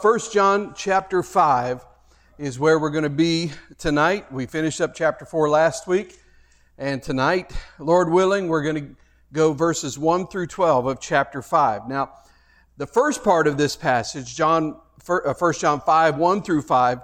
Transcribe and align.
First 0.00 0.32
John 0.32 0.74
chapter 0.76 1.24
5 1.24 1.84
is 2.38 2.56
where 2.56 2.78
we're 2.78 2.90
going 2.90 3.02
to 3.02 3.10
be 3.10 3.50
tonight. 3.78 4.30
We 4.32 4.46
finished 4.46 4.80
up 4.80 4.94
chapter 4.94 5.24
4 5.24 5.48
last 5.48 5.88
week, 5.88 6.20
and 6.78 7.02
tonight, 7.02 7.52
Lord 7.80 8.08
willing, 8.08 8.46
we're 8.46 8.62
going 8.62 8.76
to 8.76 8.96
go 9.32 9.52
verses 9.52 9.98
1 9.98 10.28
through 10.28 10.46
12 10.46 10.86
of 10.86 11.00
chapter 11.00 11.42
5. 11.42 11.88
Now, 11.88 12.12
the 12.76 12.86
first 12.86 13.24
part 13.24 13.48
of 13.48 13.58
this 13.58 13.74
passage, 13.74 14.36
John, 14.36 14.76
1 15.04 15.20
uh, 15.26 15.52
John 15.54 15.80
5, 15.80 16.16
1 16.16 16.42
through 16.42 16.62
5, 16.62 17.00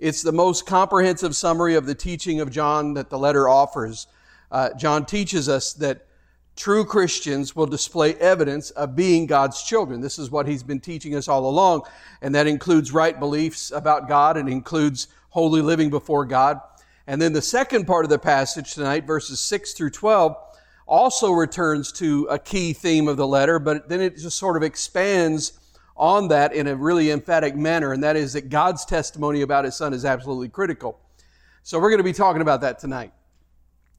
it's 0.00 0.22
the 0.22 0.32
most 0.32 0.66
comprehensive 0.66 1.36
summary 1.36 1.76
of 1.76 1.86
the 1.86 1.94
teaching 1.94 2.40
of 2.40 2.50
John 2.50 2.94
that 2.94 3.08
the 3.08 3.20
letter 3.20 3.48
offers. 3.48 4.08
Uh, 4.50 4.70
John 4.76 5.04
teaches 5.06 5.48
us 5.48 5.74
that 5.74 6.08
true 6.56 6.84
Christians 6.84 7.56
will 7.56 7.66
display 7.66 8.14
evidence 8.14 8.70
of 8.70 8.94
being 8.94 9.26
God's 9.26 9.62
children. 9.62 10.00
This 10.00 10.18
is 10.18 10.30
what 10.30 10.46
he's 10.46 10.62
been 10.62 10.80
teaching 10.80 11.14
us 11.14 11.28
all 11.28 11.48
along, 11.48 11.82
and 12.20 12.34
that 12.34 12.46
includes 12.46 12.92
right 12.92 13.18
beliefs 13.18 13.70
about 13.70 14.08
God 14.08 14.36
and 14.36 14.48
includes 14.48 15.08
holy 15.30 15.62
living 15.62 15.90
before 15.90 16.24
God. 16.24 16.60
And 17.06 17.20
then 17.20 17.32
the 17.32 17.42
second 17.42 17.86
part 17.86 18.04
of 18.04 18.10
the 18.10 18.18
passage 18.18 18.74
tonight, 18.74 19.06
verses 19.06 19.40
6 19.40 19.72
through 19.72 19.90
12, 19.90 20.36
also 20.86 21.32
returns 21.32 21.90
to 21.92 22.26
a 22.30 22.38
key 22.38 22.72
theme 22.72 23.08
of 23.08 23.16
the 23.16 23.26
letter, 23.26 23.58
but 23.58 23.88
then 23.88 24.00
it 24.00 24.16
just 24.18 24.38
sort 24.38 24.56
of 24.56 24.62
expands 24.62 25.54
on 25.96 26.28
that 26.28 26.52
in 26.52 26.66
a 26.66 26.76
really 26.76 27.10
emphatic 27.10 27.54
manner, 27.56 27.92
and 27.92 28.02
that 28.02 28.16
is 28.16 28.32
that 28.34 28.48
God's 28.48 28.84
testimony 28.84 29.42
about 29.42 29.64
his 29.64 29.76
son 29.76 29.94
is 29.94 30.04
absolutely 30.04 30.48
critical. 30.48 30.98
So 31.62 31.78
we're 31.78 31.90
going 31.90 31.98
to 31.98 32.04
be 32.04 32.12
talking 32.12 32.42
about 32.42 32.60
that 32.62 32.78
tonight. 32.78 33.12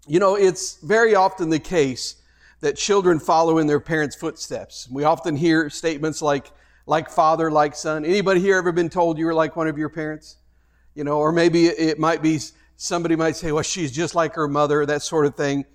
You 0.06 0.20
know, 0.20 0.36
it's 0.36 0.78
very 0.82 1.16
often 1.16 1.50
the 1.50 1.60
case 1.60 2.16
that 2.64 2.78
children 2.78 3.20
follow 3.20 3.58
in 3.58 3.68
their 3.68 3.82
parents' 3.82 4.16
footsteps. 4.16 4.88
We 4.90 5.04
often 5.04 5.36
hear 5.36 5.70
statements 5.70 6.22
like, 6.22 6.50
like 6.86 7.10
father, 7.10 7.52
like 7.52 7.76
son. 7.76 8.06
Anybody 8.06 8.40
here 8.40 8.56
ever 8.56 8.72
been 8.72 8.90
told 8.90 9.18
you 9.18 9.26
were 9.26 9.34
like 9.34 9.58
one 9.58 9.68
of 9.68 9.78
your 9.78 9.90
parents? 9.90 10.38
You 10.96 11.04
know, 11.04 11.20
or 11.20 11.34
maybe 11.34 11.66
it 11.66 12.00
might 12.00 12.22
be 12.22 12.40
somebody 12.78 13.18
might 13.18 13.36
say, 13.36 13.52
well, 13.52 13.64
she's 13.64 13.92
just 13.92 14.16
like 14.16 14.36
her 14.36 14.48
mother, 14.48 14.86
that 14.86 15.02
sort 15.02 15.26
of 15.26 15.36
thing. 15.36 15.66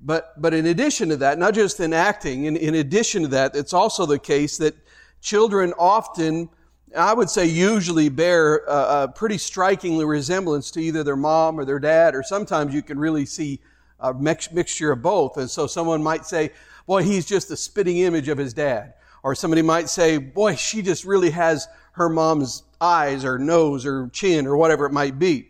But, 0.00 0.40
but 0.40 0.54
in 0.54 0.64
addition 0.64 1.10
to 1.10 1.18
that, 1.18 1.38
not 1.38 1.52
just 1.52 1.78
in 1.78 1.92
acting, 1.92 2.46
in, 2.46 2.56
in 2.56 2.76
addition 2.76 3.20
to 3.20 3.28
that, 3.28 3.54
it's 3.54 3.74
also 3.74 4.06
the 4.06 4.18
case 4.18 4.56
that 4.56 4.74
children 5.20 5.74
often, 5.78 6.48
I 6.96 7.12
would 7.12 7.28
say 7.28 7.44
usually 7.44 8.08
bear 8.08 8.64
a, 8.66 9.02
a 9.02 9.12
pretty 9.14 9.36
strikingly 9.36 10.06
resemblance 10.06 10.70
to 10.70 10.80
either 10.80 11.04
their 11.04 11.16
mom 11.16 11.60
or 11.60 11.66
their 11.66 11.78
dad, 11.78 12.14
or 12.14 12.22
sometimes 12.22 12.72
you 12.72 12.80
can 12.80 12.98
really 12.98 13.26
see 13.26 13.60
a 14.00 14.14
mix, 14.14 14.50
mixture 14.52 14.92
of 14.92 15.02
both. 15.02 15.36
And 15.36 15.50
so 15.50 15.66
someone 15.66 16.02
might 16.02 16.26
say, 16.26 16.50
boy, 16.86 17.02
he's 17.02 17.26
just 17.26 17.50
a 17.50 17.56
spitting 17.56 17.98
image 17.98 18.28
of 18.28 18.38
his 18.38 18.52
dad. 18.52 18.94
Or 19.22 19.34
somebody 19.34 19.62
might 19.62 19.88
say, 19.88 20.18
boy, 20.18 20.56
she 20.56 20.82
just 20.82 21.04
really 21.04 21.30
has 21.30 21.68
her 21.92 22.08
mom's 22.08 22.62
eyes 22.80 23.24
or 23.24 23.38
nose 23.38 23.84
or 23.84 24.08
chin 24.08 24.46
or 24.46 24.56
whatever 24.56 24.86
it 24.86 24.92
might 24.92 25.18
be. 25.18 25.48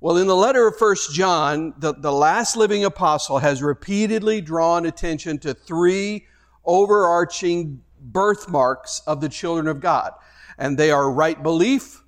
Well, 0.00 0.16
in 0.16 0.26
the 0.26 0.36
letter 0.36 0.66
of 0.66 0.76
First 0.76 1.14
John, 1.14 1.74
the, 1.78 1.94
the 1.94 2.12
last 2.12 2.56
living 2.56 2.84
apostle 2.84 3.38
has 3.38 3.62
repeatedly 3.62 4.40
drawn 4.40 4.86
attention 4.86 5.38
to 5.40 5.54
three 5.54 6.26
overarching 6.64 7.82
birthmarks 8.00 9.02
of 9.06 9.20
the 9.20 9.28
children 9.28 9.68
of 9.68 9.80
God. 9.80 10.12
And 10.58 10.76
they 10.76 10.90
are 10.90 11.10
right 11.10 11.40
belief, 11.40 12.02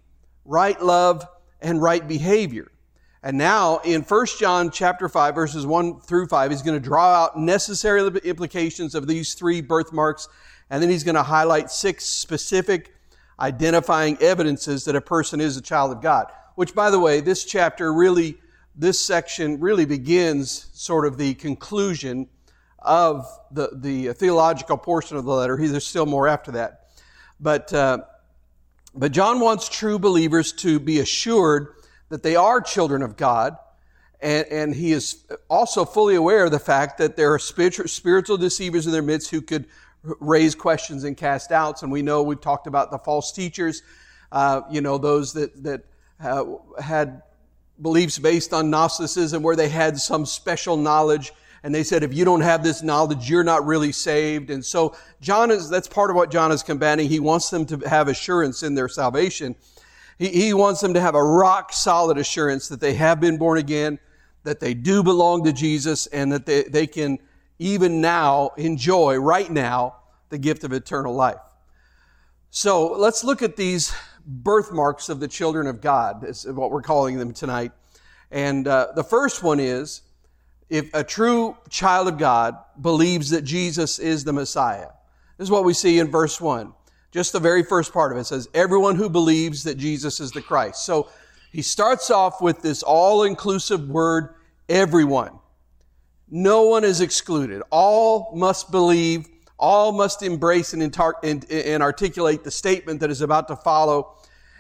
right 0.45 0.81
love, 0.81 1.25
and 1.61 1.81
right 1.81 2.07
behavior. 2.07 2.71
And 3.25 3.39
now 3.39 3.79
in 3.79 4.03
1 4.03 4.27
John 4.39 4.71
chapter 4.71 5.09
5 5.09 5.35
verses 5.35 5.65
1 5.65 6.01
through 6.01 6.27
5, 6.27 6.51
he's 6.51 6.61
going 6.61 6.79
to 6.79 6.89
draw 6.89 7.25
out 7.25 7.39
necessary 7.39 8.07
implications 8.23 8.95
of 8.95 9.07
these 9.07 9.33
three 9.33 9.63
birthmarks 9.63 10.29
and 10.69 10.83
then 10.83 10.91
he's 10.91 11.05
going 11.05 11.15
to 11.15 11.23
highlight 11.23 11.71
six 11.71 12.05
specific 12.05 12.95
identifying 13.41 14.19
evidences 14.21 14.85
that 14.85 14.95
a 14.95 15.01
person 15.01 15.41
is 15.41 15.57
a 15.57 15.63
child 15.63 15.91
of 15.91 16.03
God. 16.03 16.27
Which 16.57 16.75
by 16.75 16.91
the 16.91 17.01
way, 17.01 17.21
this 17.21 17.47
chapter 17.47 17.95
really 17.95 18.37
this 18.77 19.01
section 19.01 19.59
really 19.59 19.87
begins 19.87 20.69
sort 20.75 21.07
of 21.07 21.17
the 21.17 21.33
conclusion 21.35 22.29
of 22.81 23.27
the, 23.51 23.71
the 23.73 24.13
theological 24.13 24.77
portion 24.77 25.17
of 25.17 25.25
the 25.25 25.33
letter. 25.33 25.57
There's 25.57 25.87
still 25.87 26.07
more 26.07 26.29
after 26.29 26.53
that. 26.53 26.89
But, 27.41 27.73
uh, 27.73 27.99
but 28.95 29.13
John 29.13 29.41
wants 29.41 29.69
true 29.71 29.99
believers 29.99 30.53
to 30.55 30.79
be 30.79 31.01
assured 31.01 31.69
that 32.09 32.23
they 32.23 32.37
are 32.37 32.61
children 32.61 33.03
of 33.03 33.17
God. 33.17 33.57
And, 34.21 34.47
and 34.49 34.75
he 34.75 34.93
is 34.93 35.25
also 35.49 35.85
fully 35.85 36.15
aware 36.15 36.45
of 36.45 36.51
the 36.51 36.59
fact 36.59 36.99
that 36.99 37.17
there 37.17 37.33
are 37.35 37.39
spiritual, 37.39 37.89
spiritual 37.89 38.37
deceivers 38.37 38.87
in 38.87 38.93
their 38.93 39.03
midst 39.03 39.31
who 39.31 39.43
could 39.43 39.67
raise 40.03 40.55
questions 40.55 41.05
and 41.05 41.17
cast 41.17 41.51
doubts. 41.51 41.83
And 41.83 41.91
we 41.91 42.03
know 42.03 42.23
we've 42.23 42.41
talked 42.41 42.67
about 42.67 42.91
the 42.91 42.99
false 42.99 43.33
teachers, 43.33 43.83
uh, 44.33 44.63
you 44.71 44.81
know, 44.81 44.99
those 44.99 45.33
that, 45.35 45.63
that 45.63 45.85
uh, 46.21 46.45
had 46.81 47.23
beliefs 47.81 48.19
based 48.19 48.53
on 48.53 48.71
Gnosticism 48.71 49.43
where 49.43 49.57
they 49.57 49.69
had 49.69 49.99
some 49.99 50.27
special 50.27 50.77
knowledge. 50.77 51.33
And 51.63 51.75
they 51.75 51.83
said, 51.83 52.03
if 52.03 52.13
you 52.13 52.25
don't 52.27 52.43
have 52.43 52.63
this 52.63 52.83
knowledge, 52.83 53.29
you're 53.29 53.45
not 53.45 53.67
really 53.67 53.93
saved. 53.93 54.51
And 54.51 54.65
so 54.65 54.95
John 55.21 55.51
is, 55.51 55.71
that's 55.71 55.89
part 55.89 56.11
of 56.11 56.17
what 56.17 56.31
John 56.31 56.53
is 56.53 56.63
combating. 56.63 57.09
He 57.09 57.21
wants 57.21 57.49
them 57.49 57.65
to 57.67 57.79
have 57.89 58.09
assurance 58.09 58.63
in 58.63 58.75
their 58.75 58.89
salvation. 58.89 59.57
He, 60.19 60.29
he 60.29 60.55
wants 60.55 60.81
them 60.81 60.95
to 60.95 61.01
have 61.01 61.15
a 61.15 61.23
rock 61.23 61.73
solid 61.73 62.19
assurance 62.19 62.69
that 62.69 62.81
they 62.81 62.95
have 62.95 63.21
been 63.21 63.37
born 63.37 63.59
again, 63.59 63.99
that 64.45 64.61
they 64.61 64.75
do 64.75 65.03
belong 65.03 65.45
to 65.45 65.53
Jesus, 65.53 66.07
and 66.07 66.33
that 66.33 66.47
they, 66.47 66.65
they 66.65 66.87
can 66.87 67.19
even 67.59 68.01
now 68.01 68.51
enjoy, 68.57 69.17
right 69.17 69.51
now, 69.51 69.97
the 70.31 70.39
gift 70.39 70.65
of 70.65 70.73
eternal 70.73 71.15
life. 71.15 71.37
So 72.51 72.93
let's 72.93 73.25
look 73.25 73.43
at 73.43 73.57
these 73.57 73.95
birthmarks 74.27 75.09
of 75.09 75.21
the 75.21 75.29
children 75.29 75.67
of 75.67 75.81
God, 75.81 76.25
is 76.25 76.47
what 76.47 76.71
we're 76.71 76.83
calling 76.83 77.19
them 77.19 77.33
tonight. 77.33 77.73
And 78.31 78.67
uh, 78.67 78.89
the 78.95 79.05
first 79.05 79.43
one 79.43 79.61
is 79.61 80.03
if 80.69 80.93
a 80.95 81.05
true 81.05 81.57
child 81.69 82.09
of 82.09 82.19
God 82.19 82.57
believes 82.81 83.31
that 83.31 83.43
Jesus 83.43 83.99
is 83.99 84.25
the 84.25 84.33
Messiah. 84.33 84.89
This 85.37 85.47
is 85.47 85.51
what 85.51 85.65
we 85.65 85.75
see 85.75 85.99
in 85.99 86.11
verse 86.11 86.41
1. 86.41 86.73
Just 87.15 87.33
the 87.33 87.39
very 87.39 87.63
first 87.63 87.93
part 87.93 88.11
of 88.11 88.19
it 88.19 88.25
says, 88.25 88.49
everyone 88.55 88.97
who 88.97 89.09
believes 89.09 89.63
that 89.63 89.79
Jesus 89.79 90.19
is 90.19 90.33
the 90.33 90.43
Christ. 90.43 90.85
So 90.85 91.09
he 91.53 91.63
starts 91.63 92.11
off 92.11 92.43
with 92.43 92.61
this 92.61 92.83
all 92.83 93.23
inclusive 93.23 93.89
word, 93.89 94.35
everyone. 94.69 95.39
No 96.29 96.65
one 96.65 96.83
is 96.83 97.01
excluded. 97.01 97.63
All 97.71 98.33
must 98.35 98.73
believe, 98.73 99.29
all 99.61 99.93
must 99.93 100.25
embrace 100.25 100.73
and, 100.73 100.83
intar- 100.83 101.15
and, 101.23 101.49
and 101.53 101.85
articulate 101.85 102.43
the 102.43 102.51
statement 102.51 102.99
that 102.99 103.13
is 103.13 103.21
about 103.21 103.47
to 103.47 103.55
follow. 103.55 104.17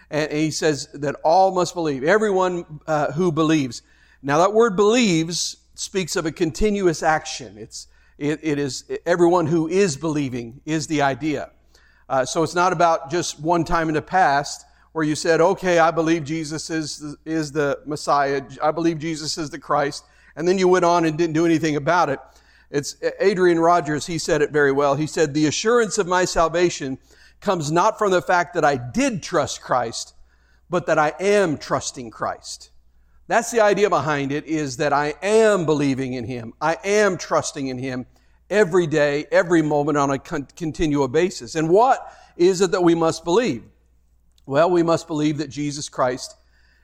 And 0.09 0.31
he 0.31 0.53
says 0.53 0.86
that 0.94 1.16
all 1.25 1.53
must 1.53 1.75
believe. 1.75 2.04
Everyone 2.04 2.81
uh, 2.86 3.10
who 3.10 3.32
believes. 3.32 3.82
Now, 4.22 4.38
that 4.38 4.53
word 4.53 4.76
believes 4.76 5.56
speaks 5.75 6.15
of 6.15 6.25
a 6.25 6.31
continuous 6.31 7.03
action. 7.03 7.59
It's, 7.59 7.88
it, 8.16 8.38
it 8.44 8.60
is 8.60 8.84
everyone 9.04 9.48
who 9.48 9.66
is 9.66 9.97
believing 9.97 10.60
is 10.65 10.86
the 10.86 11.03
idea. 11.03 11.50
Uh, 12.15 12.25
so 12.25 12.45
it's 12.45 12.55
not 12.55 12.73
about 12.73 13.11
just 13.11 13.41
one 13.41 13.65
time 13.65 13.89
in 13.89 13.95
the 13.95 14.01
past 14.01 14.67
where 14.93 15.05
you 15.05 15.17
said, 15.17 15.41
okay, 15.41 15.81
I 15.81 15.91
believe 15.91 16.23
Jesus 16.23 16.71
is 16.71 16.99
the, 17.01 17.17
is 17.25 17.51
the 17.51 17.81
Messiah. 17.87 18.41
I 18.63 18.71
believe 18.71 19.01
Jesus 19.01 19.37
is 19.37 19.51
the 19.51 19.59
Christ. 19.59 20.05
And 20.37 20.47
then 20.47 20.57
you 20.57 20.69
went 20.69 20.85
on 20.85 21.07
and 21.07 21.19
didn't 21.19 21.33
do 21.33 21.45
anything 21.45 21.75
about 21.75 22.11
it. 22.11 22.21
It's 22.71 22.95
Adrian 23.19 23.59
Rogers, 23.59 24.07
he 24.07 24.19
said 24.19 24.43
it 24.43 24.53
very 24.53 24.71
well. 24.71 24.95
He 24.95 25.09
said, 25.09 25.35
the 25.35 25.47
assurance 25.47 25.99
of 25.99 26.07
my 26.07 26.25
salvation 26.25 26.99
comes 27.41 27.73
not 27.73 27.99
from 27.99 28.13
the 28.13 28.23
fact 28.23 28.55
that 28.55 28.65
I 28.65 28.77
did 28.77 29.21
trust 29.21 29.61
Christ, 29.61 30.15
but 30.71 30.87
that 30.87 31.01
I 31.01 31.15
am 31.19 31.59
trusting 31.59 32.13
Christ. 32.13 32.71
That's 33.27 33.51
the 33.51 33.61
idea 33.61 33.91
behind 33.91 34.31
it 34.31 34.47
is 34.47 34.77
that 34.77 34.93
I 34.93 35.15
am 35.21 35.67
believing 35.67 36.13
in 36.13 36.27
Him. 36.27 36.53
I 36.61 36.77
am 36.85 37.19
trusting 37.19 37.67
in 37.67 37.79
Him 37.79 38.07
every 38.54 38.87
day, 38.87 39.26
every 39.32 39.62
moment 39.62 39.98
on 39.98 40.10
a 40.12 40.19
con- 40.19 40.47
continual 40.56 41.09
basis. 41.09 41.56
And 41.56 41.69
what 41.69 42.12
is 42.37 42.60
it 42.60 42.70
that 42.70 42.82
we 42.82 42.94
must 42.94 43.25
believe? 43.25 43.65
Well, 44.47 44.70
we 44.70 44.84
must 44.84 45.09
believe 45.09 45.39
that 45.39 45.48
Jesus 45.48 45.89
Christ 45.89 46.36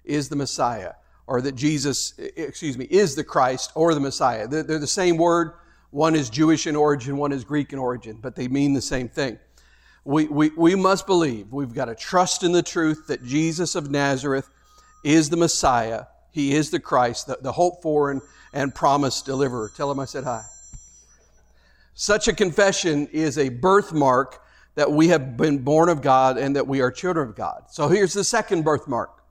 is 0.05 0.29
the 0.29 0.37
Messiah, 0.37 0.95
or 1.29 1.41
that 1.43 1.55
Jesus, 1.55 2.15
excuse 2.19 2.77
me, 2.77 2.87
is 2.91 3.15
the 3.15 3.23
Christ 3.23 3.71
or 3.77 3.95
the 3.95 4.01
Messiah. 4.01 4.49
They're, 4.49 4.65
they're 4.65 4.79
the 4.81 4.87
same 4.87 5.17
word. 5.17 5.53
One 5.91 6.17
is 6.17 6.29
Jewish 6.29 6.67
in 6.67 6.75
origin, 6.75 7.17
one 7.17 7.33
is 7.33 7.45
Greek 7.45 7.73
in 7.73 7.79
origin, 7.79 8.19
but 8.21 8.35
they 8.35 8.49
mean 8.49 8.73
the 8.73 8.83
same 8.83 9.09
thing. 9.09 9.39
We, 10.05 10.27
we, 10.27 10.51
we 10.57 10.75
must 10.75 11.07
believe, 11.07 11.53
we've 11.53 11.75
got 11.75 11.85
to 11.85 11.95
trust 11.95 12.43
in 12.43 12.53
the 12.53 12.63
truth 12.63 13.07
that 13.09 13.25
Jesus 13.25 13.75
of 13.75 13.91
Nazareth 13.91 14.49
is 15.05 15.31
the 15.31 15.37
Messiah. 15.37 16.07
He 16.33 16.55
is 16.55 16.71
the 16.71 16.81
Christ, 16.81 17.27
the, 17.27 17.39
the 17.41 17.53
hope 17.53 17.83
for 17.83 18.11
and, 18.11 18.23
and 18.53 18.75
promised 18.75 19.27
deliverer. 19.27 19.71
Tell 19.77 19.91
him 19.91 20.01
I 20.01 20.07
said 20.07 20.25
hi. 20.25 20.45
Such 22.01 22.29
a 22.29 22.33
confession 22.33 23.09
is 23.09 23.37
a 23.37 23.51
birthmark 23.51 24.43
that 24.75 24.91
we 24.91 25.09
have 25.09 25.37
been 25.37 25.59
born 25.59 25.91
of 25.91 26.01
God 26.01 26.39
and 26.39 26.57
that 26.57 26.67
we 26.67 26.81
are 26.81 26.91
children 26.91 27.29
of 27.29 27.37
God. 27.37 27.65
So 27.69 27.89
here's 27.89 28.15
the 28.15 28.25
second 28.25 28.65
birthmark. 28.65 29.23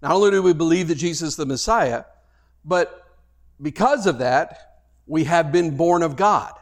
Not 0.00 0.12
only 0.12 0.30
do 0.30 0.42
we 0.42 0.54
believe 0.54 0.88
that 0.88 0.94
Jesus 0.94 1.28
is 1.28 1.36
the 1.36 1.44
Messiah, 1.44 2.04
but 2.64 3.18
because 3.60 4.06
of 4.06 4.16
that, 4.16 4.80
we 5.06 5.24
have 5.24 5.52
been 5.52 5.76
born 5.76 6.02
of 6.02 6.16
God. 6.16 6.54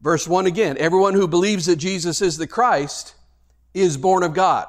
Verse 0.00 0.26
1 0.26 0.46
again, 0.46 0.76
everyone 0.76 1.14
who 1.14 1.28
believes 1.28 1.66
that 1.66 1.76
Jesus 1.76 2.20
is 2.20 2.36
the 2.36 2.48
Christ 2.48 3.14
is 3.74 3.96
born 3.96 4.24
of 4.24 4.34
God. 4.34 4.66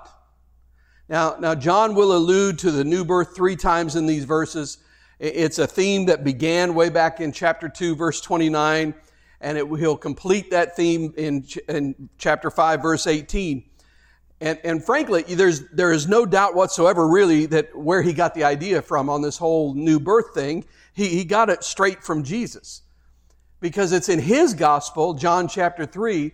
Now, 1.10 1.38
now 1.40 1.56
John 1.56 1.96
will 1.96 2.16
allude 2.16 2.60
to 2.60 2.70
the 2.70 2.84
new 2.84 3.04
birth 3.04 3.36
three 3.36 3.56
times 3.56 3.96
in 3.96 4.06
these 4.06 4.25
verses. 4.25 4.78
It's 5.18 5.58
a 5.58 5.66
theme 5.66 6.06
that 6.06 6.24
began 6.24 6.75
way 6.75 6.90
back 6.90 7.20
in 7.20 7.31
chapter 7.31 7.68
2, 7.68 7.96
verse 7.96 8.22
29, 8.22 8.94
and 9.44 9.57
it, 9.57 9.68
he'll 9.80 9.98
complete 9.98 10.50
that 10.51 10.75
theme 10.75 11.13
in, 11.18 11.45
in 11.68 12.10
chapter 12.18 12.50
5, 12.50 12.81
verse 12.81 13.06
18. 13.06 13.63
And, 14.42 14.60
and 14.63 14.84
frankly, 14.84 15.24
there's, 15.24 15.69
there 15.69 15.92
is 15.92 16.07
no 16.07 16.25
doubt 16.25 16.56
whatsoever, 16.56 17.07
really, 17.07 17.45
that 17.48 17.75
where 17.78 18.01
he 18.01 18.13
got 18.13 18.34
the 18.34 18.44
idea 18.44 18.81
from 18.81 19.10
on 19.10 19.22
this 19.22 19.38
whole 19.38 19.74
new 19.74 20.00
birth 20.00 20.34
thing, 20.34 20.66
he, 20.94 21.07
he 21.10 21.24
got 21.24 21.50
it 21.50 21.63
straight 21.63 22.04
from 22.04 22.24
Jesus. 22.24 22.81
Because 23.60 23.92
it's 23.92 24.10
in 24.10 24.19
his 24.19 24.54
gospel, 24.54 25.13
John 25.13 25.48
chapter 25.48 25.86
3, 25.86 26.31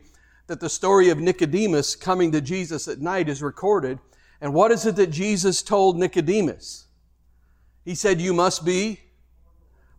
that 0.47 0.59
the 0.59 0.69
story 0.69 1.09
of 1.09 1.19
Nicodemus 1.19 1.95
coming 1.95 2.31
to 2.31 2.41
Jesus 2.41 2.87
at 2.87 2.99
night 2.99 3.29
is 3.29 3.41
recorded. 3.43 3.99
And 4.41 4.53
what 4.53 4.71
is 4.71 4.85
it 4.85 4.95
that 4.95 5.11
Jesus 5.11 5.61
told 5.61 5.97
Nicodemus? 5.97 6.87
He 7.85 7.93
said, 7.93 8.19
You 8.19 8.33
must 8.33 8.65
be 8.65 8.99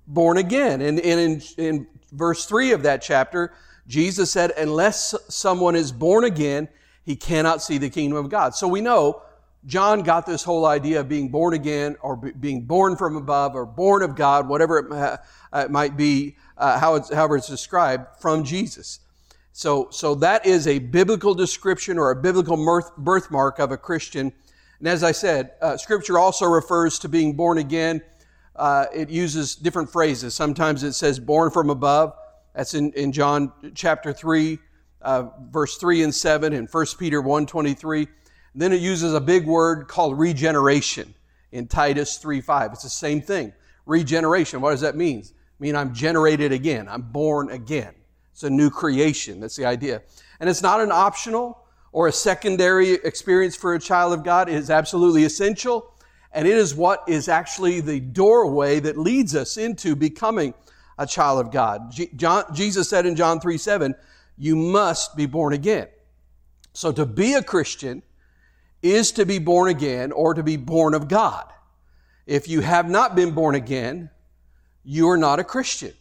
born 0.07 0.39
again. 0.39 0.81
And, 0.81 0.99
and 1.01 1.21
in, 1.21 1.65
in 1.65 1.87
verse 2.13 2.45
3 2.47 2.73
of 2.73 2.83
that 2.83 3.03
chapter, 3.03 3.53
Jesus 3.87 4.31
said, 4.31 4.53
Unless 4.57 5.15
someone 5.29 5.77
is 5.77 5.93
born 5.93 6.25
again, 6.25 6.69
he 7.05 7.17
cannot 7.17 7.63
see 7.63 7.79
the 7.79 7.91
kingdom 7.91 8.19
of 8.19 8.29
God. 8.29 8.55
So 8.55 8.69
we 8.69 8.81
know 8.81 9.23
John 9.67 10.03
got 10.03 10.27
this 10.27 10.43
whole 10.43 10.65
idea 10.65 11.01
of 11.01 11.09
being 11.09 11.29
born 11.29 11.55
again 11.55 11.97
or 12.01 12.17
being 12.17 12.63
born 12.63 12.97
from 12.97 13.17
above 13.17 13.55
or 13.55 13.67
born 13.67 14.03
of 14.03 14.17
God, 14.17 14.49
whatever 14.49 14.79
it, 14.79 15.21
uh, 15.53 15.69
might 15.69 15.97
be, 15.97 16.37
uh, 16.57 16.79
how 16.79 16.95
it's, 16.95 17.13
however 17.13 17.37
it's 17.37 17.49
described, 17.49 18.07
from 18.21 18.45
Jesus. 18.45 19.01
So, 19.53 19.89
so 19.91 20.15
that 20.17 20.47
is 20.47 20.67
a 20.67 20.79
biblical 20.79 21.35
description 21.35 21.99
or 21.99 22.11
a 22.11 22.17
biblical 22.17 22.83
birthmark 22.97 23.59
of 23.59 23.73
a 23.73 23.77
Christian. 23.77 24.33
And 24.79 24.89
as 24.89 25.03
I 25.03 25.13
said, 25.13 25.53
uh, 25.61 25.77
Scripture 25.77 26.19
also 26.19 26.47
refers 26.47 26.99
to 27.01 27.09
being 27.09 27.35
born 27.35 27.59
again. 27.59 28.01
Uh, 28.57 28.87
it 28.95 29.09
uses 29.09 29.55
different 29.55 29.91
phrases. 29.91 30.35
Sometimes 30.35 30.83
it 30.83 30.93
says 30.93 31.19
born 31.19 31.51
from 31.51 31.71
above. 31.71 32.15
That's 32.55 32.75
in, 32.75 32.93
in 32.93 33.13
John 33.13 33.53
chapter 33.75 34.13
3, 34.13 34.59
uh, 35.03 35.29
verse 35.51 35.77
3 35.77 36.03
and 36.03 36.15
7, 36.15 36.53
and 36.53 36.69
1 36.71 36.87
Peter 36.99 37.21
1 37.21 37.47
23. 37.47 38.09
Then 38.55 38.73
it 38.73 38.81
uses 38.81 39.15
a 39.15 39.21
big 39.21 39.47
word 39.47 39.87
called 39.87 40.19
regeneration 40.19 41.15
in 41.53 41.67
Titus 41.69 42.19
3 42.19 42.41
5. 42.41 42.73
It's 42.73 42.83
the 42.83 42.89
same 42.89 43.21
thing. 43.23 43.53
Regeneration. 43.87 44.61
What 44.61 44.73
does 44.73 44.81
that 44.81 44.97
mean? 44.97 45.21
It 45.21 45.33
mean 45.59 45.77
I'm 45.77 45.95
generated 45.95 46.53
again. 46.53 46.89
I'm 46.89 47.03
born 47.03 47.51
again. 47.51 47.95
It's 48.33 48.43
a 48.43 48.51
new 48.51 48.71
creation. 48.71 49.41
That's 49.41 49.57
the 49.57 49.67
idea. 49.67 50.03
And 50.41 50.49
it's 50.49 50.63
not 50.63 50.81
an 50.81 50.91
optional 50.91 51.65
or 51.93 52.09
a 52.09 52.13
secondary 52.13 52.93
experience 52.93 53.57
for 53.57 53.75
a 53.75 53.81
child 53.81 54.13
of 54.13 54.25
God. 54.25 54.49
It 54.49 54.55
is 54.55 54.71
absolutely 54.71 55.25
essential. 55.25 55.93
And 56.33 56.47
it 56.47 56.57
is 56.57 56.75
what 56.75 57.05
is 57.09 57.29
actually 57.29 57.81
the 57.81 58.01
doorway 58.01 58.81
that 58.81 58.97
leads 58.97 59.35
us 59.35 59.57
into 59.57 59.97
becoming 59.97 60.55
a 60.99 61.07
child 61.07 61.45
of 61.45 61.53
God. 61.53 61.93
John, 62.17 62.45
Jesus 62.55 62.89
said 62.89 63.07
in 63.07 63.17
John 63.17 63.41
3 63.41 63.59
7, 63.59 63.95
you 64.39 64.57
must 64.57 65.17
be 65.17 65.27
born 65.27 65.53
again. 65.53 65.89
So 66.73 66.93
to 66.93 67.05
be 67.05 67.35
a 67.35 67.43
Christian 67.43 68.03
is 68.83 69.13
to 69.13 69.27
be 69.27 69.39
born 69.39 69.69
again 69.69 70.13
or 70.13 70.35
to 70.35 70.43
be 70.43 70.57
born 70.57 70.95
of 70.95 71.09
God. 71.09 71.53
If 72.27 72.49
you 72.49 72.61
have 72.61 72.89
not 72.89 73.17
been 73.17 73.33
born 73.33 73.55
again, 73.55 74.11
you 74.85 75.09
are 75.11 75.17
not 75.17 75.41
a 75.41 75.45
Christian 75.45 75.93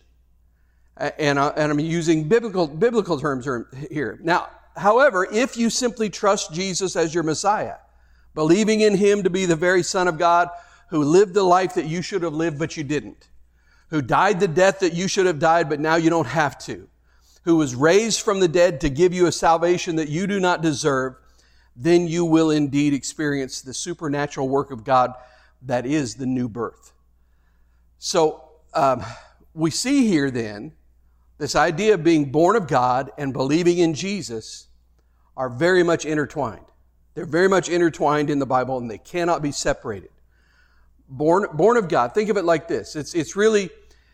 and, 1.00 1.40
I, 1.40 1.48
and 1.50 1.72
I'm 1.72 1.80
using 1.80 2.28
biblical, 2.28 2.68
biblical 2.68 3.20
terms 3.20 3.48
here. 3.90 4.20
Now, 4.22 4.50
however, 4.76 5.28
if 5.32 5.58
you 5.58 5.70
simply 5.70 6.10
trust 6.10 6.54
Jesus 6.54 6.96
as 6.96 7.14
your 7.14 7.24
Messiah, 7.24 7.76
believing 8.34 8.82
in 8.82 8.96
Him 8.96 9.24
to 9.24 9.30
be 9.30 9.46
the 9.46 9.56
very 9.56 9.84
Son 9.84 10.08
of 10.08 10.18
God 10.18 10.50
who 10.90 11.04
lived 11.04 11.34
the 11.34 11.44
life 11.44 11.76
that 11.76 11.86
you 11.86 12.02
should 12.02 12.24
have 12.24 12.34
lived, 12.34 12.58
but 12.58 12.76
you 12.76 12.84
didn't, 12.84 13.30
who 13.90 14.02
died 14.02 14.40
the 14.40 14.48
death 14.48 14.80
that 14.80 14.94
you 14.94 15.08
should 15.08 15.26
have 15.26 15.40
died, 15.40 15.70
but 15.70 15.80
now 15.80 15.96
you 15.96 16.10
don't 16.10 16.28
have 16.28 16.58
to, 16.58 16.88
who 17.44 17.56
was 17.56 17.76
raised 17.76 18.22
from 18.22 18.40
the 18.40 18.48
dead 18.48 18.82
to 18.82 18.90
give 18.90 19.14
you 19.14 19.28
a 19.28 19.32
salvation 19.32 19.96
that 19.98 20.10
you 20.10 20.26
do 20.28 20.40
not 20.40 20.62
deserve, 20.62 21.16
then 21.76 22.08
you 22.08 22.26
will 22.26 22.50
indeed 22.50 22.94
experience 22.94 23.62
the 23.62 23.74
supernatural 23.74 24.50
work 24.50 24.72
of 24.72 24.84
God 24.84 25.14
that 25.62 25.86
is 25.86 26.16
the 26.16 26.26
new 26.26 26.50
birth. 26.50 26.94
So, 28.00 28.44
um, 28.74 29.04
we 29.54 29.72
see 29.72 30.08
here 30.08 30.32
then 30.32 30.74
this 31.38 31.56
idea 31.56 31.96
of 31.96 32.04
being 32.04 32.32
born 32.32 32.56
of 32.56 32.68
God 32.68 33.12
and 33.18 33.34
believing 33.34 33.80
in 33.80 33.94
Jesus 33.94 34.68
are 35.36 35.50
very 35.50 35.84
much 35.84 36.06
intertwined. 36.06 36.66
They're 37.14 37.26
very 37.26 37.50
much 37.50 37.70
intertwined 37.70 38.30
in 38.30 38.40
the 38.40 38.46
Bible 38.46 38.78
and 38.78 38.90
they 38.90 38.98
cannot 38.98 39.42
be 39.42 39.52
separated. 39.52 40.10
Born, 41.10 41.48
born 41.54 41.78
of 41.78 41.88
God, 41.90 42.14
think 42.14 42.30
of 42.30 42.38
it 42.38 42.46
like 42.46 42.68
this. 42.68 42.96
It's, 42.96 43.16
it's 43.16 43.36
really, 43.36 43.70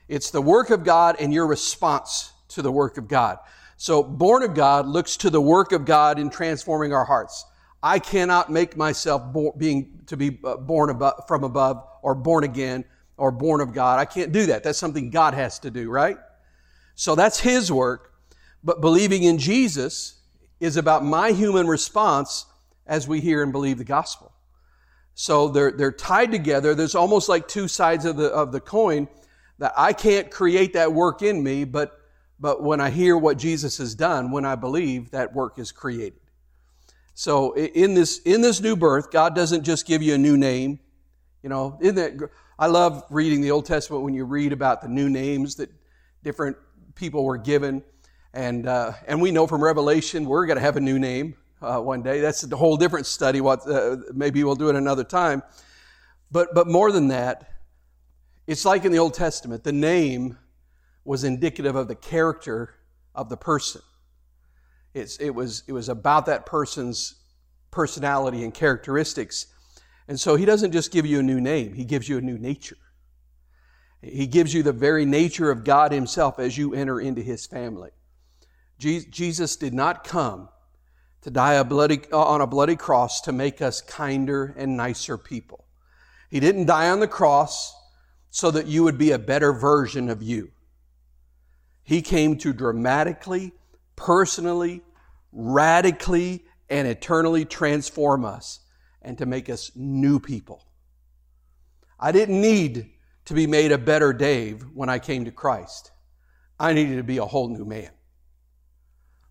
it's 0.08 0.32
the 0.32 0.42
work 0.42 0.70
of 0.70 0.84
God 0.84 1.18
and 1.20 1.34
your 1.34 1.46
response 1.46 2.32
to 2.50 2.62
the 2.62 2.72
work 2.72 2.98
of 2.98 3.08
God. 3.08 3.40
So 3.78 4.02
born 4.02 4.44
of 4.44 4.54
God 4.54 4.88
looks 4.88 5.18
to 5.18 5.30
the 5.30 5.42
work 5.42 5.72
of 5.74 5.86
God 5.86 6.18
in 6.18 6.30
transforming 6.30 6.94
our 6.94 7.04
hearts. 7.04 7.46
I 7.84 8.00
cannot 8.00 8.52
make 8.52 8.78
myself 8.78 9.22
being 9.58 10.00
to 10.08 10.18
be 10.18 10.40
uh, 10.44 10.58
born 10.58 10.90
above, 10.90 11.28
from 11.28 11.44
above 11.44 11.86
or 12.02 12.16
born 12.16 12.44
again 12.44 12.86
or 13.18 13.32
born 13.32 13.62
of 13.62 13.74
God. 13.74 14.00
I 14.00 14.06
can't 14.06 14.32
do 14.32 14.48
that. 14.48 14.64
That's 14.64 14.80
something 14.80 15.10
God 15.10 15.34
has 15.34 15.60
to 15.60 15.70
do, 15.70 15.90
right? 15.90 16.18
So 16.96 17.16
that's 17.16 17.40
his 17.40 17.72
work. 17.72 18.14
But 18.64 18.82
believing 18.82 19.24
in 19.24 19.38
Jesus 19.38 20.20
is 20.60 20.78
about 20.78 21.06
my 21.06 21.32
human 21.32 21.68
response 21.68 22.46
as 22.88 23.08
we 23.08 23.22
hear 23.22 23.44
and 23.44 23.52
believe 23.52 23.78
the 23.78 23.84
gospel. 23.84 24.32
So 25.16 25.48
they're, 25.48 25.72
they're 25.72 25.92
tied 25.92 26.32
together. 26.32 26.76
There's 26.76 26.96
almost 26.96 27.30
like 27.30 27.48
two 27.48 27.68
sides 27.68 28.06
of 28.06 28.18
the, 28.18 28.28
of 28.28 28.52
the 28.52 28.60
coin 28.60 29.08
that 29.60 29.74
I 29.78 29.94
can't 29.94 30.30
create 30.30 30.74
that 30.74 30.92
work 30.92 31.22
in 31.22 31.42
me, 31.42 31.64
but, 31.64 32.00
but 32.40 32.62
when 32.62 32.82
I 32.82 32.90
hear 32.90 33.18
what 33.18 33.38
Jesus 33.38 33.78
has 33.78 33.96
done, 33.96 34.32
when 34.32 34.44
I 34.44 34.56
believe, 34.56 35.12
that 35.12 35.34
work 35.34 35.58
is 35.58 35.72
created. 35.72 36.20
So 37.14 37.54
in 37.54 37.94
this, 37.94 38.20
in 38.20 38.42
this 38.42 38.60
new 38.60 38.76
birth, 38.76 39.10
God 39.10 39.34
doesn't 39.36 39.64
just 39.64 39.88
give 39.88 40.02
you 40.02 40.16
a 40.16 40.18
new 40.18 40.36
name. 40.36 40.80
You 41.42 41.50
know, 41.50 41.78
isn't 41.80 41.96
that, 41.96 42.30
I 42.60 42.68
love 42.68 43.06
reading 43.10 43.40
the 43.40 43.52
Old 43.52 43.66
Testament 43.66 44.04
when 44.04 44.14
you 44.14 44.26
read 44.26 44.52
about 44.52 44.82
the 44.82 44.90
new 44.90 45.08
names 45.08 45.56
that 45.56 45.70
different 46.24 46.58
people 46.94 47.24
were 47.24 47.38
given. 47.38 47.84
And, 48.34 48.68
uh, 48.68 48.92
and 49.08 49.22
we 49.22 49.32
know 49.32 49.48
from 49.48 49.64
Revelation 49.64 50.26
we're 50.26 50.46
going 50.46 50.58
to 50.58 50.62
have 50.62 50.76
a 50.76 50.82
new 50.82 51.00
name 51.00 51.38
uh, 51.62 51.80
one 51.80 52.02
day. 52.02 52.20
That's 52.20 52.44
a 52.44 52.56
whole 52.56 52.78
different 52.78 53.06
study. 53.06 53.42
What, 53.42 53.68
uh, 53.68 53.98
maybe 54.14 54.44
we'll 54.44 54.56
do 54.56 54.70
it 54.70 54.76
another 54.76 55.04
time. 55.04 55.44
But, 56.32 56.54
but 56.54 56.68
more 56.68 56.92
than 56.92 57.10
that, 57.10 57.50
it's 58.48 58.66
like 58.66 58.86
in 58.86 58.92
the 58.92 59.00
Old 59.00 59.14
Testament, 59.14 59.64
the 59.64 59.72
name 59.72 60.38
was 61.04 61.24
indicative 61.24 61.76
of 61.76 61.88
the 61.88 61.96
character 61.96 62.76
of 63.14 63.30
the 63.30 63.38
person. 63.38 63.82
It's, 64.94 65.18
it, 65.18 65.32
was, 65.32 65.64
it 65.68 65.72
was 65.72 65.90
about 65.90 66.26
that 66.28 66.46
person's 66.46 67.16
personality 67.72 68.44
and 68.44 68.54
characteristics. 68.54 69.48
And 70.08 70.20
so 70.20 70.36
he 70.36 70.46
doesn't 70.46 70.72
just 70.72 70.92
give 70.92 71.06
you 71.06 71.20
a 71.20 71.24
new 71.24 71.42
name, 71.42 71.74
he 71.74 71.86
gives 71.86 72.08
you 72.08 72.18
a 72.18 72.22
new 72.22 72.38
nature. 72.38 72.78
He 74.02 74.28
gives 74.28 74.54
you 74.54 74.62
the 74.62 74.72
very 74.72 75.06
nature 75.06 75.50
of 75.50 75.64
God 75.64 75.92
Himself 75.92 76.38
as 76.38 76.58
you 76.58 76.74
enter 76.76 77.00
into 77.00 77.22
His 77.22 77.46
family. 77.46 77.90
Jesus 78.78 79.56
did 79.56 79.74
not 79.74 80.04
come 80.04 80.50
to 81.26 81.32
die 81.32 81.56
a 81.56 81.64
bloody, 81.64 82.02
uh, 82.12 82.20
on 82.20 82.42
a 82.42 82.46
bloody 82.46 82.76
cross 82.76 83.20
to 83.22 83.32
make 83.32 83.60
us 83.60 83.82
kinder 83.82 84.54
and 84.60 84.78
nicer 84.78 85.18
people. 85.18 85.66
He 86.30 86.40
didn't 86.40 86.68
die 86.68 86.92
on 86.92 87.00
the 87.00 87.08
cross 87.08 87.74
so 88.30 88.52
that 88.52 88.68
you 88.68 88.84
would 88.84 89.00
be 89.00 89.10
a 89.10 89.18
better 89.18 89.52
version 89.52 90.12
of 90.12 90.22
you. 90.22 90.52
He 91.82 92.04
came 92.04 92.38
to 92.38 92.54
dramatically, 92.54 93.54
personally, 93.96 94.84
radically, 95.32 96.46
and 96.70 96.88
eternally 96.88 97.44
transform 97.44 98.24
us 98.24 98.60
and 99.02 99.18
to 99.18 99.26
make 99.26 99.50
us 99.50 99.72
new 99.76 100.20
people. 100.20 100.64
I 102.00 102.12
didn't 102.12 102.40
need 102.40 102.92
to 103.26 103.34
be 103.34 103.48
made 103.48 103.72
a 103.72 103.80
better 103.80 104.14
Dave 104.14 104.62
when 104.76 104.90
I 104.90 105.00
came 105.00 105.26
to 105.26 105.32
Christ. 105.32 105.90
I 106.60 106.74
needed 106.74 106.98
to 106.98 107.04
be 107.04 107.18
a 107.18 107.26
whole 107.26 107.48
new 107.48 107.66
man. 107.66 107.90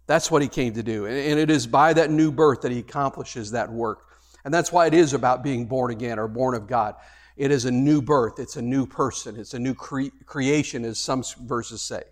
That's 0.07 0.31
what 0.31 0.43
he 0.43 0.49
came 0.49 0.75
to 0.75 0.83
do. 0.83 1.07
And 1.07 1.39
it 1.39 1.51
is 1.51 1.67
by 1.67 1.93
that 1.95 2.11
new 2.11 2.31
birth 2.31 2.61
that 2.63 2.73
he 2.73 2.79
accomplishes 2.79 3.53
that 3.53 3.73
work. 3.73 4.01
And 4.45 4.53
that's 4.53 4.71
why 4.71 4.87
it 4.87 4.95
is 4.95 5.15
about 5.15 5.43
being 5.43 5.67
born 5.67 5.91
again 5.91 6.19
or 6.19 6.29
born 6.29 6.55
of 6.55 6.67
God. 6.67 6.97
It 7.37 7.51
is 7.51 7.65
a 7.65 7.71
new 7.71 8.03
birth. 8.03 8.39
It's 8.39 8.57
a 8.57 8.63
new 8.63 8.87
person. 8.87 9.37
It's 9.37 9.55
a 9.55 9.59
new 9.59 9.75
cre- 9.75 10.09
creation, 10.27 10.85
as 10.85 10.99
some 10.99 11.25
verses 11.43 11.81
say. 11.81 12.03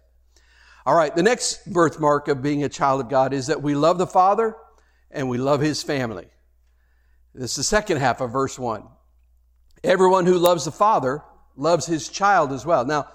All 0.84 0.96
right, 0.96 1.14
the 1.14 1.22
next 1.22 1.70
birthmark 1.72 2.26
of 2.28 2.42
being 2.42 2.64
a 2.64 2.68
child 2.68 3.00
of 3.00 3.08
God 3.08 3.32
is 3.32 3.46
that 3.46 3.62
we 3.62 3.74
love 3.74 3.98
the 3.98 4.06
Father 4.06 4.56
and 5.10 5.28
we 5.28 5.38
love 5.38 5.60
his 5.60 5.82
family. 5.82 6.26
This 7.34 7.52
is 7.52 7.56
the 7.56 7.64
second 7.64 7.98
half 7.98 8.20
of 8.20 8.32
verse 8.32 8.58
1. 8.58 8.82
Everyone 9.84 10.26
who 10.26 10.38
loves 10.38 10.64
the 10.64 10.72
Father 10.72 11.22
loves 11.56 11.86
his 11.86 12.08
child 12.08 12.52
as 12.52 12.66
well. 12.66 12.84
Now, 12.84 13.08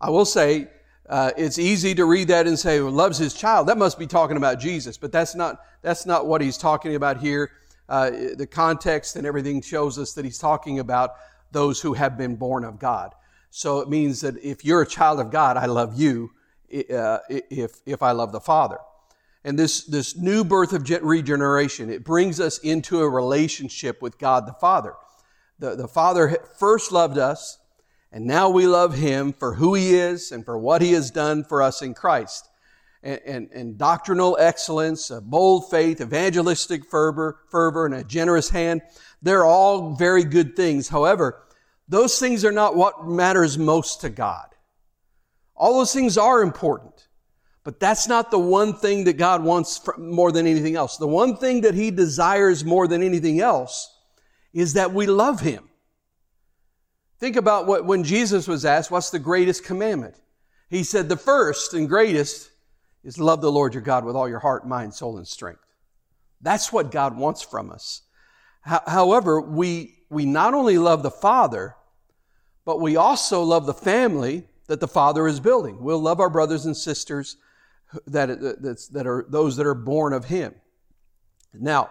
I 0.00 0.10
will 0.10 0.24
say, 0.24 0.68
uh, 1.10 1.32
it's 1.36 1.58
easy 1.58 1.94
to 1.94 2.06
read 2.06 2.28
that 2.28 2.46
and 2.46 2.58
say, 2.58 2.80
well, 2.80 2.90
loves 2.92 3.18
his 3.18 3.34
child. 3.34 3.66
That 3.66 3.76
must 3.76 3.98
be 3.98 4.06
talking 4.06 4.38
about 4.38 4.58
Jesus, 4.60 4.96
but 4.96 5.12
that's 5.12 5.34
not, 5.34 5.60
that's 5.82 6.06
not 6.06 6.26
what 6.26 6.40
he's 6.40 6.56
talking 6.56 6.94
about 6.94 7.18
here. 7.18 7.50
uh, 7.90 8.10
the 8.36 8.46
context 8.46 9.16
and 9.16 9.26
everything 9.26 9.60
shows 9.60 9.98
us 9.98 10.12
that 10.14 10.24
he's 10.24 10.38
talking 10.38 10.78
about 10.78 11.16
those 11.50 11.80
who 11.80 11.94
have 11.94 12.16
been 12.16 12.36
born 12.36 12.64
of 12.64 12.78
God. 12.78 13.12
So 13.50 13.80
it 13.80 13.88
means 13.88 14.20
that 14.20 14.42
if 14.42 14.64
you're 14.64 14.82
a 14.82 14.86
child 14.86 15.18
of 15.18 15.32
God, 15.32 15.56
I 15.56 15.66
love 15.66 16.00
you 16.00 16.30
uh, 16.72 17.18
if, 17.28 17.80
if 17.84 18.00
I 18.00 18.12
love 18.12 18.30
the 18.30 18.40
Father. 18.40 18.78
And 19.42 19.58
this, 19.58 19.84
this 19.84 20.16
new 20.16 20.44
birth 20.44 20.72
of 20.72 20.88
regeneration, 21.02 21.90
it 21.90 22.04
brings 22.04 22.38
us 22.38 22.58
into 22.58 23.00
a 23.00 23.08
relationship 23.08 24.00
with 24.00 24.18
God 24.18 24.46
the 24.46 24.52
Father. 24.52 24.94
The, 25.58 25.74
the 25.74 25.88
Father 25.88 26.36
first 26.58 26.92
loved 26.92 27.18
us, 27.18 27.58
and 28.12 28.26
now 28.26 28.50
we 28.50 28.66
love 28.66 28.94
Him 28.94 29.32
for 29.32 29.54
who 29.54 29.74
He 29.74 29.94
is 29.94 30.32
and 30.32 30.44
for 30.44 30.58
what 30.58 30.82
He 30.82 30.92
has 30.92 31.10
done 31.10 31.44
for 31.44 31.62
us 31.62 31.82
in 31.82 31.94
Christ. 31.94 32.48
And, 33.02 33.20
and, 33.24 33.50
and 33.52 33.78
doctrinal 33.78 34.36
excellence, 34.38 35.10
a 35.10 35.20
bold 35.20 35.70
faith, 35.70 36.00
evangelistic 36.00 36.84
fervor, 36.84 37.38
fervor, 37.48 37.86
and 37.86 37.94
a 37.94 38.04
generous 38.04 38.50
hand, 38.50 38.82
they're 39.22 39.46
all 39.46 39.94
very 39.94 40.24
good 40.24 40.54
things. 40.54 40.88
However, 40.88 41.42
those 41.88 42.18
things 42.18 42.44
are 42.44 42.52
not 42.52 42.76
what 42.76 43.08
matters 43.08 43.56
most 43.56 44.02
to 44.02 44.10
God. 44.10 44.48
All 45.56 45.78
those 45.78 45.92
things 45.92 46.18
are 46.18 46.42
important, 46.42 47.08
but 47.64 47.80
that's 47.80 48.08
not 48.08 48.30
the 48.30 48.38
one 48.38 48.74
thing 48.74 49.04
that 49.04 49.14
God 49.14 49.42
wants 49.42 49.80
more 49.98 50.32
than 50.32 50.46
anything 50.46 50.76
else. 50.76 50.96
The 50.96 51.06
one 51.06 51.36
thing 51.36 51.62
that 51.62 51.74
He 51.74 51.90
desires 51.90 52.64
more 52.64 52.86
than 52.86 53.02
anything 53.02 53.40
else 53.40 53.96
is 54.52 54.74
that 54.74 54.92
we 54.92 55.06
love 55.06 55.40
Him. 55.40 55.69
Think 57.20 57.36
about 57.36 57.66
what, 57.66 57.84
when 57.84 58.02
Jesus 58.02 58.48
was 58.48 58.64
asked, 58.64 58.90
what's 58.90 59.10
the 59.10 59.18
greatest 59.18 59.62
commandment? 59.62 60.14
He 60.70 60.82
said, 60.82 61.08
the 61.08 61.16
first 61.16 61.74
and 61.74 61.88
greatest 61.88 62.50
is 63.04 63.18
love 63.18 63.42
the 63.42 63.52
Lord 63.52 63.74
your 63.74 63.82
God 63.82 64.04
with 64.04 64.16
all 64.16 64.28
your 64.28 64.38
heart, 64.38 64.66
mind, 64.66 64.94
soul, 64.94 65.18
and 65.18 65.28
strength. 65.28 65.60
That's 66.40 66.72
what 66.72 66.90
God 66.90 67.16
wants 67.16 67.42
from 67.42 67.70
us. 67.70 68.02
However, 68.62 69.40
we, 69.40 69.98
we 70.08 70.24
not 70.24 70.54
only 70.54 70.78
love 70.78 71.02
the 71.02 71.10
Father, 71.10 71.76
but 72.64 72.80
we 72.80 72.96
also 72.96 73.42
love 73.42 73.66
the 73.66 73.74
family 73.74 74.44
that 74.66 74.80
the 74.80 74.88
Father 74.88 75.26
is 75.26 75.40
building. 75.40 75.82
We'll 75.82 76.00
love 76.00 76.20
our 76.20 76.30
brothers 76.30 76.66
and 76.66 76.76
sisters 76.76 77.36
that, 78.06 78.28
that 78.28 79.06
are 79.06 79.26
those 79.28 79.56
that 79.56 79.66
are 79.66 79.74
born 79.74 80.12
of 80.12 80.26
Him. 80.26 80.54
Now, 81.52 81.90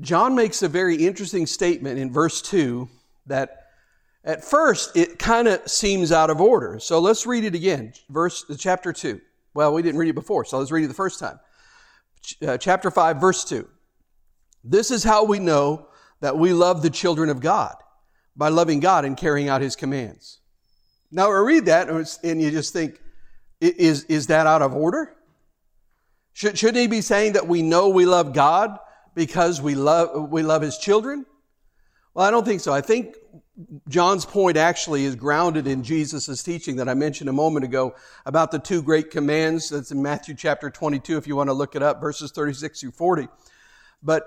John 0.00 0.34
makes 0.34 0.62
a 0.62 0.68
very 0.68 0.96
interesting 0.96 1.46
statement 1.46 1.98
in 1.98 2.12
verse 2.12 2.42
2 2.42 2.88
that 3.26 3.63
at 4.24 4.42
first, 4.42 4.96
it 4.96 5.18
kind 5.18 5.48
of 5.48 5.68
seems 5.68 6.10
out 6.10 6.30
of 6.30 6.40
order. 6.40 6.78
So 6.78 6.98
let's 6.98 7.26
read 7.26 7.44
it 7.44 7.54
again. 7.54 7.92
Verse, 8.08 8.44
chapter 8.58 8.92
2. 8.92 9.20
Well, 9.52 9.74
we 9.74 9.82
didn't 9.82 10.00
read 10.00 10.08
it 10.08 10.14
before, 10.14 10.44
so 10.44 10.58
let's 10.58 10.72
read 10.72 10.84
it 10.84 10.88
the 10.88 10.94
first 10.94 11.20
time. 11.20 11.38
Ch- 12.22 12.42
uh, 12.42 12.56
chapter 12.56 12.90
5, 12.90 13.20
verse 13.20 13.44
2. 13.44 13.68
This 14.64 14.90
is 14.90 15.04
how 15.04 15.24
we 15.24 15.38
know 15.38 15.88
that 16.20 16.38
we 16.38 16.54
love 16.54 16.80
the 16.80 16.90
children 16.90 17.28
of 17.28 17.40
God 17.40 17.74
by 18.34 18.48
loving 18.48 18.80
God 18.80 19.04
and 19.04 19.16
carrying 19.16 19.48
out 19.50 19.60
His 19.60 19.76
commands. 19.76 20.40
Now, 21.10 21.30
I 21.30 21.38
read 21.38 21.66
that 21.66 21.88
and 22.24 22.42
you 22.42 22.50
just 22.50 22.72
think, 22.72 23.00
is, 23.60 24.04
is 24.04 24.26
that 24.28 24.46
out 24.46 24.62
of 24.62 24.74
order? 24.74 25.14
Should, 26.32 26.58
shouldn't 26.58 26.78
he 26.78 26.86
be 26.88 27.02
saying 27.02 27.34
that 27.34 27.46
we 27.46 27.62
know 27.62 27.90
we 27.90 28.06
love 28.06 28.32
God 28.32 28.78
because 29.14 29.62
we 29.62 29.74
love, 29.74 30.30
we 30.30 30.42
love 30.42 30.62
His 30.62 30.78
children? 30.78 31.24
Well, 32.14 32.26
I 32.26 32.30
don't 32.30 32.44
think 32.44 32.60
so. 32.60 32.72
I 32.72 32.80
think 32.80 33.16
John's 33.88 34.24
point 34.24 34.56
actually 34.56 35.04
is 35.04 35.14
grounded 35.14 35.68
in 35.68 35.84
Jesus' 35.84 36.42
teaching 36.42 36.76
that 36.76 36.88
I 36.88 36.94
mentioned 36.94 37.30
a 37.30 37.32
moment 37.32 37.64
ago 37.64 37.94
about 38.26 38.50
the 38.50 38.58
two 38.58 38.82
great 38.82 39.10
commands. 39.12 39.68
That's 39.68 39.92
in 39.92 40.02
Matthew 40.02 40.34
chapter 40.34 40.70
22, 40.70 41.16
if 41.16 41.26
you 41.28 41.36
want 41.36 41.48
to 41.48 41.54
look 41.54 41.76
it 41.76 41.82
up, 41.82 42.00
verses 42.00 42.32
36 42.32 42.80
through 42.80 42.90
40. 42.90 43.28
But 44.02 44.26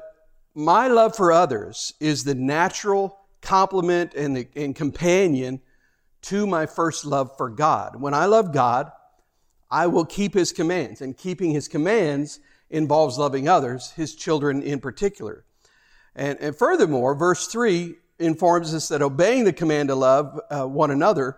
my 0.55 0.87
love 0.87 1.15
for 1.15 1.31
others 1.31 1.93
is 1.99 2.23
the 2.23 2.35
natural 2.35 3.19
complement 3.41 4.13
and, 4.13 4.37
the, 4.37 4.47
and 4.55 4.73
companion 4.73 5.59
to 6.23 6.47
my 6.47 6.65
first 6.65 7.05
love 7.05 7.35
for 7.35 7.49
God. 7.49 7.97
When 7.97 8.13
I 8.13 8.25
love 8.25 8.53
God, 8.53 8.91
I 9.69 9.87
will 9.87 10.05
keep 10.05 10.33
His 10.33 10.53
commands, 10.53 11.01
and 11.01 11.17
keeping 11.17 11.51
His 11.51 11.67
commands 11.67 12.39
involves 12.69 13.17
loving 13.17 13.49
others, 13.49 13.91
His 13.91 14.15
children 14.15 14.61
in 14.63 14.79
particular. 14.79 15.43
And, 16.15 16.39
and 16.39 16.55
furthermore, 16.55 17.13
verse 17.13 17.47
3 17.47 17.95
informs 18.19 18.73
us 18.73 18.87
that 18.89 19.01
obeying 19.01 19.43
the 19.43 19.53
command 19.53 19.89
to 19.89 19.95
love 19.95 20.39
uh, 20.49 20.65
one 20.65 20.91
another 20.91 21.37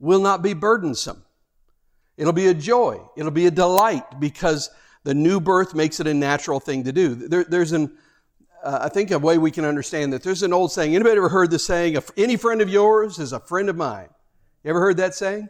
will 0.00 0.20
not 0.20 0.42
be 0.42 0.54
burdensome. 0.54 1.24
It'll 2.16 2.32
be 2.32 2.46
a 2.46 2.54
joy. 2.54 3.00
It'll 3.16 3.30
be 3.30 3.46
a 3.46 3.50
delight 3.50 4.20
because 4.20 4.70
the 5.02 5.14
new 5.14 5.40
birth 5.40 5.74
makes 5.74 6.00
it 6.00 6.06
a 6.06 6.14
natural 6.14 6.60
thing 6.60 6.84
to 6.84 6.92
do. 6.92 7.14
There, 7.14 7.44
there's 7.44 7.72
an, 7.72 7.96
uh, 8.62 8.78
I 8.82 8.88
think 8.88 9.10
a 9.10 9.18
way 9.18 9.38
we 9.38 9.50
can 9.50 9.64
understand 9.64 10.12
that. 10.12 10.22
There's 10.22 10.42
an 10.42 10.52
old 10.52 10.72
saying. 10.72 10.94
Anybody 10.94 11.16
ever 11.16 11.28
heard 11.28 11.50
the 11.50 11.58
saying, 11.58 11.96
any 12.16 12.36
friend 12.36 12.60
of 12.60 12.68
yours 12.68 13.18
is 13.18 13.32
a 13.32 13.40
friend 13.40 13.68
of 13.68 13.76
mine? 13.76 14.08
You 14.62 14.70
ever 14.70 14.80
heard 14.80 14.96
that 14.98 15.14
saying? 15.14 15.48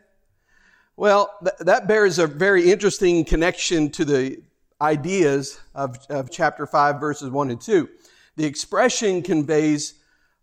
Well, 0.96 1.32
th- 1.42 1.56
that 1.60 1.86
bears 1.86 2.18
a 2.18 2.26
very 2.26 2.70
interesting 2.70 3.24
connection 3.24 3.90
to 3.90 4.04
the 4.04 4.42
ideas 4.80 5.60
of, 5.74 5.98
of 6.08 6.30
chapter 6.30 6.66
5, 6.66 7.00
verses 7.00 7.30
1 7.30 7.50
and 7.50 7.60
2. 7.60 7.88
The 8.36 8.44
expression 8.44 9.22
conveys 9.22 9.94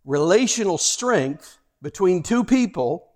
relational 0.04 0.78
strength 0.78 1.58
between 1.80 2.22
two 2.22 2.44
people 2.44 3.08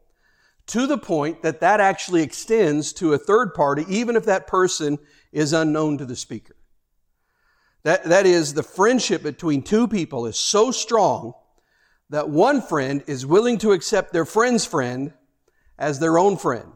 to 0.66 0.87
the 0.87 0.99
point 0.99 1.43
that 1.43 1.61
that 1.61 1.81
actually 1.81 2.23
extends 2.23 2.93
to 2.95 3.12
a 3.12 3.19
third 3.19 3.55
party, 3.55 3.85
even 3.88 4.16
if 4.16 4.25
that 4.25 4.47
person 4.47 4.99
is 5.33 5.52
unknown 5.52 5.99
to 5.99 6.05
the 6.05 6.16
speaker. 6.16 6.57
That, 7.85 8.05
that 8.05 8.26
is, 8.26 8.55
the 8.55 8.64
friendship 8.64 9.23
between 9.23 9.62
two 9.62 9.87
people 9.87 10.26
is 10.26 10.38
so 10.38 10.73
strong 10.73 11.35
that 12.11 12.28
one 12.28 12.61
friend 12.61 13.02
is 13.07 13.25
willing 13.25 13.59
to 13.59 13.73
accept 13.73 14.12
their 14.12 14.25
friend's 14.25 14.64
friend 14.64 15.12
as 15.78 16.00
their 16.00 16.19
own 16.19 16.37
friend. 16.37 16.73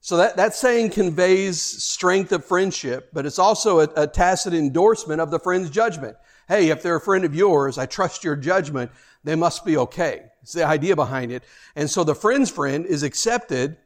So 0.00 0.16
that, 0.16 0.36
that 0.36 0.54
saying 0.54 0.90
conveys 0.90 1.60
strength 1.60 2.32
of 2.32 2.44
friendship, 2.44 3.10
but 3.12 3.26
it's 3.26 3.38
also 3.38 3.80
a, 3.80 3.88
a 3.96 4.06
tacit 4.06 4.54
endorsement 4.54 5.20
of 5.20 5.30
the 5.30 5.40
friend's 5.40 5.70
judgment. 5.70 6.16
Hey, 6.48 6.70
if 6.70 6.82
they're 6.82 6.96
a 6.96 7.00
friend 7.00 7.24
of 7.24 7.34
yours, 7.34 7.78
I 7.78 7.86
trust 7.86 8.24
your 8.24 8.36
judgment 8.36 8.90
they 9.24 9.34
must 9.34 9.64
be 9.64 9.76
okay. 9.76 10.26
It's 10.42 10.52
the 10.52 10.64
idea 10.64 10.96
behind 10.96 11.32
it. 11.32 11.42
And 11.76 11.90
so 11.90 12.04
the 12.04 12.14
friend's 12.14 12.50
friend 12.50 12.86
is 12.86 13.02
accepted 13.02 13.76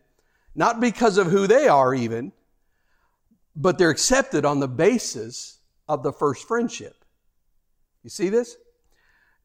not 0.55 0.81
because 0.81 1.19
of 1.19 1.29
who 1.29 1.47
they 1.47 1.67
are 1.69 1.95
even, 1.95 2.33
but 3.57 3.79
they're 3.79 3.91
accepted 3.91 4.45
on 4.45 4.61
the 4.61 4.69
basis 4.69 5.59
of 5.89 6.03
the 6.03 6.13
first 6.13 6.47
friendship. 6.47 7.05
You 8.03 8.11
see 8.11 8.29
this? 8.29 8.57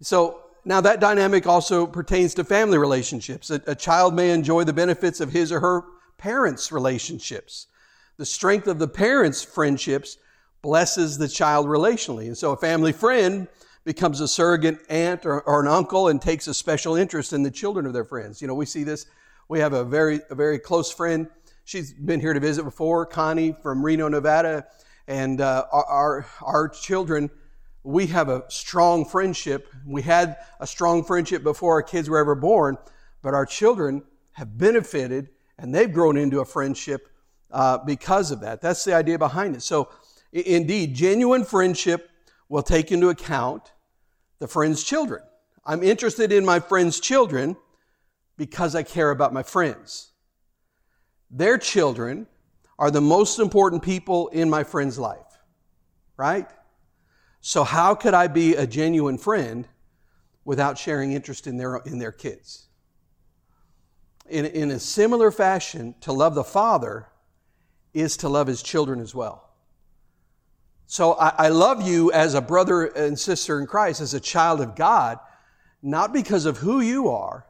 So 0.02 0.42
now 0.66 0.82
that 0.82 1.00
dynamic 1.00 1.48
also 1.48 1.88
pertains 1.88 2.34
to 2.36 2.44
family 2.44 2.78
relationships. 2.78 3.50
A, 3.50 3.62
a 3.68 3.76
child 3.76 4.14
may 4.14 4.32
enjoy 4.32 4.64
the 4.64 4.74
benefits 4.74 5.22
of 5.22 5.32
his 5.32 5.52
or 5.52 5.60
her 5.60 5.86
parents' 6.18 6.72
relationships. 6.72 7.68
The 8.18 8.26
strength 8.26 8.68
of 8.68 8.80
the 8.80 8.88
parents' 8.88 9.44
friendships 9.44 10.18
blesses 10.62 11.18
the 11.18 11.28
child 11.28 11.68
relationally. 11.68 12.28
And 12.28 12.38
so 12.38 12.52
a 12.52 12.58
family 12.58 12.92
friend 12.92 13.48
becomes 13.88 14.20
a 14.20 14.28
surrogate 14.28 14.78
aunt 14.90 15.26
or, 15.26 15.40
or, 15.44 15.62
an 15.62 15.68
uncle 15.70 16.10
and 16.10 16.22
takes 16.22 16.46
a 16.48 16.54
special 16.54 16.98
interest 16.98 17.32
in 17.32 17.42
the 17.42 17.50
children 17.50 17.86
of 17.86 17.94
their 17.94 18.04
friends. 18.04 18.42
You 18.42 18.48
know, 18.50 18.54
we 18.54 18.66
see 18.66 18.84
this. 18.84 19.06
We 19.48 19.60
have 19.60 19.72
a 19.72 19.86
very, 19.86 20.20
a 20.30 20.36
very 20.36 20.60
close 20.60 20.92
friend. 20.92 21.30
She's 21.64 21.94
been 21.94 22.20
here 22.20 22.34
to 22.34 22.40
visit 22.42 22.64
before, 22.64 23.06
Connie 23.06 23.56
from 23.64 23.82
Reno, 23.82 24.10
Nevada. 24.10 24.68
And 25.08 25.40
uh, 25.40 25.68
our, 25.72 26.26
our, 26.42 26.68
children, 26.68 27.30
we 27.84 28.08
have 28.08 28.28
a 28.28 28.44
strong 28.50 29.06
friendship. 29.06 29.74
We 29.86 30.02
had 30.02 30.36
a 30.60 30.68
strong 30.68 31.06
friendship 31.06 31.42
before 31.42 31.76
our 31.76 31.84
kids 31.84 32.10
were 32.10 32.18
ever 32.18 32.36
born, 32.36 32.78
but 33.22 33.34
our 33.34 33.46
children 33.46 34.04
have 34.34 34.58
benefited 34.58 35.30
and 35.58 35.74
they've 35.74 35.94
grown 35.94 36.18
into 36.18 36.42
a 36.42 36.46
friendship 36.46 37.08
uh, 37.52 37.78
because 37.78 38.32
of 38.32 38.42
that. 38.42 38.60
That's 38.60 38.84
the 38.84 38.94
idea 38.94 39.18
behind 39.18 39.56
it. 39.56 39.62
So, 39.62 39.88
indeed, 40.34 40.94
genuine 40.94 41.46
friendship 41.46 42.12
will 42.50 42.64
take 42.64 42.92
into 42.92 43.08
account 43.08 43.72
the 44.40 44.48
friend's 44.48 44.84
children. 44.84 45.22
I'm 45.66 45.84
interested 45.84 46.32
in 46.32 46.46
my 46.46 46.60
friend's 46.60 47.00
children 47.00 47.58
because 48.38 48.76
I 48.76 48.84
care 48.84 49.12
about 49.12 49.34
my 49.34 49.44
friends. 49.44 50.12
Their 51.30 51.58
children 51.58 52.28
are 52.80 52.92
the 52.92 53.02
most 53.02 53.40
important 53.40 53.84
people 53.84 54.28
in 54.30 54.50
my 54.50 54.64
friend's 54.64 54.98
life, 54.98 55.40
right? 56.16 56.48
So, 57.42 57.64
how 57.64 57.96
could 57.96 58.14
I 58.14 58.28
be 58.28 58.56
a 58.56 58.68
genuine 58.68 59.18
friend 59.18 59.68
without 60.46 60.78
sharing 60.78 61.12
interest 61.12 61.48
in 61.48 61.58
their, 61.58 61.78
in 61.78 62.00
their 62.00 62.12
kids? 62.12 62.68
In, 64.30 64.46
in 64.46 64.72
a 64.72 64.80
similar 64.80 65.32
fashion, 65.32 65.96
to 66.02 66.12
love 66.12 66.36
the 66.36 66.44
Father 66.44 67.08
is 67.94 68.18
to 68.18 68.30
love 68.30 68.48
his 68.48 68.62
children 68.62 69.00
as 69.00 69.16
well. 69.16 69.47
So 70.88 71.14
I, 71.14 71.34
I 71.38 71.48
love 71.50 71.88
you 71.88 72.12
as 72.12 72.34
a 72.34 72.42
brother 72.42 72.86
and 72.86 73.20
sister 73.20 73.60
in 73.60 73.68
Christ, 73.68 74.02
as 74.02 74.14
a 74.14 74.20
child 74.20 74.62
of 74.62 74.76
God, 74.76 75.20
not 75.84 76.12
because 76.12 76.46
of 76.46 76.58
who 76.58 76.80
you 76.82 77.10
are, 77.10 77.46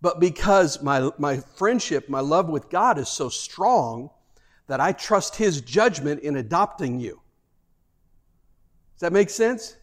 but 0.00 0.20
because 0.20 0.82
my, 0.82 1.10
my 1.18 1.38
friendship, 1.38 2.08
my 2.08 2.20
love 2.20 2.48
with 2.48 2.70
God 2.70 2.98
is 2.98 3.08
so 3.08 3.28
strong 3.28 4.10
that 4.66 4.80
I 4.80 4.92
trust 4.92 5.36
His 5.36 5.60
judgment 5.60 6.22
in 6.22 6.36
adopting 6.36 7.00
you. 7.00 7.20
Does 8.94 9.00
that 9.00 9.12
make 9.12 9.30
sense? 9.30 9.74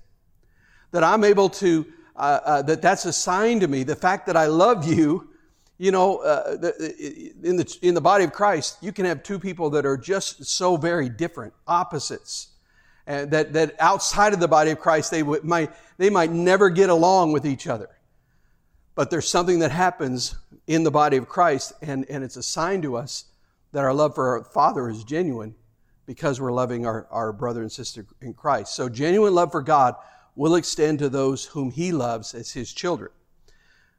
that 0.92 1.04
I'm 1.04 1.24
able 1.24 1.50
to, 1.50 1.86
uh, 2.16 2.40
uh, 2.44 2.62
that 2.64 2.82
that's 2.82 3.06
a 3.06 3.14
sign 3.14 3.60
to 3.60 3.68
me. 3.68 3.84
The 3.84 3.96
fact 3.96 4.26
that 4.28 4.38
I 4.38 4.48
love 4.48 4.88
you, 4.88 5.30
you 5.78 5.92
know, 5.92 6.18
uh, 6.18 6.58
the, 6.58 7.34
in, 7.44 7.58
the, 7.58 7.78
in 7.82 7.94
the 7.94 8.02
body 8.02 8.24
of 8.24 8.34
Christ, 8.34 8.78
you 8.82 8.92
can 8.92 9.06
have 9.06 9.24
two 9.24 9.40
people 9.40 9.70
that 9.72 9.86
are 9.86 9.98
just 9.98 10.46
so 10.46 10.78
very 10.78 11.10
different, 11.10 11.54
opposites. 11.68 12.50
And 13.08 13.32
that, 13.32 13.54
that 13.54 13.76
outside 13.80 14.34
of 14.34 14.40
the 14.40 14.48
body 14.48 14.70
of 14.70 14.80
Christ, 14.80 15.10
they, 15.10 15.24
might, 15.24 15.72
they 15.98 16.10
might 16.10 16.32
never 16.32 16.70
get 16.70 16.90
along 16.90 17.32
with 17.32 17.46
each 17.46 17.66
other. 17.66 17.90
But 18.96 19.10
there's 19.10 19.28
something 19.28 19.60
that 19.60 19.72
happens 19.72 20.36
in 20.68 20.84
the 20.84 20.92
body 20.92 21.18
of 21.18 21.30
Christ, 21.30 21.72
and, 21.82 22.06
and 22.10 22.24
it's 22.24 22.36
a 22.36 22.44
sign 22.44 22.82
to 22.82 22.98
us 22.98 23.26
that 23.72 23.84
our 23.84 23.94
love 23.94 24.16
for 24.16 24.38
our 24.38 24.44
Father 24.44 24.90
is 24.90 25.04
genuine 25.04 25.56
because 26.06 26.42
we're 26.42 26.52
loving 26.52 26.86
our, 26.86 27.08
our 27.10 27.32
brother 27.32 27.62
and 27.62 27.72
sister 27.72 28.06
in 28.22 28.34
Christ. 28.34 28.76
So, 28.76 28.90
genuine 28.90 29.34
love 29.34 29.52
for 29.52 29.62
God 29.62 29.96
will 30.36 30.56
extend 30.56 31.00
to 31.00 31.10
those 31.10 31.46
whom 31.46 31.72
He 31.72 31.92
loves 31.92 32.34
as 32.34 32.52
His 32.52 32.74
children. 32.74 33.12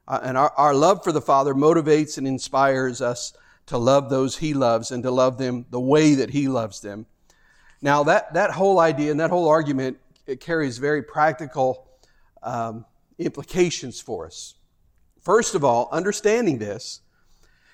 Uh, 0.07 0.19
and 0.23 0.37
our, 0.37 0.51
our 0.57 0.73
love 0.73 1.03
for 1.03 1.11
the 1.11 1.21
Father 1.21 1.53
motivates 1.53 2.17
and 2.17 2.27
inspires 2.27 3.01
us 3.01 3.33
to 3.67 3.77
love 3.77 4.09
those 4.09 4.37
He 4.37 4.53
loves 4.53 4.91
and 4.91 5.01
to 5.03 5.11
love 5.11 5.37
them 5.37 5.65
the 5.69 5.79
way 5.79 6.15
that 6.15 6.31
He 6.31 6.47
loves 6.47 6.81
them. 6.81 7.05
Now, 7.81 8.03
that, 8.03 8.33
that 8.33 8.51
whole 8.51 8.79
idea 8.79 9.11
and 9.11 9.19
that 9.19 9.29
whole 9.29 9.47
argument 9.47 9.97
it 10.27 10.39
carries 10.39 10.77
very 10.77 11.01
practical 11.01 11.87
um, 12.43 12.85
implications 13.17 13.99
for 13.99 14.27
us. 14.27 14.55
First 15.21 15.55
of 15.55 15.63
all, 15.63 15.89
understanding 15.91 16.59
this, 16.59 17.01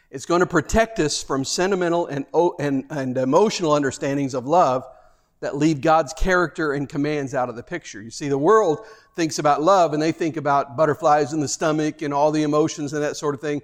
it's 0.09 0.25
going 0.25 0.39
to 0.39 0.45
protect 0.45 1.00
us 1.00 1.21
from 1.21 1.43
sentimental 1.43 2.07
and, 2.07 2.25
and, 2.59 2.85
and 2.89 3.17
emotional 3.17 3.74
understandings 3.74 4.33
of 4.33 4.45
love 4.45 4.85
that 5.41 5.57
leave 5.57 5.81
God's 5.81 6.13
character 6.13 6.74
and 6.74 6.88
commands 6.88 7.33
out 7.33 7.50
of 7.50 7.55
the 7.55 7.63
picture. 7.63 8.01
You 8.01 8.09
see, 8.09 8.29
the 8.29 8.38
world 8.38 8.85
thinks 9.15 9.38
about 9.38 9.62
love 9.62 9.93
and 9.93 10.01
they 10.01 10.12
think 10.12 10.38
about 10.38 10.77
butterflies 10.77 11.33
in 11.33 11.41
the 11.41 11.47
stomach 11.47 12.01
and 12.01 12.13
all 12.13 12.31
the 12.31 12.43
emotions 12.43 12.93
and 12.93 13.03
that 13.03 13.17
sort 13.17 13.35
of 13.35 13.41
thing. 13.41 13.62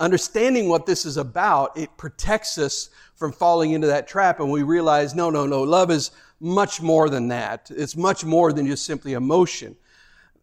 Understanding 0.00 0.68
what 0.68 0.86
this 0.86 1.06
is 1.06 1.16
about, 1.16 1.76
it 1.78 1.96
protects 1.96 2.58
us 2.58 2.90
from 3.14 3.32
falling 3.32 3.72
into 3.72 3.86
that 3.86 4.08
trap 4.08 4.40
and 4.40 4.50
we 4.50 4.62
realize, 4.62 5.14
no, 5.14 5.30
no, 5.30 5.46
no, 5.46 5.62
love 5.62 5.90
is 5.90 6.10
much 6.40 6.82
more 6.82 7.08
than 7.08 7.28
that. 7.28 7.70
It's 7.74 7.96
much 7.96 8.24
more 8.24 8.52
than 8.52 8.66
just 8.66 8.84
simply 8.84 9.12
emotion. 9.12 9.76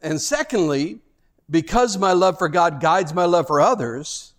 And 0.01 0.20
secondly, 0.20 1.00
because 1.50 1.98
my 1.98 2.13
love 2.13 2.38
for 2.38 2.48
God 2.48 2.79
guides 2.79 3.13
my 3.13 3.25
love 3.25 3.48
for 3.48 3.60
others, 3.60 4.34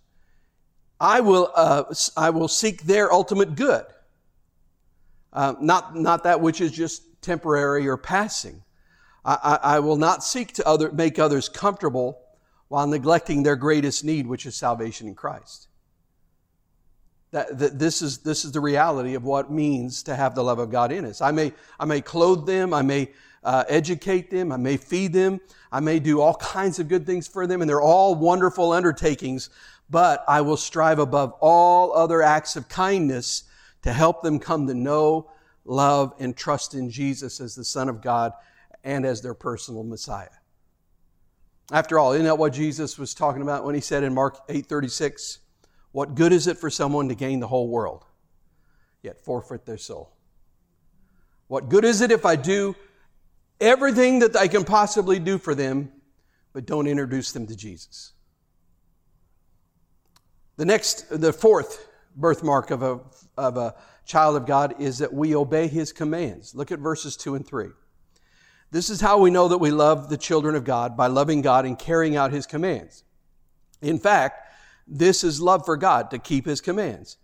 I 0.99 1.19
will, 1.19 1.51
uh, 1.55 1.83
I 2.17 2.31
will 2.31 2.47
seek 2.47 2.83
their 2.83 3.13
ultimate 3.13 3.55
good, 3.55 3.85
uh, 5.31 5.53
not, 5.61 5.95
not 5.95 6.23
that 6.23 6.41
which 6.41 6.59
is 6.59 6.71
just 6.71 7.03
temporary 7.21 7.87
or 7.87 7.97
passing. 7.97 8.63
I, 9.23 9.37
I, 9.63 9.75
I 9.75 9.79
will 9.79 9.95
not 9.95 10.23
seek 10.23 10.53
to 10.53 10.67
other, 10.67 10.91
make 10.91 11.19
others 11.19 11.49
comfortable 11.49 12.22
while 12.73 12.87
neglecting 12.87 13.43
their 13.43 13.55
greatest 13.55 14.03
need, 14.03 14.25
which 14.25 14.47
is 14.47 14.55
salvation 14.55 15.07
in 15.07 15.13
Christ. 15.13 15.67
That, 17.29 17.59
that, 17.59 17.77
this, 17.77 18.01
is, 18.01 18.17
this 18.17 18.43
is 18.45 18.51
the 18.51 18.61
reality 18.61 19.13
of 19.13 19.23
what 19.23 19.51
means 19.51 20.01
to 20.01 20.15
have 20.15 20.33
the 20.33 20.43
love 20.43 20.57
of 20.57 20.71
God 20.71 20.91
in 20.91 21.05
us. 21.05 21.21
I 21.21 21.29
may, 21.29 21.53
I 21.79 21.85
may 21.85 22.01
clothe 22.01 22.47
them, 22.47 22.73
I 22.73 22.81
may 22.81 23.11
uh, 23.43 23.63
educate 23.69 24.31
them, 24.31 24.51
I 24.51 24.57
may 24.57 24.77
feed 24.77 25.13
them, 25.13 25.39
I 25.71 25.81
may 25.81 25.99
do 25.99 26.19
all 26.19 26.33
kinds 26.33 26.79
of 26.79 26.87
good 26.87 27.05
things 27.05 27.27
for 27.27 27.45
them, 27.45 27.61
and 27.61 27.69
they're 27.69 27.79
all 27.79 28.15
wonderful 28.15 28.71
undertakings 28.71 29.51
but 29.93 30.23
I 30.27 30.41
will 30.41 30.57
strive 30.57 30.97
above 30.97 31.33
all 31.39 31.93
other 31.93 32.23
acts 32.23 32.55
of 32.55 32.67
kindness 32.67 33.43
to 33.83 33.93
help 33.93 34.23
them 34.23 34.39
come 34.39 34.65
to 34.65 34.73
know, 34.73 35.29
love, 35.65 36.15
and 36.17 36.35
trust 36.35 36.73
in 36.73 36.89
Jesus 36.89 37.39
as 37.39 37.53
the 37.53 37.63
Son 37.63 37.87
of 37.87 38.01
God 38.01 38.33
and 38.83 39.05
as 39.05 39.21
their 39.21 39.35
personal 39.35 39.83
Messiah. 39.83 40.29
After 41.71 41.97
all, 41.97 42.13
isn't 42.13 42.25
that 42.25 42.37
what 42.37 42.53
Jesus 42.53 42.97
was 42.97 43.13
talking 43.13 43.41
about 43.41 43.63
when 43.63 43.75
he 43.75 43.81
said 43.81 44.03
in 44.03 44.13
Mark 44.13 44.39
8:36, 44.49 45.39
"What 45.91 46.15
good 46.15 46.33
is 46.33 46.47
it 46.47 46.57
for 46.57 46.69
someone 46.69 47.07
to 47.09 47.15
gain 47.15 47.39
the 47.39 47.47
whole 47.47 47.69
world, 47.69 48.05
yet 49.01 49.23
forfeit 49.23 49.65
their 49.65 49.77
soul?" 49.77 50.13
What 51.47 51.69
good 51.69 51.85
is 51.85 52.01
it 52.01 52.11
if 52.11 52.25
I 52.25 52.35
do 52.35 52.75
everything 53.59 54.19
that 54.19 54.35
I 54.35 54.47
can 54.47 54.63
possibly 54.63 55.19
do 55.19 55.37
for 55.37 55.55
them, 55.55 55.91
but 56.51 56.65
don't 56.65 56.87
introduce 56.87 57.31
them 57.31 57.47
to 57.47 57.55
Jesus? 57.55 58.13
The 60.55 60.65
next, 60.65 61.09
the 61.09 61.33
fourth 61.33 61.87
birthmark 62.15 62.71
of 62.71 62.83
a, 62.83 62.99
of 63.37 63.57
a 63.57 63.75
child 64.05 64.35
of 64.35 64.45
God 64.45 64.75
is 64.79 64.99
that 64.99 65.13
we 65.13 65.35
obey 65.35 65.67
his 65.67 65.91
commands. 65.91 66.53
Look 66.53 66.71
at 66.71 66.79
verses 66.79 67.17
2 67.17 67.35
and 67.35 67.45
3. 67.45 67.69
This 68.73 68.89
is 68.89 68.99
how 68.99 69.19
we 69.19 69.29
know 69.29 69.49
that 69.49 69.59
we 69.59 69.69
love 69.69 70.09
the 70.09 70.17
children 70.17 70.55
of 70.55 70.63
God 70.63 70.97
by 70.97 71.05
loving 71.05 71.43
God 71.43 71.63
and 71.67 71.77
carrying 71.77 72.15
out 72.15 72.31
his 72.31 72.47
commands. 72.47 73.03
In 73.83 73.99
fact, 73.99 74.51
this 74.87 75.23
is 75.23 75.39
love 75.39 75.63
for 75.63 75.77
God 75.77 76.09
to 76.09 76.17
keep 76.17 76.47
his 76.47 76.59
commands. 76.59 77.17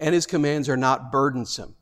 And 0.00 0.14
his 0.14 0.24
commands 0.24 0.66
are 0.66 0.78
not 0.78 1.12
burdensome. 1.12 1.74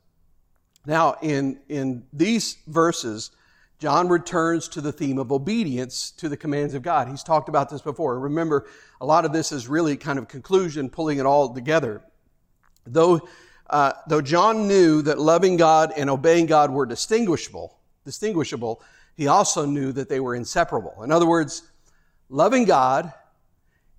Now, 0.85 1.15
in, 1.21 1.61
in 1.69 2.03
these 2.11 2.57
verses, 2.67 3.31
John 3.79 4.09
returns 4.09 4.67
to 4.67 4.81
the 4.81 4.91
theme 4.91 5.17
of 5.17 5.31
obedience 5.31 6.11
to 6.17 6.27
the 6.27 6.35
commands 6.35 6.73
of 6.73 6.81
God. 6.81 7.07
He's 7.07 7.23
talked 7.23 7.47
about 7.47 7.69
this 7.69 7.81
before. 7.81 8.19
Remember, 8.19 8.67
a 8.99 9.05
lot 9.05 9.23
of 9.23 9.31
this 9.31 9.53
is 9.53 9.69
really 9.69 9.95
kind 9.95 10.19
of 10.19 10.27
conclusion, 10.27 10.89
pulling 10.89 11.19
it 11.19 11.25
all 11.25 11.53
together. 11.53 12.03
Though, 12.85 13.21
uh, 13.69 13.93
though 14.05 14.21
John 14.21 14.67
knew 14.67 15.01
that 15.03 15.17
loving 15.17 15.55
God 15.55 15.93
and 15.95 16.09
obeying 16.09 16.45
God 16.45 16.71
were 16.71 16.85
distinguishable, 16.85 17.77
distinguishable, 18.03 18.81
he 19.15 19.27
also 19.27 19.65
knew 19.65 19.91
that 19.91 20.09
they 20.09 20.19
were 20.19 20.35
inseparable. 20.35 21.03
In 21.03 21.11
other 21.11 21.27
words, 21.27 21.63
loving 22.29 22.65
God 22.65 23.13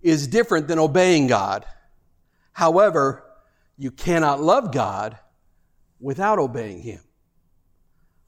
is 0.02 0.26
different 0.26 0.68
than 0.68 0.78
obeying 0.78 1.26
God. 1.26 1.64
However, 2.52 3.24
you 3.78 3.90
cannot 3.90 4.40
love 4.40 4.72
God 4.72 5.18
without 6.00 6.38
obeying 6.38 6.80
Him. 6.80 7.00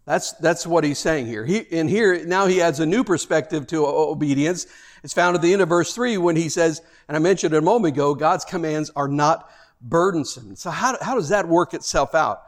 That's, 0.07 0.33
that's 0.35 0.65
what 0.65 0.85
he's 0.85 1.01
saying 1.01 1.27
here. 1.27 1.45
He, 1.45 1.67
and 1.73 1.91
here, 1.91 2.25
now 2.25 2.47
he 2.47 2.63
adds 2.63 2.79
a 2.79 2.87
new 2.87 3.03
perspective 3.03 3.67
to 3.69 3.85
obedience. 3.85 4.69
It's 5.03 5.13
found 5.13 5.35
at 5.35 5.43
the 5.43 5.53
end 5.53 5.63
of 5.63 5.69
verse 5.69 5.93
3 5.95 6.17
when 6.19 6.37
he 6.37 6.49
says, 6.49 6.81
and 7.09 7.17
I 7.17 7.19
mentioned 7.19 7.53
it 7.55 7.59
a 7.59 7.63
moment 7.63 7.95
ago, 7.95 8.15
God's 8.15 8.45
commands 8.45 8.89
are 8.95 9.09
not 9.09 9.51
burdensome. 9.81 10.55
So 10.55 10.71
how, 10.71 10.97
how 11.03 11.17
does 11.17 11.29
that 11.31 11.49
work 11.49 11.75
itself 11.75 12.15
out? 12.15 12.45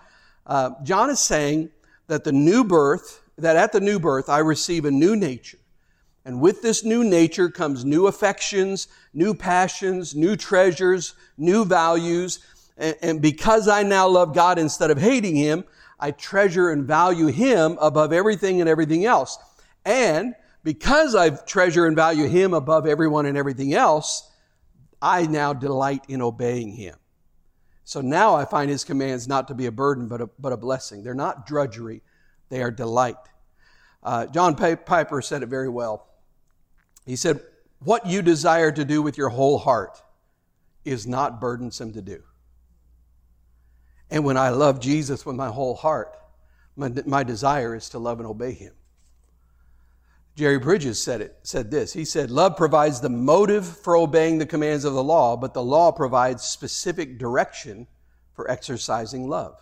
Uh, 0.46 0.70
John 0.84 1.10
is 1.10 1.18
saying 1.18 1.70
that 2.06 2.22
the 2.22 2.30
new 2.30 2.62
birth, 2.62 3.22
that 3.38 3.56
at 3.56 3.72
the 3.72 3.80
new 3.80 3.98
birth, 3.98 4.28
I 4.28 4.38
receive 4.38 4.84
a 4.84 4.90
new 4.90 5.16
nature. 5.16 5.58
And 6.24 6.40
with 6.40 6.60
this 6.60 6.84
new 6.84 7.04
nature 7.04 7.48
comes 7.48 7.84
new 7.84 8.06
affections, 8.06 8.88
new 9.14 9.32
passions, 9.32 10.14
new 10.14 10.36
treasures, 10.36 11.14
new 11.38 11.64
values. 11.64 12.40
And, 12.76 12.96
and 13.00 13.22
because 13.22 13.66
I 13.66 13.82
now 13.82 14.08
love 14.08 14.34
God 14.34 14.58
instead 14.58 14.90
of 14.90 14.98
hating 14.98 15.36
Him, 15.36 15.64
I 15.98 16.10
treasure 16.10 16.70
and 16.70 16.84
value 16.84 17.26
Him 17.26 17.78
above 17.80 18.12
everything 18.12 18.60
and 18.60 18.68
everything 18.68 19.04
else. 19.04 19.38
And 19.84 20.34
because 20.62 21.14
I 21.14 21.30
treasure 21.30 21.86
and 21.86 21.96
value 21.96 22.28
Him 22.28 22.52
above 22.52 22.86
everyone 22.86 23.24
and 23.24 23.38
everything 23.38 23.72
else, 23.72 24.30
I 25.00 25.26
now 25.26 25.54
delight 25.54 26.04
in 26.08 26.20
obeying 26.20 26.72
Him. 26.72 26.96
So 27.84 28.02
now 28.02 28.34
I 28.34 28.44
find 28.44 28.68
His 28.68 28.84
commands 28.84 29.26
not 29.26 29.48
to 29.48 29.54
be 29.54 29.64
a 29.64 29.72
burden, 29.72 30.08
but 30.08 30.20
a, 30.20 30.28
but 30.38 30.52
a 30.52 30.58
blessing. 30.58 31.02
They're 31.02 31.14
not 31.14 31.46
drudgery, 31.46 32.02
they 32.48 32.62
are 32.62 32.70
delight. 32.70 33.16
Uh, 34.02 34.26
John 34.26 34.54
Piper 34.54 35.22
said 35.22 35.42
it 35.42 35.48
very 35.48 35.68
well. 35.68 36.06
He 37.04 37.16
said, 37.16 37.40
What 37.80 38.06
you 38.06 38.22
desire 38.22 38.72
to 38.72 38.84
do 38.84 39.02
with 39.02 39.18
your 39.18 39.28
whole 39.28 39.58
heart 39.58 40.02
is 40.84 41.06
not 41.06 41.40
burdensome 41.40 41.92
to 41.92 42.02
do. 42.02 42.22
And 44.10 44.24
when 44.24 44.36
I 44.36 44.50
love 44.50 44.80
Jesus 44.80 45.26
with 45.26 45.36
my 45.36 45.48
whole 45.48 45.74
heart, 45.74 46.16
my, 46.76 46.90
my 47.04 47.22
desire 47.22 47.74
is 47.74 47.88
to 47.90 47.98
love 47.98 48.20
and 48.20 48.26
obey 48.26 48.52
him. 48.52 48.72
Jerry 50.36 50.58
Bridges 50.60 51.02
said 51.02 51.20
it, 51.20 51.36
said 51.42 51.70
this. 51.70 51.92
He 51.92 52.04
said, 52.04 52.30
Love 52.30 52.56
provides 52.56 53.00
the 53.00 53.08
motive 53.08 53.66
for 53.66 53.96
obeying 53.96 54.38
the 54.38 54.46
commands 54.46 54.84
of 54.84 54.94
the 54.94 55.02
law, 55.02 55.36
but 55.36 55.52
the 55.52 55.62
law 55.62 55.90
provides 55.90 56.44
specific 56.44 57.18
direction 57.18 57.88
for 58.34 58.48
exercising 58.48 59.28
love. 59.28 59.60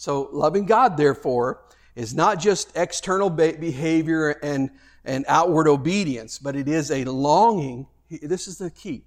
So 0.00 0.30
loving 0.32 0.64
God, 0.64 0.96
therefore, 0.96 1.60
is 1.94 2.14
not 2.14 2.40
just 2.40 2.74
external 2.74 3.28
behavior 3.28 4.30
and, 4.30 4.70
and 5.04 5.26
outward 5.28 5.68
obedience, 5.68 6.38
but 6.38 6.56
it 6.56 6.68
is 6.68 6.90
a 6.90 7.04
longing. 7.04 7.86
This 8.08 8.48
is 8.48 8.56
the 8.56 8.70
key. 8.70 9.04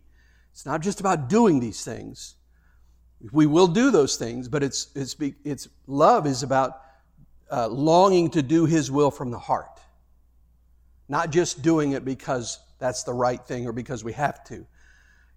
It's 0.51 0.67
not 0.67 0.81
just 0.81 0.99
about 0.99 1.29
doing 1.29 1.59
these 1.59 1.83
things, 1.83 2.35
we 3.31 3.47
will 3.47 3.65
do 3.65 3.89
those 3.89 4.17
things, 4.17 4.47
but 4.47 4.61
it's, 4.61 4.89
it's, 4.93 5.15
it's 5.43 5.67
love 5.87 6.27
is 6.27 6.43
about 6.43 6.81
uh, 7.51 7.67
longing 7.69 8.29
to 8.29 8.43
do 8.43 8.65
His 8.65 8.91
will 8.91 9.09
from 9.09 9.31
the 9.31 9.39
heart. 9.39 9.79
Not 11.09 11.31
just 11.31 11.63
doing 11.63 11.93
it 11.93 12.05
because 12.05 12.59
that's 12.77 13.01
the 13.01 13.13
right 13.13 13.43
thing 13.43 13.65
or 13.65 13.71
because 13.71 14.03
we 14.03 14.13
have 14.13 14.43
to. 14.43 14.63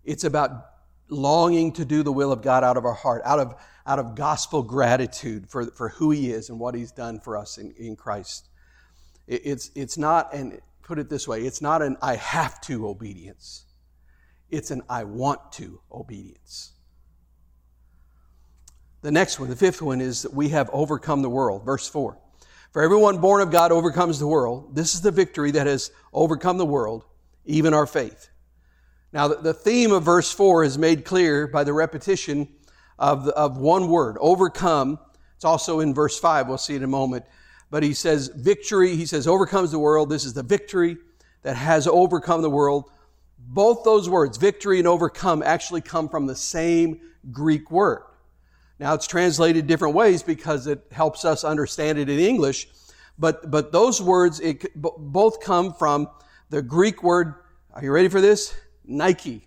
It's 0.05 0.25
about 0.25 0.66
longing 1.09 1.73
to 1.73 1.85
do 1.85 2.03
the 2.03 2.12
will 2.12 2.33
of 2.33 2.42
God 2.42 2.64
out 2.64 2.77
of 2.77 2.85
our 2.85 2.95
heart, 2.95 3.23
out 3.25 3.38
of, 3.38 3.55
out 3.87 3.99
of 3.99 4.14
gospel 4.14 4.62
gratitude 4.62 5.49
for, 5.49 5.66
for 5.66 5.90
who 5.90 6.11
He 6.11 6.31
is 6.31 6.51
and 6.51 6.59
what 6.59 6.75
He's 6.75 6.92
done 6.92 7.21
for 7.21 7.37
us 7.37 7.59
in, 7.59 7.73
in 7.79 7.97
Christ. 7.97 8.49
It, 9.27 9.42
it's, 9.45 9.71
it's 9.75 9.99
not 9.99 10.35
an 10.35 10.61
put 10.83 11.01
it 11.01 11.11
this 11.11 11.27
way 11.27 11.42
it's 11.42 11.61
not 11.61 11.83
an 11.83 11.97
I 12.01 12.14
have 12.14 12.61
to 12.62 12.87
obedience, 12.87 13.64
it's 14.51 14.71
an 14.71 14.83
I 14.88 15.05
want 15.05 15.53
to 15.53 15.81
obedience. 15.92 16.73
The 19.03 19.12
next 19.12 19.38
one, 19.38 19.49
the 19.49 19.57
fifth 19.57 19.83
one, 19.83 20.01
is 20.01 20.23
that 20.23 20.33
we 20.33 20.49
have 20.49 20.69
overcome 20.73 21.23
the 21.23 21.31
world. 21.31 21.64
Verse 21.64 21.88
4. 21.88 22.19
For 22.73 22.83
everyone 22.83 23.19
born 23.19 23.40
of 23.40 23.53
God 23.53 23.71
overcomes 23.71 24.19
the 24.19 24.27
world. 24.27 24.75
This 24.75 24.95
is 24.95 25.01
the 25.01 25.12
victory 25.12 25.53
that 25.53 25.69
has 25.69 25.92
overcome 26.12 26.59
the 26.59 26.66
world, 26.66 27.05
even 27.45 27.73
our 27.73 27.87
faith. 27.87 28.31
Now, 29.16 29.29
the 29.29 29.55
theme 29.55 29.92
of 29.92 30.02
verse 30.02 30.31
4 30.31 30.64
is 30.64 30.76
made 30.76 31.07
clear 31.07 31.46
by 31.46 31.64
the 31.64 31.72
repetition 31.72 32.48
of, 32.98 33.24
the, 33.24 33.33
of 33.33 33.57
one 33.57 33.88
word, 33.88 34.18
overcome. 34.20 34.98
It's 35.37 35.44
also 35.46 35.81
in 35.81 35.94
verse 35.94 36.18
5. 36.18 36.48
We'll 36.48 36.59
see 36.59 36.76
in 36.76 36.83
a 36.83 36.87
moment. 36.87 37.24
But 37.70 37.83
he 37.83 37.94
says 37.94 38.29
victory, 38.29 38.94
he 38.94 39.07
says 39.07 39.26
overcomes 39.26 39.70
the 39.70 39.79
world. 39.79 40.11
This 40.11 40.26
is 40.26 40.35
the 40.35 40.42
victory 40.42 40.98
that 41.44 41.57
has 41.57 41.87
overcome 41.87 42.42
the 42.42 42.50
world. 42.50 42.90
Both 43.38 43.85
those 43.85 44.07
words, 44.07 44.37
victory 44.37 44.81
and 44.81 44.87
overcome, 44.87 45.42
actually 45.42 45.81
come 45.81 46.11
from 46.11 46.26
the 46.26 46.37
same 46.37 47.00
Greek 47.33 47.70
word. 47.70 48.02
Now 48.79 48.92
it's 48.92 49.07
translated 49.07 49.66
different 49.66 49.94
ways 49.94 50.22
because 50.22 50.66
it 50.66 50.88
helps 50.92 51.24
us 51.24 51.42
understand 51.42 51.98
it 51.98 52.11
in 52.11 52.18
English, 52.18 52.68
but, 53.18 53.50
but 53.50 53.72
those 53.72 54.02
words 54.02 54.40
it, 54.40 54.66
both 54.76 55.40
come 55.40 55.72
from 55.72 56.11
the 56.50 56.61
Greek 56.61 57.02
word, 57.02 57.37
are 57.72 57.83
you 57.83 57.90
ready 57.90 58.09
for 58.09 58.20
this? 58.20 58.55
Nike. 58.87 59.46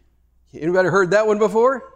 Anybody 0.54 0.90
heard 0.90 1.12
that 1.12 1.28
one 1.28 1.40
before? 1.40 1.94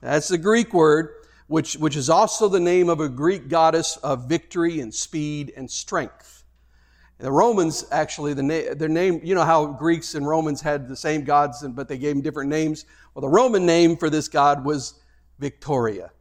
That's 0.00 0.28
the 0.28 0.38
Greek 0.38 0.72
word, 0.72 1.10
which, 1.46 1.74
which 1.74 1.96
is 1.96 2.08
also 2.08 2.48
the 2.48 2.60
name 2.60 2.88
of 2.88 3.00
a 3.00 3.08
Greek 3.08 3.48
goddess 3.48 3.96
of 3.98 4.28
victory 4.28 4.80
and 4.80 4.94
speed 4.94 5.52
and 5.56 5.70
strength. 5.70 6.44
The 7.18 7.32
Romans 7.32 7.84
actually, 7.90 8.34
the 8.34 8.44
na- 8.44 8.74
their 8.76 8.88
name, 8.88 9.20
you 9.24 9.34
know 9.34 9.44
how 9.44 9.66
Greeks 9.66 10.14
and 10.14 10.26
Romans 10.26 10.60
had 10.60 10.88
the 10.88 10.94
same 10.94 11.24
gods, 11.24 11.64
but 11.66 11.88
they 11.88 11.98
gave 11.98 12.14
them 12.14 12.22
different 12.22 12.48
names? 12.48 12.84
Well, 13.12 13.22
the 13.22 13.28
Roman 13.28 13.66
name 13.66 13.96
for 13.96 14.08
this 14.08 14.28
god 14.28 14.64
was 14.64 14.94
Victoria. 15.40 16.12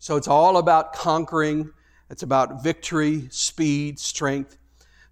So 0.00 0.16
it's 0.16 0.26
all 0.26 0.56
about 0.56 0.92
conquering, 0.94 1.70
it's 2.10 2.24
about 2.24 2.64
victory, 2.64 3.28
speed, 3.30 4.00
strength. 4.00 4.58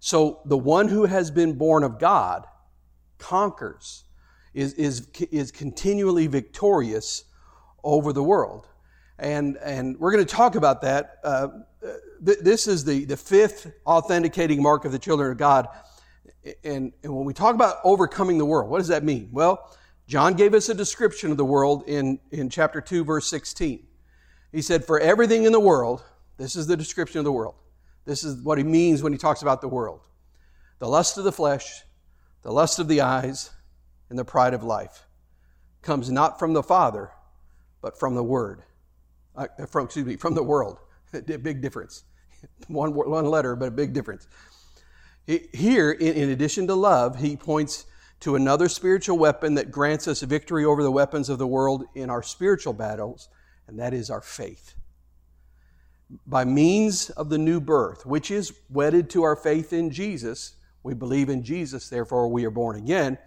So 0.01 0.41
the 0.43 0.57
one 0.57 0.89
who 0.89 1.05
has 1.05 1.31
been 1.31 1.53
born 1.53 1.83
of 1.83 1.97
God 1.97 2.45
conquers, 3.21 4.03
is, 4.53 4.73
is, 4.73 5.07
is 5.31 5.51
continually 5.51 6.27
victorious 6.27 7.23
over 7.83 8.11
the 8.11 8.23
world. 8.23 8.67
And, 9.17 9.57
and 9.57 9.97
we're 9.99 10.11
going 10.11 10.25
to 10.25 10.35
talk 10.35 10.55
about 10.55 10.81
that. 10.81 11.19
Uh, 11.23 11.47
th- 12.25 12.39
this 12.39 12.67
is 12.67 12.83
the, 12.83 13.05
the 13.05 13.15
fifth 13.15 13.71
authenticating 13.85 14.61
mark 14.61 14.83
of 14.83 14.91
the 14.91 14.99
children 14.99 15.31
of 15.31 15.37
God. 15.37 15.67
And, 16.63 16.91
and 17.03 17.15
when 17.15 17.23
we 17.23 17.33
talk 17.33 17.53
about 17.53 17.77
overcoming 17.83 18.39
the 18.39 18.45
world, 18.45 18.69
what 18.69 18.79
does 18.79 18.87
that 18.87 19.03
mean? 19.03 19.29
Well, 19.31 19.71
John 20.07 20.33
gave 20.33 20.53
us 20.53 20.67
a 20.69 20.73
description 20.73 21.31
of 21.31 21.37
the 21.37 21.45
world 21.45 21.83
in, 21.87 22.19
in 22.31 22.49
chapter 22.49 22.81
2, 22.81 23.05
verse 23.05 23.29
16. 23.29 23.85
He 24.51 24.61
said, 24.61 24.83
For 24.83 24.99
everything 24.99 25.43
in 25.43 25.51
the 25.51 25.59
world, 25.59 26.03
this 26.37 26.55
is 26.55 26.65
the 26.65 26.75
description 26.75 27.19
of 27.19 27.25
the 27.25 27.31
world. 27.31 27.55
This 28.05 28.23
is 28.23 28.41
what 28.41 28.57
he 28.57 28.63
means 28.63 29.03
when 29.03 29.13
he 29.13 29.19
talks 29.19 29.43
about 29.43 29.61
the 29.61 29.67
world 29.67 30.01
the 30.79 30.87
lust 30.87 31.19
of 31.19 31.23
the 31.23 31.31
flesh, 31.31 31.83
the 32.43 32.51
lust 32.51 32.79
of 32.79 32.87
the 32.87 33.01
eyes, 33.01 33.51
and 34.09 34.17
the 34.17 34.25
pride 34.25 34.53
of 34.53 34.63
life 34.63 35.05
comes 35.81 36.11
not 36.11 36.37
from 36.37 36.53
the 36.53 36.63
Father, 36.63 37.11
but 37.81 37.97
from 37.99 38.15
the 38.15 38.23
Word. 38.23 38.63
Uh, 39.35 39.47
from, 39.69 39.85
excuse 39.85 40.05
me, 40.05 40.17
from 40.17 40.33
the 40.33 40.43
world. 40.43 40.79
big 41.25 41.61
difference. 41.61 42.03
one, 42.67 42.93
one 42.93 43.25
letter, 43.25 43.55
but 43.55 43.69
a 43.69 43.71
big 43.71 43.93
difference. 43.93 44.27
Here, 45.25 45.91
in, 45.91 46.13
in 46.13 46.29
addition 46.29 46.67
to 46.67 46.75
love, 46.75 47.19
he 47.19 47.37
points 47.37 47.85
to 48.21 48.35
another 48.35 48.67
spiritual 48.67 49.17
weapon 49.17 49.55
that 49.55 49.71
grants 49.71 50.07
us 50.07 50.21
victory 50.21 50.65
over 50.65 50.83
the 50.83 50.91
weapons 50.91 51.29
of 51.29 51.37
the 51.37 51.47
world 51.47 51.85
in 51.95 52.09
our 52.09 52.21
spiritual 52.21 52.73
battles 52.73 53.29
and 53.71 53.79
that 53.79 53.93
is 53.93 54.09
our 54.09 54.21
faith. 54.21 54.75
By 56.27 56.43
means 56.43 57.09
of 57.11 57.29
the 57.29 57.37
new 57.37 57.61
birth, 57.61 58.05
which 58.05 58.29
is 58.29 58.53
wedded 58.69 59.09
to 59.11 59.23
our 59.23 59.37
faith 59.37 59.71
in 59.71 59.91
Jesus, 59.91 60.55
we 60.83 60.93
believe 60.93 61.29
in 61.29 61.43
Jesus, 61.43 61.89
therefore 61.89 62.27
we 62.27 62.45
are 62.45 62.51
born 62.51 62.77
again. 62.77 63.17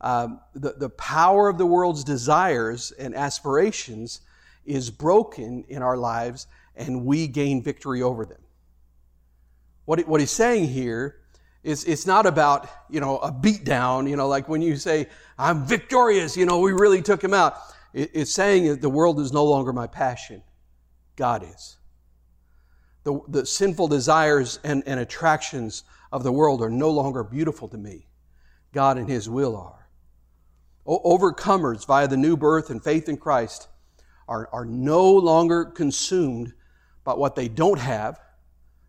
Um, 0.00 0.40
the, 0.54 0.72
the 0.72 0.90
power 0.90 1.48
of 1.48 1.58
the 1.58 1.66
world's 1.66 2.04
desires 2.04 2.92
and 2.92 3.14
aspirations 3.14 4.20
is 4.64 4.90
broken 4.90 5.64
in 5.68 5.82
our 5.82 5.96
lives, 5.96 6.46
and 6.76 7.04
we 7.04 7.26
gain 7.26 7.62
victory 7.62 8.02
over 8.02 8.24
them. 8.24 8.40
What, 9.84 10.06
what 10.06 10.20
he's 10.20 10.30
saying 10.30 10.68
here 10.68 11.16
is 11.62 11.84
it's 11.84 12.06
not 12.06 12.24
about, 12.24 12.68
you 12.88 13.00
know, 13.00 13.18
a 13.18 13.30
beatdown, 13.30 14.08
you 14.08 14.16
know, 14.16 14.28
like 14.28 14.48
when 14.48 14.62
you 14.62 14.76
say, 14.76 15.08
I'm 15.38 15.66
victorious, 15.66 16.36
you 16.36 16.46
know, 16.46 16.60
we 16.60 16.72
really 16.72 17.02
took 17.02 17.22
him 17.22 17.34
out. 17.34 17.58
It's 17.92 18.32
saying 18.32 18.68
that 18.68 18.80
the 18.80 18.88
world 18.88 19.18
is 19.18 19.32
no 19.32 19.44
longer 19.44 19.72
my 19.72 19.86
passion. 19.86 20.42
God 21.16 21.42
is. 21.42 21.76
The, 23.02 23.20
the 23.28 23.44
sinful 23.44 23.88
desires 23.88 24.60
and, 24.64 24.82
and 24.86 25.00
attractions 25.00 25.82
of 26.12 26.22
the 26.22 26.32
world 26.32 26.62
are 26.62 26.70
no 26.70 26.90
longer 26.90 27.22
beautiful 27.22 27.68
to 27.68 27.78
me. 27.78 28.08
God 28.72 28.98
and 28.98 29.08
His 29.08 29.28
will 29.28 29.56
are. 29.56 29.88
Overcomers 30.86 31.86
via 31.86 32.08
the 32.08 32.16
new 32.16 32.36
birth 32.36 32.70
and 32.70 32.82
faith 32.82 33.08
in 33.08 33.16
Christ 33.16 33.68
are, 34.28 34.48
are 34.52 34.64
no 34.64 35.10
longer 35.12 35.64
consumed 35.64 36.52
by 37.04 37.14
what 37.14 37.36
they 37.36 37.48
don't 37.48 37.78
have. 37.78 38.20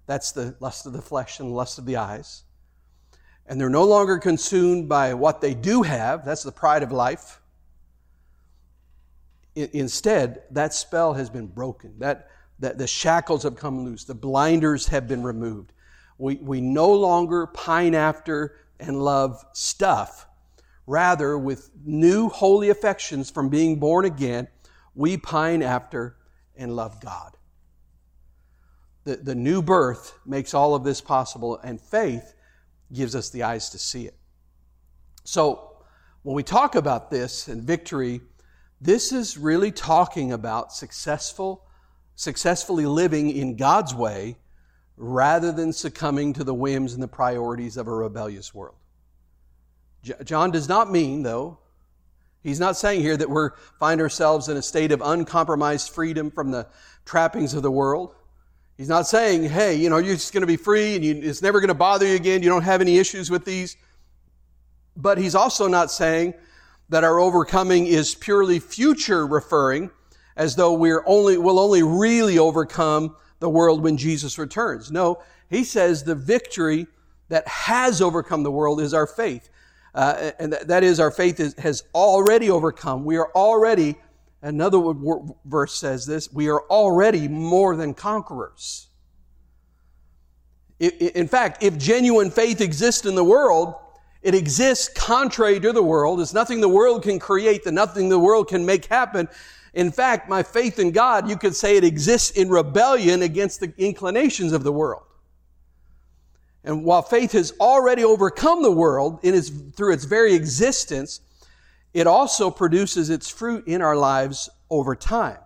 That's 0.08 0.32
the 0.32 0.56
lust 0.60 0.86
of 0.86 0.94
the 0.94 1.02
flesh 1.02 1.40
and 1.40 1.54
lust 1.54 1.78
of 1.78 1.86
the 1.86 1.98
eyes. 1.98 2.44
And 3.46 3.60
they're 3.60 3.70
no 3.70 3.84
longer 3.84 4.18
consumed 4.18 4.88
by 4.88 5.14
what 5.14 5.42
they 5.42 5.54
do 5.54 5.82
have. 5.82 6.26
That's 6.26 6.44
the 6.44 6.52
pride 6.52 6.84
of 6.84 6.92
life. 6.92 7.42
Instead, 9.56 10.44
that 10.52 10.74
spell 10.74 11.14
has 11.14 11.30
been 11.30 11.48
broken. 11.48 11.96
That, 12.00 12.30
that 12.60 12.78
the 12.78 12.88
shackles 12.88 13.44
have 13.44 13.58
come 13.58 13.84
loose. 13.84 14.06
The 14.06 14.16
blinders 14.16 14.88
have 14.88 15.08
been 15.08 15.24
removed. 15.24 15.74
We, 16.22 16.36
we 16.36 16.62
no 16.62 16.94
longer 16.94 17.48
pine 17.48 17.96
after 17.96 18.56
and 18.80 19.04
love 19.04 19.44
stuff. 19.54 20.28
Rather, 20.86 21.36
with 21.36 21.72
new 21.84 22.30
holy 22.30 22.70
affections 22.70 23.32
from 23.32 23.50
being 23.50 23.80
born 23.80 24.06
again, 24.06 24.48
we 24.94 25.18
pine 25.18 25.64
after 25.64 26.18
and 26.56 26.76
love 26.76 27.02
God. 27.02 27.38
The, 29.04 29.16
the 29.16 29.34
new 29.34 29.64
birth 29.64 30.14
makes 30.24 30.54
all 30.54 30.76
of 30.76 30.84
this 30.84 31.02
possible, 31.02 31.58
and 31.64 31.82
faith 31.82 32.36
gives 32.94 33.16
us 33.16 33.32
the 33.32 33.42
eyes 33.42 33.72
to 33.72 33.80
see 33.80 34.06
it. 34.06 34.16
So, 35.24 35.76
when 36.22 36.36
we 36.36 36.44
talk 36.44 36.76
about 36.76 37.10
this 37.10 37.48
and 37.48 37.64
victory, 37.64 38.22
this 38.80 39.12
is 39.12 39.40
really 39.40 39.72
talking 39.72 40.32
about 40.32 40.72
successful, 40.72 41.66
successfully 42.14 42.86
living 42.86 43.32
in 43.32 43.56
God's 43.56 43.96
way 43.96 44.38
rather 44.98 45.52
than 45.52 45.74
succumbing 45.74 46.34
to 46.34 46.44
the 46.44 46.54
whims 46.54 46.94
and 46.94 47.02
the 47.02 47.08
priorities 47.08 47.78
of 47.78 47.88
a 47.88 47.92
rebellious 47.92 48.54
world. 48.54 48.76
John 50.24 50.52
does 50.52 50.68
not 50.68 50.92
mean, 50.92 51.24
though, 51.24 51.60
he's 52.44 52.60
not 52.60 52.78
saying 52.78 53.02
here 53.02 53.18
that 53.18 53.30
we 53.30 53.48
find 53.80 54.02
ourselves 54.02 54.50
in 54.50 54.58
a 54.58 54.62
state 54.62 54.92
of 54.92 55.02
uncompromised 55.02 55.92
freedom 55.92 56.32
from 56.32 56.52
the 56.52 56.68
trappings 57.06 57.54
of 57.54 57.62
the 57.62 57.72
world. 57.72 58.16
He's 58.78 58.90
not 58.90 59.06
saying, 59.06 59.44
hey, 59.44 59.76
you 59.76 59.90
know, 59.90 59.98
you're 59.98 60.16
just 60.16 60.34
going 60.34 60.42
to 60.42 60.48
be 60.48 60.58
free 60.58 60.96
and 60.96 61.06
you, 61.06 61.16
it's 61.22 61.44
never 61.44 61.60
going 61.60 61.68
to 61.68 61.76
bother 61.76 62.08
you 62.08 62.16
again. 62.16 62.42
You 62.42 62.50
don't 62.50 62.64
have 62.64 62.82
any 62.82 62.98
issues 62.98 63.30
with 63.30 63.46
these. 63.46 63.78
But 64.96 65.20
he's 65.20 65.36
also 65.36 65.68
not 65.68 65.92
saying 65.92 66.34
that 66.90 67.04
our 67.04 67.20
overcoming 67.20 67.86
is 67.86 68.16
purely 68.16 68.60
future 68.60 69.26
referring, 69.26 69.92
as 70.36 70.56
though 70.56 70.74
we're 70.74 71.04
only, 71.06 71.38
will 71.38 71.60
only 71.60 71.84
really 71.84 72.40
overcome 72.40 73.16
the 73.42 73.50
world 73.50 73.84
when 73.84 73.98
Jesus 73.98 74.38
returns. 74.38 74.92
No, 74.92 75.22
he 75.50 75.66
says 75.66 76.04
the 76.04 76.16
victory 76.16 76.88
that 77.28 77.46
has 77.48 78.02
overcome 78.02 78.44
the 78.44 78.52
world 78.52 78.80
is 78.80 78.94
our 78.94 79.08
faith. 79.08 79.50
Uh, 79.94 80.32
and 80.40 80.54
that 80.54 80.84
is, 80.84 81.02
our 81.02 81.12
faith 81.12 81.40
is, 81.42 81.54
has 81.56 81.84
already 81.94 82.50
overcome. 82.50 83.04
We 83.04 83.18
are 83.18 83.30
already, 83.36 83.96
another 84.42 84.80
verse 85.44 85.74
says 85.74 86.06
this, 86.06 86.32
we 86.32 86.50
are 86.50 86.62
already 86.70 87.28
more 87.28 87.76
than 87.76 87.94
conquerors. 87.94 88.88
In 90.80 91.28
fact, 91.28 91.62
if 91.62 91.78
genuine 91.78 92.32
faith 92.32 92.62
exists 92.62 93.06
in 93.06 93.16
the 93.16 93.24
world, 93.24 93.76
it 94.22 94.34
exists 94.34 94.90
contrary 94.90 95.60
to 95.60 95.72
the 95.72 95.84
world. 95.84 96.22
It's 96.22 96.34
nothing 96.34 96.62
the 96.62 96.70
world 96.70 97.04
can 97.04 97.20
create, 97.20 97.64
that 97.64 97.74
nothing 97.74 98.10
the 98.10 98.20
world 98.20 98.48
can 98.48 98.66
make 98.66 98.86
happen. 98.86 99.28
In 99.74 99.92
fact, 99.92 100.28
my 100.28 100.44
faith 100.44 100.80
in 100.80 100.92
God, 100.92 101.30
you 101.30 101.38
could 101.38 101.56
say 101.56 101.78
it 101.78 101.84
exists 101.84 102.32
in 102.32 102.50
rebellion 102.50 103.22
against 103.22 103.60
the 103.60 103.74
inclinations 103.78 104.52
of 104.52 104.64
the 104.64 104.72
world. 104.72 105.04
And 106.64 106.84
while 106.84 107.02
faith 107.02 107.32
has 107.32 107.54
already 107.60 108.04
overcome 108.04 108.62
the 108.62 108.72
world 108.72 109.20
in 109.24 109.34
its, 109.34 109.50
through 109.50 109.94
its 109.94 110.04
very 110.04 110.34
existence, 110.34 111.22
it 111.94 112.06
also 112.06 112.52
produces 112.52 113.10
its 113.10 113.30
fruit 113.30 113.68
in 113.68 113.82
our 113.82 113.96
lives 113.96 114.50
over 114.70 114.96
time. 114.96 115.38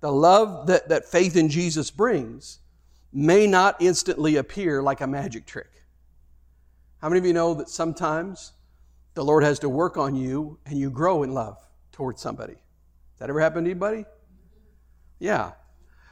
The 0.00 0.10
love 0.10 0.66
that, 0.66 0.88
that 0.88 1.04
faith 1.04 1.36
in 1.36 1.48
Jesus 1.48 1.90
brings 1.90 2.58
may 3.12 3.46
not 3.46 3.76
instantly 3.80 4.36
appear 4.36 4.82
like 4.82 5.00
a 5.00 5.06
magic 5.06 5.46
trick. 5.46 5.70
How 7.00 7.08
many 7.08 7.20
of 7.20 7.26
you 7.26 7.32
know 7.32 7.54
that 7.54 7.68
sometimes 7.68 8.52
the 9.14 9.24
Lord 9.24 9.44
has 9.44 9.60
to 9.60 9.68
work 9.68 9.96
on 9.96 10.16
you 10.16 10.58
and 10.66 10.78
you 10.78 10.90
grow 10.90 11.22
in 11.22 11.32
love 11.32 11.58
towards 11.92 12.20
somebody? 12.20 12.56
That 13.18 13.30
ever 13.30 13.40
happened 13.40 13.66
to 13.66 13.70
anybody? 13.70 14.04
Yeah. 15.18 15.52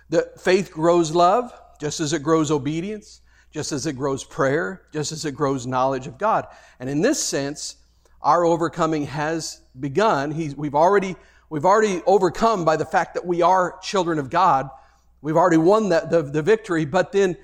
The 0.08 0.30
faith 0.38 0.72
grows 0.72 1.12
love 1.12 1.52
just 1.80 2.00
as 2.00 2.12
it 2.12 2.22
grows 2.22 2.50
obedience, 2.50 3.20
just 3.50 3.72
as 3.72 3.86
it 3.86 3.94
grows 3.94 4.24
prayer, 4.24 4.82
just 4.92 5.12
as 5.12 5.24
it 5.24 5.32
grows 5.32 5.66
knowledge 5.66 6.06
of 6.06 6.18
God. 6.18 6.46
And 6.78 6.88
in 6.88 7.00
this 7.00 7.22
sense, 7.22 7.76
our 8.20 8.44
overcoming 8.44 9.06
has 9.06 9.60
begun. 9.78 10.30
He's, 10.30 10.56
we've 10.56 10.74
already 10.74 11.16
we've 11.50 11.64
already 11.64 12.02
overcome 12.06 12.64
by 12.64 12.76
the 12.76 12.84
fact 12.84 13.14
that 13.14 13.26
we 13.26 13.42
are 13.42 13.78
children 13.82 14.18
of 14.18 14.30
God. 14.30 14.70
We've 15.20 15.36
already 15.36 15.58
won 15.58 15.90
that, 15.90 16.10
the, 16.10 16.22
the 16.22 16.42
victory, 16.42 16.84
but 16.84 17.12
then 17.12 17.36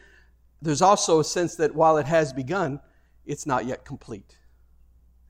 there's 0.63 0.83
also 0.83 1.21
a 1.21 1.25
sense 1.25 1.57
that 1.57 1.75
while 1.75 1.99
it 1.99 2.07
has 2.07 2.33
begun, 2.33 2.81
it's 3.27 3.47
not 3.47 3.67
yet 3.67 3.85
complete. 3.85 4.37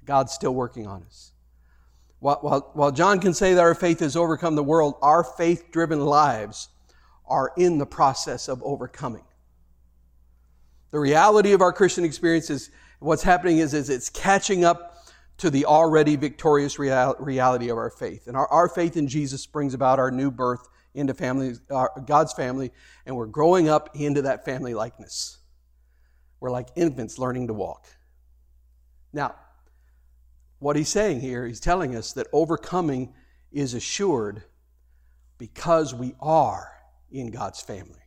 God's 0.05 0.33
still 0.33 0.55
working 0.55 0.87
on 0.87 1.03
us. 1.03 1.33
While, 2.21 2.39
while, 2.41 2.71
while 2.75 2.91
John 2.91 3.21
can 3.21 3.33
say 3.33 3.55
that 3.55 3.61
our 3.61 3.75
faith 3.75 4.01
has 4.01 4.17
overcome 4.17 4.57
the 4.57 4.63
world, 4.63 4.97
our 5.03 5.23
faith 5.23 5.71
driven 5.71 6.01
lives 6.01 6.69
are 7.27 7.53
in 7.57 7.79
the 7.79 7.87
process 7.87 8.49
of 8.49 8.63
overcoming. 8.63 9.25
The 10.91 10.99
reality 10.99 11.53
of 11.53 11.61
our 11.61 11.73
Christian 11.73 12.05
experience 12.05 12.51
is 12.51 12.71
what's 12.99 13.23
happening 13.23 13.59
is, 13.59 13.75
is 13.75 13.91
it's 13.91 14.09
catching 14.09 14.65
up 14.65 15.07
to 15.37 15.51
the 15.51 15.67
already 15.67 16.17
victorious 16.17 16.79
real, 16.79 17.15
reality 17.21 17.69
of 17.69 17.77
our 17.77 17.91
faith. 17.91 18.27
And 18.27 18.37
our, 18.37 18.49
our 18.49 18.69
faith 18.69 18.97
in 18.97 19.07
Jesus 19.07 19.47
brings 19.47 19.75
about 19.75 19.99
our 19.99 20.11
new 20.11 20.31
birth 20.31 20.69
into 20.95 21.15
family, 21.15 21.55
uh, 21.71 21.87
God's 22.07 22.33
family, 22.33 22.73
and 23.07 23.15
we're 23.15 23.27
growing 23.27 23.69
up 23.69 23.91
into 23.95 24.23
that 24.23 24.45
family 24.45 24.75
likeness. 24.75 25.39
We're 26.41 26.51
like 26.51 26.69
infants 26.75 27.19
learning 27.19 27.49
to 27.49 27.55
walk. 27.55 27.87
Now, 29.13 29.37
what 30.59 30.77
he's 30.77 30.89
saying 30.89 31.21
here, 31.21 31.47
he's 31.47 31.61
telling 31.61 31.95
us 31.95 32.13
that 32.13 32.27
overcoming 32.33 33.15
is 33.53 33.75
assured 33.75 34.43
because 35.39 35.95
we 35.95 36.15
are 36.21 36.73
in 37.11 37.31
God's 37.31 37.61
family. 37.61 38.01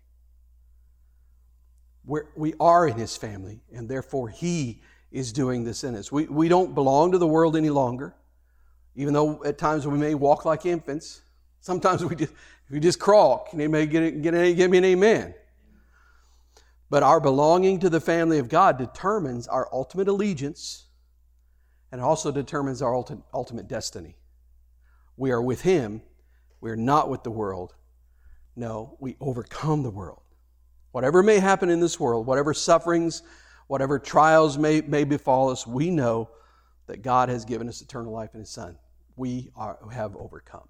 We're, 2.04 2.26
we 2.36 2.54
are 2.60 2.88
in 2.88 2.98
his 2.98 3.16
family, 3.16 3.62
and 3.74 3.88
therefore 3.88 4.30
he 4.30 4.82
is 5.12 5.32
doing 5.32 5.64
this 5.64 5.84
in 5.84 5.96
us. 5.96 6.12
We, 6.12 6.26
we 6.26 6.50
don't 6.50 6.74
belong 6.74 7.12
to 7.12 7.18
the 7.18 7.28
world 7.28 7.56
any 7.56 7.70
longer, 7.70 8.16
even 8.96 9.14
though 9.14 9.44
at 9.46 9.58
times 9.58 9.88
we 9.88 9.98
may 9.98 10.16
walk 10.16 10.46
like 10.46 10.66
infants. 10.66 11.22
Sometimes 11.62 12.04
we 12.04 12.16
just, 12.16 12.34
we 12.70 12.80
just 12.80 13.00
crawl. 13.00 13.48
Can 13.50 13.62
anybody 13.62 13.86
get, 13.86 14.22
get, 14.22 14.56
give 14.56 14.72
me 14.72 14.80
an 14.80 14.86
amen? 14.86 15.36
But 16.90 17.04
our 17.04 17.22
belonging 17.22 17.80
to 17.80 17.90
the 17.90 18.02
family 18.02 18.40
of 18.40 18.50
God 18.50 18.78
determines 18.78 19.48
our 19.48 19.70
ultimate 19.72 20.10
allegiance 20.10 20.88
and 21.92 22.02
also 22.02 22.32
determines 22.32 22.82
our 22.82 22.96
ultimate, 22.96 23.24
ultimate 23.34 23.68
destiny. 23.68 24.16
We 25.18 25.32
are 25.32 25.42
with 25.42 25.62
Him, 25.62 26.02
we 26.62 26.72
are 26.72 26.76
not 26.76 27.10
with 27.10 27.24
the 27.24 27.32
world. 27.32 27.74
No, 28.56 28.98
we 29.00 29.16
overcome 29.20 29.84
the 29.84 29.90
world. 29.90 30.22
Whatever 30.92 31.24
may 31.24 31.40
happen 31.40 31.70
in 31.70 31.80
this 31.80 32.00
world, 32.00 32.28
whatever 32.28 32.54
sufferings, 32.54 33.24
whatever 33.68 33.98
trials 33.98 34.58
may, 34.58 34.82
may 34.82 35.06
befall 35.06 35.50
us, 35.50 35.66
we 35.66 35.90
know 35.90 36.30
that 36.88 37.02
God 37.02 37.30
has 37.30 37.46
given 37.46 37.70
us 37.70 37.82
eternal 37.82 38.12
life 38.12 38.34
in 38.34 38.42
His 38.42 38.50
Son. 38.50 38.78
We 39.16 39.52
are, 39.56 39.78
have 39.92 40.16
overcome. 40.18 40.68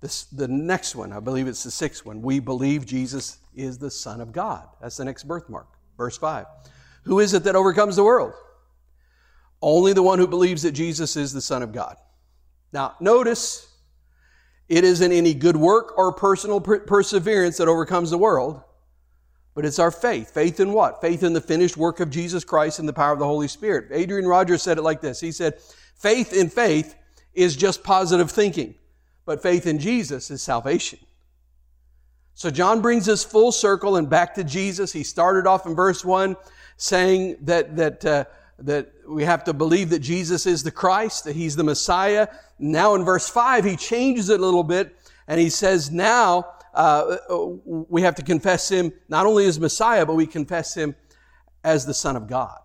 This, 0.00 0.24
the 0.24 0.48
next 0.48 0.94
one, 0.94 1.12
I 1.12 1.20
believe 1.20 1.46
it's 1.46 1.64
the 1.64 1.70
sixth 1.70 2.04
one, 2.04 2.22
we 2.22 2.38
believe 2.38 2.86
Jesus 2.86 3.38
is 3.54 3.78
the 3.78 3.90
Son 3.90 4.20
of 4.20 4.32
God. 4.32 4.68
That's 4.80 4.96
the 4.96 5.04
next 5.04 5.24
birthmark. 5.24 5.68
Verse 5.96 6.16
5. 6.18 6.46
Who 7.04 7.20
is 7.20 7.34
it 7.34 7.44
that 7.44 7.56
overcomes 7.56 7.96
the 7.96 8.04
world? 8.04 8.34
Only 9.66 9.92
the 9.92 10.02
one 10.02 10.20
who 10.20 10.28
believes 10.28 10.62
that 10.62 10.72
Jesus 10.72 11.16
is 11.16 11.32
the 11.32 11.40
Son 11.40 11.60
of 11.60 11.72
God. 11.72 11.96
Now, 12.72 12.94
notice 13.00 13.74
it 14.68 14.84
isn't 14.84 15.10
any 15.10 15.34
good 15.34 15.56
work 15.56 15.98
or 15.98 16.12
personal 16.12 16.60
per- 16.60 16.78
perseverance 16.78 17.56
that 17.56 17.66
overcomes 17.66 18.10
the 18.10 18.16
world, 18.16 18.62
but 19.54 19.64
it's 19.64 19.80
our 19.80 19.90
faith. 19.90 20.32
Faith 20.32 20.60
in 20.60 20.72
what? 20.72 21.00
Faith 21.00 21.24
in 21.24 21.32
the 21.32 21.40
finished 21.40 21.76
work 21.76 21.98
of 21.98 22.10
Jesus 22.10 22.44
Christ 22.44 22.78
and 22.78 22.88
the 22.88 22.92
power 22.92 23.12
of 23.12 23.18
the 23.18 23.26
Holy 23.26 23.48
Spirit. 23.48 23.88
Adrian 23.90 24.28
Rogers 24.28 24.62
said 24.62 24.78
it 24.78 24.82
like 24.82 25.00
this 25.00 25.18
He 25.18 25.32
said, 25.32 25.58
Faith 25.96 26.32
in 26.32 26.48
faith 26.48 26.94
is 27.34 27.56
just 27.56 27.82
positive 27.82 28.30
thinking, 28.30 28.76
but 29.24 29.42
faith 29.42 29.66
in 29.66 29.80
Jesus 29.80 30.30
is 30.30 30.42
salvation. 30.42 31.00
So 32.34 32.52
John 32.52 32.82
brings 32.82 33.08
us 33.08 33.24
full 33.24 33.50
circle 33.50 33.96
and 33.96 34.08
back 34.08 34.32
to 34.36 34.44
Jesus. 34.44 34.92
He 34.92 35.02
started 35.02 35.44
off 35.48 35.66
in 35.66 35.74
verse 35.74 36.04
1 36.04 36.36
saying 36.76 37.38
that, 37.40 37.74
that, 37.74 38.04
uh, 38.04 38.24
that 38.58 38.92
we 39.06 39.24
have 39.24 39.44
to 39.44 39.52
believe 39.52 39.90
that 39.90 39.98
Jesus 39.98 40.46
is 40.46 40.62
the 40.62 40.70
Christ, 40.70 41.24
that 41.24 41.36
He's 41.36 41.56
the 41.56 41.64
Messiah. 41.64 42.28
Now 42.58 42.94
in 42.94 43.04
verse 43.04 43.28
5, 43.28 43.64
he 43.64 43.76
changes 43.76 44.30
it 44.30 44.40
a 44.40 44.42
little 44.42 44.64
bit 44.64 44.96
and 45.28 45.40
he 45.40 45.50
says, 45.50 45.90
now 45.90 46.46
uh, 46.72 47.16
we 47.66 48.02
have 48.02 48.14
to 48.16 48.22
confess 48.22 48.68
him 48.68 48.92
not 49.08 49.26
only 49.26 49.46
as 49.46 49.58
Messiah, 49.58 50.06
but 50.06 50.14
we 50.14 50.26
confess 50.26 50.74
him 50.74 50.94
as 51.64 51.86
the 51.86 51.94
Son 51.94 52.16
of 52.16 52.28
God. 52.28 52.60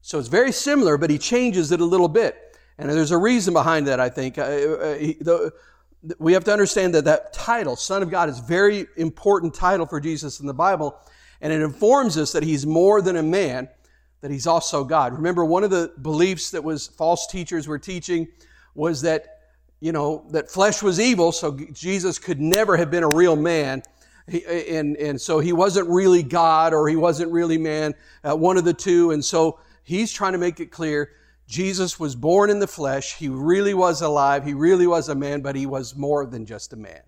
So 0.00 0.18
it's 0.18 0.28
very 0.28 0.52
similar, 0.52 0.96
but 0.96 1.10
he 1.10 1.18
changes 1.18 1.70
it 1.70 1.80
a 1.80 1.84
little 1.84 2.08
bit. 2.08 2.36
And 2.78 2.90
there's 2.90 3.10
a 3.10 3.18
reason 3.18 3.52
behind 3.52 3.86
that, 3.86 4.00
I 4.00 4.08
think. 4.08 4.38
Uh, 4.38 4.42
uh, 4.42 5.50
we 6.18 6.32
have 6.32 6.44
to 6.44 6.52
understand 6.52 6.94
that 6.94 7.04
that 7.04 7.32
title, 7.32 7.76
Son 7.76 8.02
of 8.02 8.10
God, 8.10 8.28
is 8.28 8.40
a 8.40 8.42
very 8.42 8.86
important 8.96 9.54
title 9.54 9.86
for 9.86 10.00
Jesus 10.00 10.40
in 10.40 10.46
the 10.46 10.54
Bible. 10.54 10.98
And 11.40 11.52
it 11.52 11.60
informs 11.60 12.16
us 12.16 12.32
that 12.32 12.42
he's 12.42 12.66
more 12.66 13.02
than 13.02 13.16
a 13.16 13.22
man, 13.22 13.68
that 14.22 14.30
he's 14.30 14.46
also 14.46 14.82
God. 14.84 15.12
Remember, 15.12 15.44
one 15.44 15.62
of 15.62 15.70
the 15.70 15.92
beliefs 16.00 16.50
that 16.52 16.64
was 16.64 16.86
false 16.86 17.26
teachers 17.26 17.68
were 17.68 17.78
teaching 17.78 18.28
was 18.74 19.02
that 19.02 19.32
you 19.82 19.90
know, 19.90 20.24
that 20.30 20.48
flesh 20.48 20.80
was 20.80 21.00
evil, 21.00 21.32
so 21.32 21.58
Jesus 21.72 22.16
could 22.16 22.40
never 22.40 22.76
have 22.76 22.88
been 22.88 23.02
a 23.02 23.08
real 23.08 23.34
man. 23.34 23.82
He, 24.28 24.44
and, 24.46 24.96
and 24.96 25.20
so 25.20 25.40
he 25.40 25.52
wasn't 25.52 25.88
really 25.88 26.22
God 26.22 26.72
or 26.72 26.88
he 26.88 26.94
wasn't 26.94 27.32
really 27.32 27.58
man, 27.58 27.92
uh, 28.22 28.36
one 28.36 28.56
of 28.56 28.64
the 28.64 28.72
two. 28.72 29.10
And 29.10 29.24
so 29.24 29.58
he's 29.82 30.12
trying 30.12 30.34
to 30.34 30.38
make 30.38 30.60
it 30.60 30.66
clear 30.66 31.10
Jesus 31.48 31.98
was 31.98 32.14
born 32.14 32.48
in 32.48 32.60
the 32.60 32.66
flesh. 32.68 33.16
He 33.16 33.28
really 33.28 33.74
was 33.74 34.02
alive. 34.02 34.44
He 34.46 34.54
really 34.54 34.86
was 34.86 35.08
a 35.08 35.16
man, 35.16 35.40
but 35.40 35.56
he 35.56 35.66
was 35.66 35.96
more 35.96 36.26
than 36.26 36.46
just 36.46 36.72
a 36.72 36.76
man. 36.76 37.02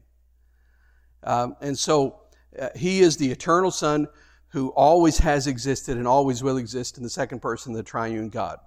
Um, 1.23 1.57
and 1.61 1.79
so 1.79 2.23
uh, 2.61 2.71
he 2.75 3.03
is 3.03 3.17
the 3.17 3.31
eternal 3.31 3.71
Son 3.71 4.09
who 4.55 4.69
always 4.69 5.19
has 5.19 5.49
existed 5.49 5.97
and 5.97 6.07
always 6.07 6.41
will 6.41 6.59
exist 6.59 6.97
in 6.97 7.03
the 7.03 7.11
second 7.11 7.41
person 7.41 7.73
the 7.73 7.83
triune 7.83 8.29
God. 8.29 8.61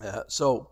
Uh, 0.00 0.22
so 0.28 0.70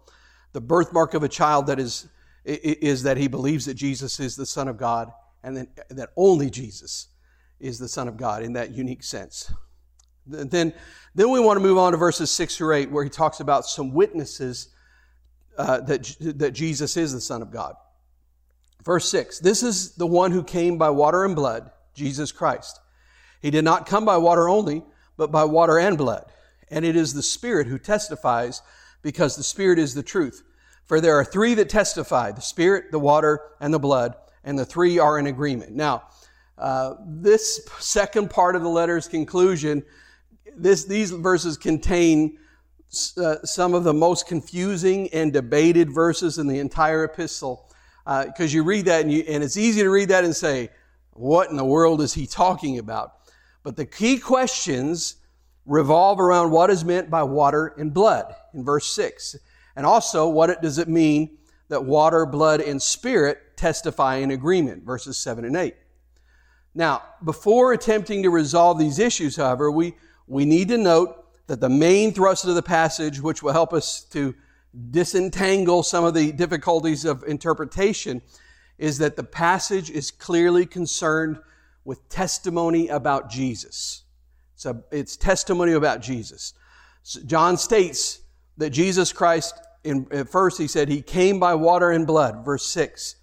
the 0.55 0.61
birthmark 0.61 1.12
of 1.12 1.23
a 1.23 1.29
child 1.29 1.66
that 1.66 1.79
is 1.79 2.09
is 2.45 3.03
that 3.03 3.18
he 3.18 3.29
believes 3.29 3.66
that 3.66 3.75
Jesus 3.75 4.18
is 4.18 4.35
the 4.35 4.47
Son 4.47 4.68
of 4.68 4.79
God 4.79 5.12
and 5.45 5.55
then, 5.57 5.68
that 5.90 6.09
only 6.16 6.49
Jesus 6.49 7.09
is 7.61 7.79
the 7.79 7.88
Son 7.88 8.09
of 8.09 8.16
God 8.16 8.42
in 8.42 8.55
that 8.55 8.73
unique 8.73 9.03
sense. 9.03 9.53
Then, 10.27 10.73
then 11.14 11.31
we 11.31 11.38
want 11.38 11.59
to 11.59 11.62
move 11.62 11.77
on 11.77 11.92
to 11.92 11.99
verses 11.99 12.31
6 12.31 12.57
through 12.57 12.75
8, 12.75 12.90
where 12.90 13.05
he 13.05 13.11
talks 13.11 13.40
about 13.40 13.66
some 13.66 13.92
witnesses 13.92 14.68
uh, 15.59 15.81
that, 15.83 16.16
that 16.21 16.53
Jesus 16.53 16.97
is 16.97 17.12
the 17.12 17.21
Son 17.21 17.42
of 17.42 17.51
God. 17.51 17.75
Verse 18.83 19.09
6 19.11 19.40
This 19.40 19.62
is 19.62 19.95
the 19.95 20.07
one 20.07 20.33
who 20.33 20.42
came 20.42 20.79
by 20.79 20.88
water 20.88 21.25
and 21.27 21.37
blood, 21.37 21.71
Jesus 21.95 22.33
Christ. 22.33 22.81
He 23.42 23.50
did 23.50 23.64
not 23.64 23.87
come 23.87 24.05
by 24.05 24.16
water 24.16 24.48
only, 24.48 24.85
but 25.16 25.31
by 25.31 25.44
water 25.44 25.78
and 25.78 25.98
blood. 25.98 26.24
And 26.70 26.85
it 26.85 26.96
is 26.96 27.12
the 27.12 27.22
Spirit 27.22 27.66
who 27.66 27.78
testifies, 27.78 28.62
because 29.02 29.37
the 29.37 29.42
Spirit 29.42 29.78
is 29.78 29.94
the 29.94 30.02
truth. 30.02 30.42
For 30.85 31.00
there 31.00 31.16
are 31.16 31.24
three 31.24 31.55
that 31.55 31.68
testify 31.68 32.33
the 32.33 32.40
Spirit, 32.40 32.92
the 32.92 32.98
water, 32.98 33.40
and 33.61 33.74
the 33.74 33.78
blood, 33.78 34.14
and 34.44 34.59
the 34.59 34.64
three 34.64 34.98
are 34.98 35.18
in 35.18 35.26
agreement. 35.26 35.72
Now, 35.72 36.05
uh, 36.57 36.94
this 37.05 37.68
second 37.78 38.31
part 38.31 38.57
of 38.57 38.62
the 38.62 38.68
letter's 38.68 39.09
conclusion, 39.09 39.83
this, 40.57 40.85
these 40.85 41.11
verses 41.11 41.57
contain 41.57 42.38
uh, 43.16 43.37
some 43.42 43.74
of 43.74 43.85
the 43.85 43.94
most 43.94 44.28
confusing 44.28 45.09
and 45.12 45.33
debated 45.33 45.90
verses 45.90 46.38
in 46.38 46.46
the 46.46 46.59
entire 46.59 47.05
epistle. 47.05 47.68
Because 48.05 48.52
uh, 48.52 48.57
you 48.57 48.64
read 48.64 48.85
that 48.85 49.02
and, 49.02 49.12
you, 49.12 49.24
and 49.26 49.42
it's 49.42 49.57
easy 49.57 49.81
to 49.83 49.90
read 49.90 50.11
that 50.11 50.24
and 50.24 50.35
say, 50.35 50.70
what 51.12 51.50
in 51.50 51.57
the 51.57 51.64
world 51.64 52.00
is 52.00 52.14
he 52.14 52.26
talking 52.26 52.78
about? 52.78 53.12
But 53.62 53.77
the 53.77 53.87
key 53.87 54.18
questions 54.18 55.16
revolve 55.66 56.18
around 56.18 56.51
what 56.51 56.70
is 56.70 56.85
meant 56.85 57.11
by 57.11 57.22
water 57.22 57.75
and 57.79 57.94
blood 57.94 58.35
in 58.53 58.64
verse 58.64 58.92
6. 58.94 59.37
And 59.77 59.87
also, 59.87 60.29
what 60.29 60.51
it, 60.51 60.61
does 60.61 60.79
it 60.79 60.88
mean 60.88 61.38
that 61.68 61.85
water, 61.85 62.27
blood, 62.27 62.61
and 62.61 62.83
spirit 62.83 63.57
testify 63.57 64.16
in 64.16 64.31
agreement? 64.31 64.85
Verses 64.85 65.16
7 65.16 65.44
and 65.44 65.57
8. 65.57 65.75
Now, 66.75 67.03
before 67.25 67.72
attempting 67.72 68.22
to 68.22 68.31
resolve 68.31 68.79
these 68.79 68.98
issues, 68.98 69.37
however, 69.37 69.70
we, 69.70 69.94
we 70.27 70.44
need 70.44 70.68
to 70.68 70.79
note 70.79 71.18
that 71.46 71.61
the 71.61 71.68
main 71.68 72.12
thrust 72.12 72.44
of 72.44 72.55
the 72.55 72.62
passage, 72.62 73.20
which 73.20 73.42
will 73.42 73.53
help 73.53 73.72
us 73.72 74.03
to 74.05 74.35
disentangle 74.90 75.83
some 75.83 76.05
of 76.05 76.14
the 76.14 76.33
difficulties 76.33 77.05
of 77.05 77.22
interpretation, 77.25 78.22
is 78.79 78.98
that 78.98 79.16
the 79.16 79.25
passage 79.25 79.90
is 79.90 80.11
clearly 80.11 80.64
concerned 80.64 81.38
with 81.85 82.09
testimony 82.09 82.88
about 82.88 83.31
Jesus. 83.31 84.05
A, 84.64 84.77
it's 84.92 85.16
testimony 85.16 85.73
about 85.73 86.01
Jesus. 86.01 86.55
So 87.03 87.21
John 87.23 87.57
states 87.57 88.21
that 88.59 88.71
Jesus 88.71 89.12
Christ, 89.12 89.61
in, 89.83 90.07
at 90.12 90.29
first 90.29 90.59
he 90.59 90.68
said 90.68 90.88
he 90.88 91.03
came 91.03 91.40
by 91.40 91.55
water 91.55 91.90
and 91.90 92.07
blood, 92.07 92.45
verse 92.45 92.64
6. 92.66 93.16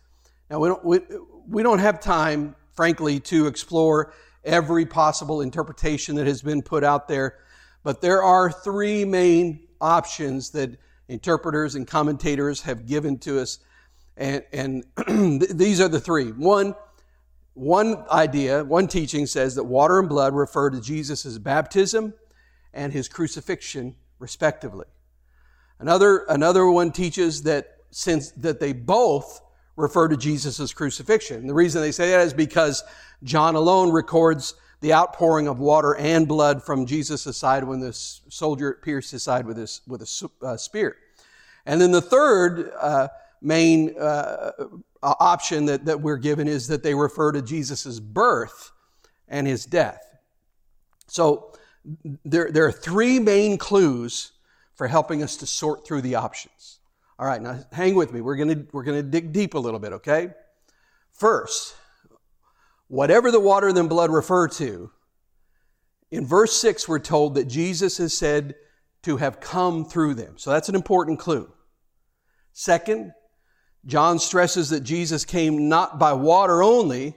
Now 0.49 0.59
we 0.59 0.67
don't, 0.67 0.83
we, 0.83 0.99
we 1.47 1.63
don't 1.63 1.79
have 1.79 2.01
time, 2.01 2.55
frankly, 2.73 3.19
to 3.21 3.47
explore 3.47 4.13
every 4.43 4.85
possible 4.85 5.41
interpretation 5.41 6.15
that 6.15 6.27
has 6.27 6.41
been 6.41 6.61
put 6.61 6.83
out 6.83 7.07
there, 7.07 7.37
but 7.83 8.01
there 8.01 8.23
are 8.23 8.51
three 8.51 9.05
main 9.05 9.67
options 9.79 10.49
that 10.51 10.77
interpreters 11.07 11.75
and 11.75 11.87
commentators 11.87 12.61
have 12.61 12.85
given 12.85 13.17
to 13.19 13.39
us. 13.39 13.59
And, 14.17 14.43
and 14.51 14.83
these 15.51 15.79
are 15.81 15.87
the 15.87 15.99
three. 15.99 16.31
One, 16.31 16.75
one 17.59 18.05
idea, 18.09 18.63
one 18.63 18.87
teaching 18.87 19.25
says 19.25 19.55
that 19.55 19.65
water 19.65 19.99
and 19.99 20.07
blood 20.07 20.33
refer 20.33 20.69
to 20.69 20.79
Jesus' 20.79 21.37
baptism 21.37 22.13
and 22.73 22.93
his 22.93 23.09
crucifixion, 23.09 23.95
respectively. 24.17 24.85
Another, 25.79 26.25
another 26.29 26.69
one 26.69 26.91
teaches 26.91 27.43
that 27.43 27.77
since 27.91 28.31
that 28.31 28.59
they 28.59 28.71
both 28.71 29.41
refer 29.75 30.07
to 30.07 30.15
Jesus' 30.15 30.73
crucifixion. 30.73 31.47
The 31.47 31.53
reason 31.53 31.81
they 31.81 31.91
say 31.91 32.11
that 32.11 32.21
is 32.21 32.33
because 32.33 32.83
John 33.23 33.55
alone 33.55 33.91
records 33.91 34.53
the 34.81 34.93
outpouring 34.93 35.47
of 35.47 35.59
water 35.59 35.95
and 35.95 36.27
blood 36.27 36.63
from 36.63 36.85
Jesus' 36.85 37.35
side 37.35 37.65
when 37.65 37.81
the 37.81 37.91
soldier 37.93 38.79
pierced 38.81 39.11
his 39.11 39.23
side 39.23 39.45
with, 39.45 39.57
his, 39.57 39.81
with 39.85 40.01
a 40.01 40.29
uh, 40.45 40.55
spear. 40.55 40.95
And 41.65 41.81
then 41.81 41.91
the 41.91 42.01
third 42.01 42.71
uh, 42.79 43.09
main 43.41 43.97
uh, 43.97 44.51
option 45.01 45.65
that, 45.65 45.85
that 45.85 46.01
we're 46.01 46.17
given 46.17 46.47
is 46.47 46.67
that 46.67 46.83
they 46.83 46.93
refer 46.93 47.31
to 47.31 47.41
Jesus' 47.41 47.99
birth 47.99 48.71
and 49.27 49.47
his 49.47 49.65
death. 49.65 50.01
So 51.07 51.53
there, 52.25 52.51
there 52.51 52.65
are 52.65 52.71
three 52.71 53.19
main 53.19 53.57
clues 53.57 54.33
for 54.75 54.87
helping 54.87 55.23
us 55.23 55.37
to 55.37 55.45
sort 55.45 55.85
through 55.85 56.01
the 56.01 56.15
options. 56.15 56.79
All 57.17 57.27
right, 57.27 57.41
now 57.41 57.59
hang 57.73 57.95
with 57.95 58.13
me. 58.13 58.21
We're 58.21 58.37
going 58.37 58.67
we're 58.71 58.83
going 58.83 58.97
to 58.97 59.03
dig 59.03 59.33
deep 59.33 59.53
a 59.53 59.59
little 59.59 59.79
bit, 59.79 59.91
okay? 59.93 60.29
First, 61.11 61.75
whatever 62.87 63.29
the 63.29 63.41
water 63.41 63.67
and 63.67 63.89
blood 63.89 64.09
refer 64.09 64.47
to, 64.47 64.89
in 66.11 66.25
verse 66.25 66.53
6, 66.53 66.87
we're 66.87 66.99
told 66.99 67.35
that 67.35 67.45
Jesus 67.45 67.99
is 67.99 68.17
said 68.17 68.55
to 69.03 69.17
have 69.17 69.39
come 69.39 69.85
through 69.85 70.13
them. 70.15 70.37
So 70.37 70.51
that's 70.51 70.69
an 70.69 70.75
important 70.75 71.19
clue. 71.19 71.51
Second, 72.53 73.11
John 73.85 74.19
stresses 74.19 74.69
that 74.69 74.81
Jesus 74.81 75.25
came 75.25 75.69
not 75.69 75.99
by 75.99 76.13
water 76.13 76.61
only, 76.61 77.15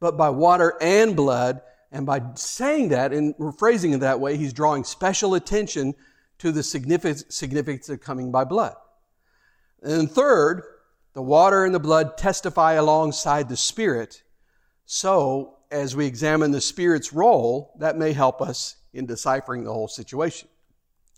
but 0.00 0.16
by 0.16 0.30
water 0.30 0.76
and 0.80 1.14
blood. 1.16 1.62
And 1.92 2.06
by 2.06 2.22
saying 2.34 2.90
that 2.90 3.12
and 3.12 3.34
rephrasing 3.36 3.94
it 3.94 4.00
that 4.00 4.20
way, 4.20 4.36
he's 4.36 4.52
drawing 4.52 4.84
special 4.84 5.34
attention 5.34 5.94
to 6.38 6.52
the 6.52 6.62
significance 6.62 7.88
of 7.88 8.00
coming 8.00 8.30
by 8.30 8.44
blood. 8.44 8.74
And 9.82 10.10
third, 10.10 10.62
the 11.14 11.22
water 11.22 11.64
and 11.64 11.74
the 11.74 11.80
blood 11.80 12.16
testify 12.16 12.74
alongside 12.74 13.48
the 13.48 13.56
Spirit 13.56 14.22
so, 14.92 15.58
as 15.70 15.94
we 15.94 16.04
examine 16.04 16.50
the 16.50 16.60
Spirit's 16.60 17.12
role, 17.12 17.76
that 17.78 17.96
may 17.96 18.12
help 18.12 18.42
us 18.42 18.74
in 18.92 19.06
deciphering 19.06 19.62
the 19.62 19.72
whole 19.72 19.86
situation. 19.86 20.48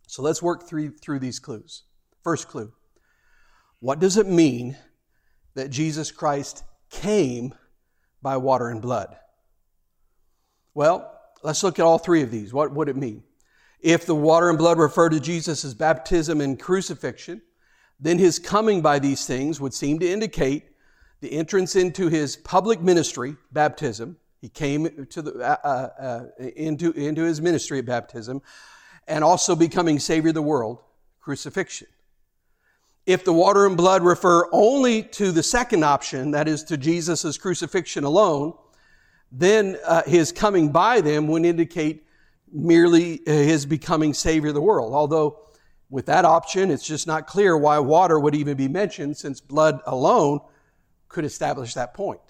So 0.06 0.20
let's 0.20 0.42
work 0.42 0.68
through, 0.68 0.98
through 0.98 1.20
these 1.20 1.38
clues. 1.38 1.84
First 2.22 2.48
clue 2.48 2.70
What 3.82 3.98
does 3.98 4.16
it 4.16 4.28
mean 4.28 4.76
that 5.54 5.70
Jesus 5.70 6.12
Christ 6.12 6.62
came 6.88 7.52
by 8.22 8.36
water 8.36 8.68
and 8.68 8.80
blood? 8.80 9.16
Well, 10.72 11.12
let's 11.42 11.64
look 11.64 11.80
at 11.80 11.84
all 11.84 11.98
three 11.98 12.22
of 12.22 12.30
these. 12.30 12.54
What 12.54 12.70
would 12.72 12.88
it 12.88 12.94
mean? 12.94 13.24
If 13.80 14.06
the 14.06 14.14
water 14.14 14.48
and 14.50 14.56
blood 14.56 14.78
refer 14.78 15.08
to 15.08 15.18
Jesus' 15.18 15.74
baptism 15.74 16.40
and 16.40 16.60
crucifixion, 16.60 17.42
then 17.98 18.20
his 18.20 18.38
coming 18.38 18.82
by 18.82 19.00
these 19.00 19.26
things 19.26 19.60
would 19.60 19.74
seem 19.74 19.98
to 19.98 20.08
indicate 20.08 20.62
the 21.20 21.32
entrance 21.32 21.74
into 21.74 22.06
his 22.06 22.36
public 22.36 22.80
ministry, 22.80 23.34
baptism. 23.50 24.16
He 24.40 24.48
came 24.48 25.06
to 25.06 25.22
the, 25.22 25.32
uh, 25.40 25.56
uh, 25.64 26.00
uh, 26.00 26.24
into, 26.54 26.92
into 26.92 27.24
his 27.24 27.40
ministry 27.40 27.80
at 27.80 27.86
baptism, 27.86 28.42
and 29.08 29.24
also 29.24 29.56
becoming 29.56 29.98
Savior 29.98 30.28
of 30.28 30.36
the 30.36 30.42
world, 30.42 30.78
crucifixion. 31.18 31.88
If 33.04 33.24
the 33.24 33.32
water 33.32 33.66
and 33.66 33.76
blood 33.76 34.02
refer 34.02 34.48
only 34.52 35.02
to 35.02 35.32
the 35.32 35.42
second 35.42 35.84
option, 35.84 36.30
that 36.32 36.46
is 36.46 36.62
to 36.64 36.76
Jesus' 36.76 37.36
crucifixion 37.36 38.04
alone, 38.04 38.54
then 39.32 39.76
uh, 39.84 40.02
his 40.04 40.30
coming 40.30 40.70
by 40.70 41.00
them 41.00 41.26
would 41.28 41.44
indicate 41.44 42.06
merely 42.52 43.20
uh, 43.26 43.30
his 43.32 43.66
becoming 43.66 44.14
Savior 44.14 44.50
of 44.50 44.54
the 44.54 44.60
world. 44.60 44.94
Although, 44.94 45.40
with 45.90 46.06
that 46.06 46.24
option, 46.24 46.70
it's 46.70 46.86
just 46.86 47.06
not 47.06 47.26
clear 47.26 47.56
why 47.56 47.78
water 47.78 48.20
would 48.20 48.34
even 48.34 48.56
be 48.56 48.68
mentioned, 48.68 49.16
since 49.16 49.40
blood 49.40 49.80
alone 49.86 50.40
could 51.08 51.24
establish 51.24 51.74
that 51.74 51.94
point. 51.94 52.20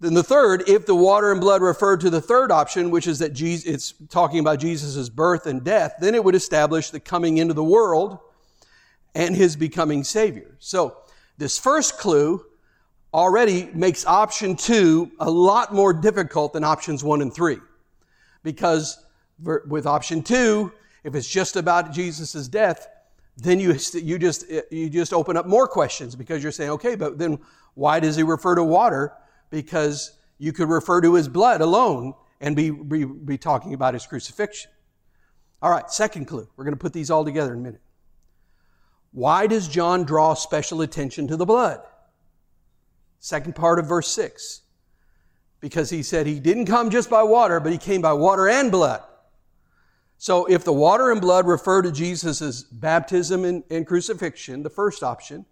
Then 0.00 0.14
the 0.14 0.22
third, 0.22 0.66
if 0.66 0.86
the 0.86 0.94
water 0.94 1.30
and 1.30 1.40
blood 1.40 1.60
referred 1.60 2.00
to 2.00 2.10
the 2.10 2.22
third 2.22 2.50
option, 2.50 2.90
which 2.90 3.06
is 3.06 3.18
that 3.18 3.34
Jesus, 3.34 3.66
it's 3.66 3.94
talking 4.08 4.40
about 4.40 4.58
Jesus' 4.58 5.10
birth 5.10 5.46
and 5.46 5.62
death, 5.62 5.94
then 6.00 6.14
it 6.14 6.24
would 6.24 6.34
establish 6.34 6.90
the 6.90 7.00
coming 7.00 7.36
into 7.36 7.54
the 7.54 7.62
world 7.62 8.18
and 9.14 9.34
his 9.34 9.56
becoming 9.56 10.04
Savior. 10.04 10.56
So 10.58 10.96
this 11.38 11.58
first 11.58 11.98
clue 11.98 12.44
already 13.12 13.70
makes 13.74 14.06
option 14.06 14.56
two 14.56 15.10
a 15.18 15.30
lot 15.30 15.74
more 15.74 15.92
difficult 15.92 16.52
than 16.52 16.64
options 16.64 17.02
one 17.02 17.22
and 17.22 17.34
three. 17.34 17.58
Because 18.42 19.04
with 19.42 19.86
option 19.86 20.22
two, 20.22 20.72
if 21.02 21.14
it's 21.14 21.28
just 21.28 21.56
about 21.56 21.92
Jesus' 21.92 22.46
death, 22.48 22.88
then 23.36 23.58
you, 23.58 23.74
you, 23.94 24.18
just, 24.18 24.44
you 24.70 24.90
just 24.90 25.12
open 25.12 25.36
up 25.36 25.46
more 25.46 25.66
questions 25.66 26.14
because 26.14 26.42
you're 26.42 26.52
saying, 26.52 26.70
okay, 26.70 26.94
but 26.94 27.18
then 27.18 27.38
why 27.74 28.00
does 28.00 28.16
he 28.16 28.22
refer 28.22 28.54
to 28.54 28.64
water? 28.64 29.12
Because 29.50 30.18
you 30.38 30.52
could 30.52 30.68
refer 30.68 31.00
to 31.00 31.14
his 31.14 31.28
blood 31.28 31.60
alone 31.60 32.14
and 32.40 32.54
be, 32.54 32.70
be, 32.70 33.04
be 33.04 33.38
talking 33.38 33.74
about 33.74 33.94
his 33.94 34.06
crucifixion. 34.06 34.70
All 35.62 35.70
right, 35.70 35.90
second 35.90 36.26
clue. 36.26 36.48
We're 36.56 36.64
going 36.64 36.74
to 36.74 36.80
put 36.80 36.92
these 36.92 37.10
all 37.10 37.24
together 37.24 37.52
in 37.52 37.60
a 37.60 37.62
minute. 37.62 37.80
Why 39.12 39.46
does 39.46 39.68
John 39.68 40.04
draw 40.04 40.34
special 40.34 40.82
attention 40.82 41.28
to 41.28 41.36
the 41.36 41.46
blood? 41.46 41.80
Second 43.18 43.54
part 43.54 43.78
of 43.78 43.86
verse 43.86 44.08
6. 44.08 44.62
Because 45.60 45.90
he 45.90 46.02
said 46.02 46.26
he 46.26 46.40
didn't 46.40 46.66
come 46.66 46.90
just 46.90 47.10
by 47.10 47.22
water, 47.22 47.60
but 47.60 47.72
he 47.72 47.78
came 47.78 48.00
by 48.00 48.12
water 48.12 48.48
and 48.48 48.70
blood. 48.70 49.02
So 50.16 50.46
if 50.46 50.64
the 50.64 50.72
water 50.72 51.10
and 51.10 51.20
blood 51.20 51.46
refer 51.46 51.82
to 51.82 51.90
Jesus' 51.90 52.62
baptism 52.62 53.44
and, 53.44 53.64
and, 53.70 53.86
crucifixion, 53.86 54.62
the 54.62 54.70
first 54.70 55.02
option, 55.02 55.46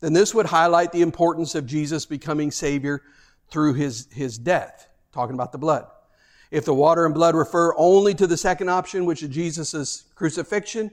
then 0.00 0.12
this 0.12 0.34
would 0.34 0.46
highlight 0.46 0.92
the 0.92 1.02
importance 1.02 1.54
of 1.54 1.66
Jesus 1.66 2.04
becoming 2.04 2.50
Savior 2.50 3.02
through 3.48 3.74
his, 3.74 4.08
his 4.12 4.38
death, 4.38 4.88
talking 5.12 5.34
about 5.34 5.52
the 5.52 5.58
blood. 5.58 5.86
If 6.50 6.64
the 6.64 6.74
water 6.74 7.06
and 7.06 7.14
blood 7.14 7.34
refer 7.34 7.74
only 7.76 8.14
to 8.14 8.26
the 8.26 8.36
second 8.36 8.68
option, 8.68 9.06
which 9.06 9.22
is 9.22 9.30
Jesus' 9.30 10.04
crucifixion, 10.14 10.90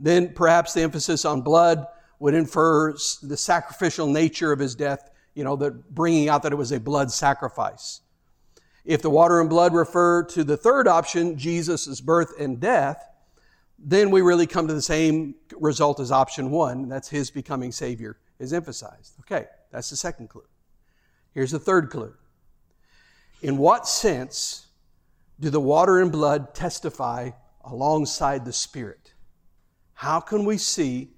then 0.00 0.32
perhaps 0.34 0.74
the 0.74 0.82
emphasis 0.82 1.24
on 1.24 1.42
blood 1.42 1.86
would 2.18 2.34
infer 2.34 2.92
the 3.22 3.36
sacrificial 3.36 4.06
nature 4.06 4.52
of 4.52 4.58
his 4.58 4.74
death, 4.74 5.10
you 5.34 5.44
know, 5.44 5.56
that 5.56 5.94
bringing 5.94 6.28
out 6.28 6.42
that 6.42 6.52
it 6.52 6.56
was 6.56 6.72
a 6.72 6.80
blood 6.80 7.10
sacrifice. 7.10 8.00
If 8.84 9.02
the 9.02 9.10
water 9.10 9.40
and 9.40 9.48
blood 9.48 9.74
refer 9.74 10.24
to 10.24 10.44
the 10.44 10.56
third 10.56 10.88
option, 10.88 11.36
Jesus' 11.36 12.00
birth 12.00 12.32
and 12.38 12.60
death, 12.60 13.04
then 13.78 14.10
we 14.10 14.20
really 14.20 14.46
come 14.46 14.68
to 14.68 14.74
the 14.74 14.82
same 14.82 15.34
result 15.56 15.98
as 15.98 16.12
option 16.12 16.50
one. 16.50 16.88
That's 16.88 17.08
his 17.08 17.30
becoming 17.30 17.72
Savior 17.72 18.18
is 18.38 18.52
emphasized. 18.52 19.14
Okay, 19.20 19.46
that's 19.72 19.90
the 19.90 19.96
second 19.96 20.28
clue. 20.28 20.44
Here's 21.32 21.50
the 21.50 21.58
third 21.58 21.90
clue. 21.90 22.14
In 23.42 23.58
what 23.58 23.88
sense 23.88 24.66
do 25.40 25.50
the 25.50 25.60
water 25.60 26.00
and 26.00 26.12
blood 26.12 26.54
testify 26.54 27.30
alongside 27.64 28.44
the 28.44 28.52
Spirit? 28.52 29.01
How 30.02 30.18
can 30.18 30.44
we 30.44 30.58
see 30.58 31.10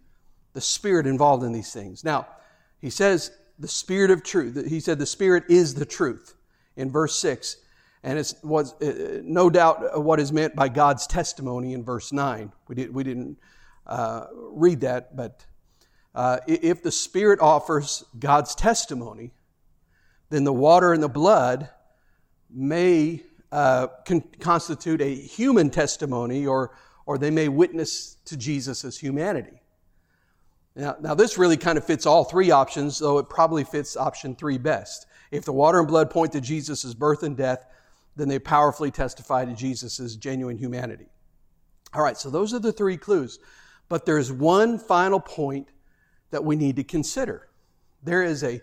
the 0.52 0.60
Spirit 0.60 1.06
involved 1.06 1.42
in 1.42 1.52
these 1.52 1.72
things? 1.72 2.04
Now, 2.04 2.26
he 2.82 2.90
says 2.90 3.30
the 3.58 3.66
Spirit 3.66 4.10
of 4.10 4.22
truth. 4.22 4.68
He 4.68 4.78
said 4.78 4.98
the 4.98 5.06
Spirit 5.06 5.44
is 5.48 5.72
the 5.74 5.86
truth 5.86 6.34
in 6.76 6.90
verse 6.90 7.18
6. 7.18 7.56
And 8.02 8.18
it's 8.18 8.34
was 8.42 8.74
uh, 8.82 9.22
no 9.24 9.48
doubt 9.48 10.02
what 10.02 10.20
is 10.20 10.32
meant 10.32 10.54
by 10.54 10.68
God's 10.68 11.06
testimony 11.06 11.72
in 11.72 11.82
verse 11.82 12.12
9. 12.12 12.52
We, 12.68 12.74
did, 12.74 12.94
we 12.94 13.04
didn't 13.04 13.38
uh, 13.86 14.26
read 14.34 14.82
that, 14.82 15.16
but 15.16 15.46
uh, 16.14 16.40
if 16.46 16.82
the 16.82 16.92
Spirit 16.92 17.40
offers 17.40 18.04
God's 18.18 18.54
testimony, 18.54 19.32
then 20.28 20.44
the 20.44 20.52
water 20.52 20.92
and 20.92 21.02
the 21.02 21.08
blood 21.08 21.70
may 22.50 23.22
uh, 23.50 23.86
con- 24.04 24.28
constitute 24.40 25.00
a 25.00 25.14
human 25.14 25.70
testimony 25.70 26.46
or, 26.46 26.72
or 27.06 27.18
they 27.18 27.30
may 27.30 27.48
witness 27.48 28.16
to 28.24 28.36
Jesus' 28.36 28.98
humanity. 28.98 29.60
Now, 30.76 30.96
now, 31.00 31.14
this 31.14 31.38
really 31.38 31.56
kind 31.56 31.78
of 31.78 31.84
fits 31.84 32.04
all 32.04 32.24
three 32.24 32.50
options, 32.50 32.98
though 32.98 33.18
it 33.18 33.28
probably 33.28 33.62
fits 33.62 33.96
option 33.96 34.34
three 34.34 34.58
best. 34.58 35.06
If 35.30 35.44
the 35.44 35.52
water 35.52 35.78
and 35.78 35.86
blood 35.86 36.10
point 36.10 36.32
to 36.32 36.40
Jesus' 36.40 36.94
birth 36.94 37.22
and 37.22 37.36
death, 37.36 37.64
then 38.16 38.28
they 38.28 38.38
powerfully 38.38 38.90
testify 38.90 39.44
to 39.44 39.54
Jesus' 39.54 40.16
genuine 40.16 40.58
humanity. 40.58 41.06
All 41.92 42.02
right, 42.02 42.16
so 42.16 42.28
those 42.28 42.52
are 42.52 42.58
the 42.58 42.72
three 42.72 42.96
clues. 42.96 43.38
But 43.88 44.04
there's 44.04 44.32
one 44.32 44.78
final 44.78 45.20
point 45.20 45.68
that 46.30 46.44
we 46.44 46.56
need 46.56 46.76
to 46.76 46.84
consider. 46.84 47.48
There 48.02 48.24
is 48.24 48.42
a 48.42 48.60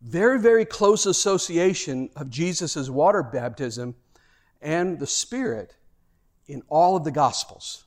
very, 0.00 0.38
very 0.38 0.64
close 0.64 1.06
association 1.06 2.10
of 2.16 2.30
Jesus' 2.30 2.88
water 2.88 3.22
baptism 3.22 3.94
and 4.60 4.98
the 4.98 5.06
Spirit 5.06 5.74
in 6.46 6.62
all 6.68 6.96
of 6.96 7.04
the 7.04 7.10
Gospels. 7.10 7.84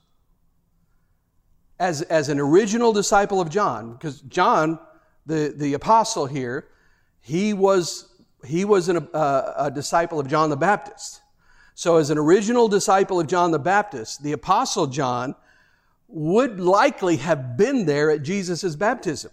As, 1.79 2.01
as 2.03 2.29
an 2.29 2.39
original 2.39 2.93
disciple 2.93 3.41
of 3.41 3.49
John, 3.49 3.93
because 3.93 4.21
John, 4.21 4.79
the, 5.25 5.53
the 5.55 5.73
apostle 5.73 6.25
here, 6.25 6.67
he 7.19 7.53
was, 7.53 8.07
he 8.45 8.63
was 8.63 8.87
an, 8.87 9.07
uh, 9.13 9.53
a 9.57 9.71
disciple 9.71 10.19
of 10.19 10.27
John 10.27 10.49
the 10.49 10.57
Baptist. 10.57 11.21
So, 11.73 11.97
as 11.97 12.09
an 12.09 12.17
original 12.17 12.69
disciple 12.69 13.19
of 13.19 13.27
John 13.27 13.51
the 13.51 13.59
Baptist, 13.59 14.23
the 14.23 14.31
apostle 14.31 14.87
John 14.87 15.35
would 16.07 16.59
likely 16.59 17.17
have 17.17 17.57
been 17.57 17.85
there 17.85 18.09
at 18.09 18.23
Jesus' 18.23 18.75
baptism. 18.75 19.31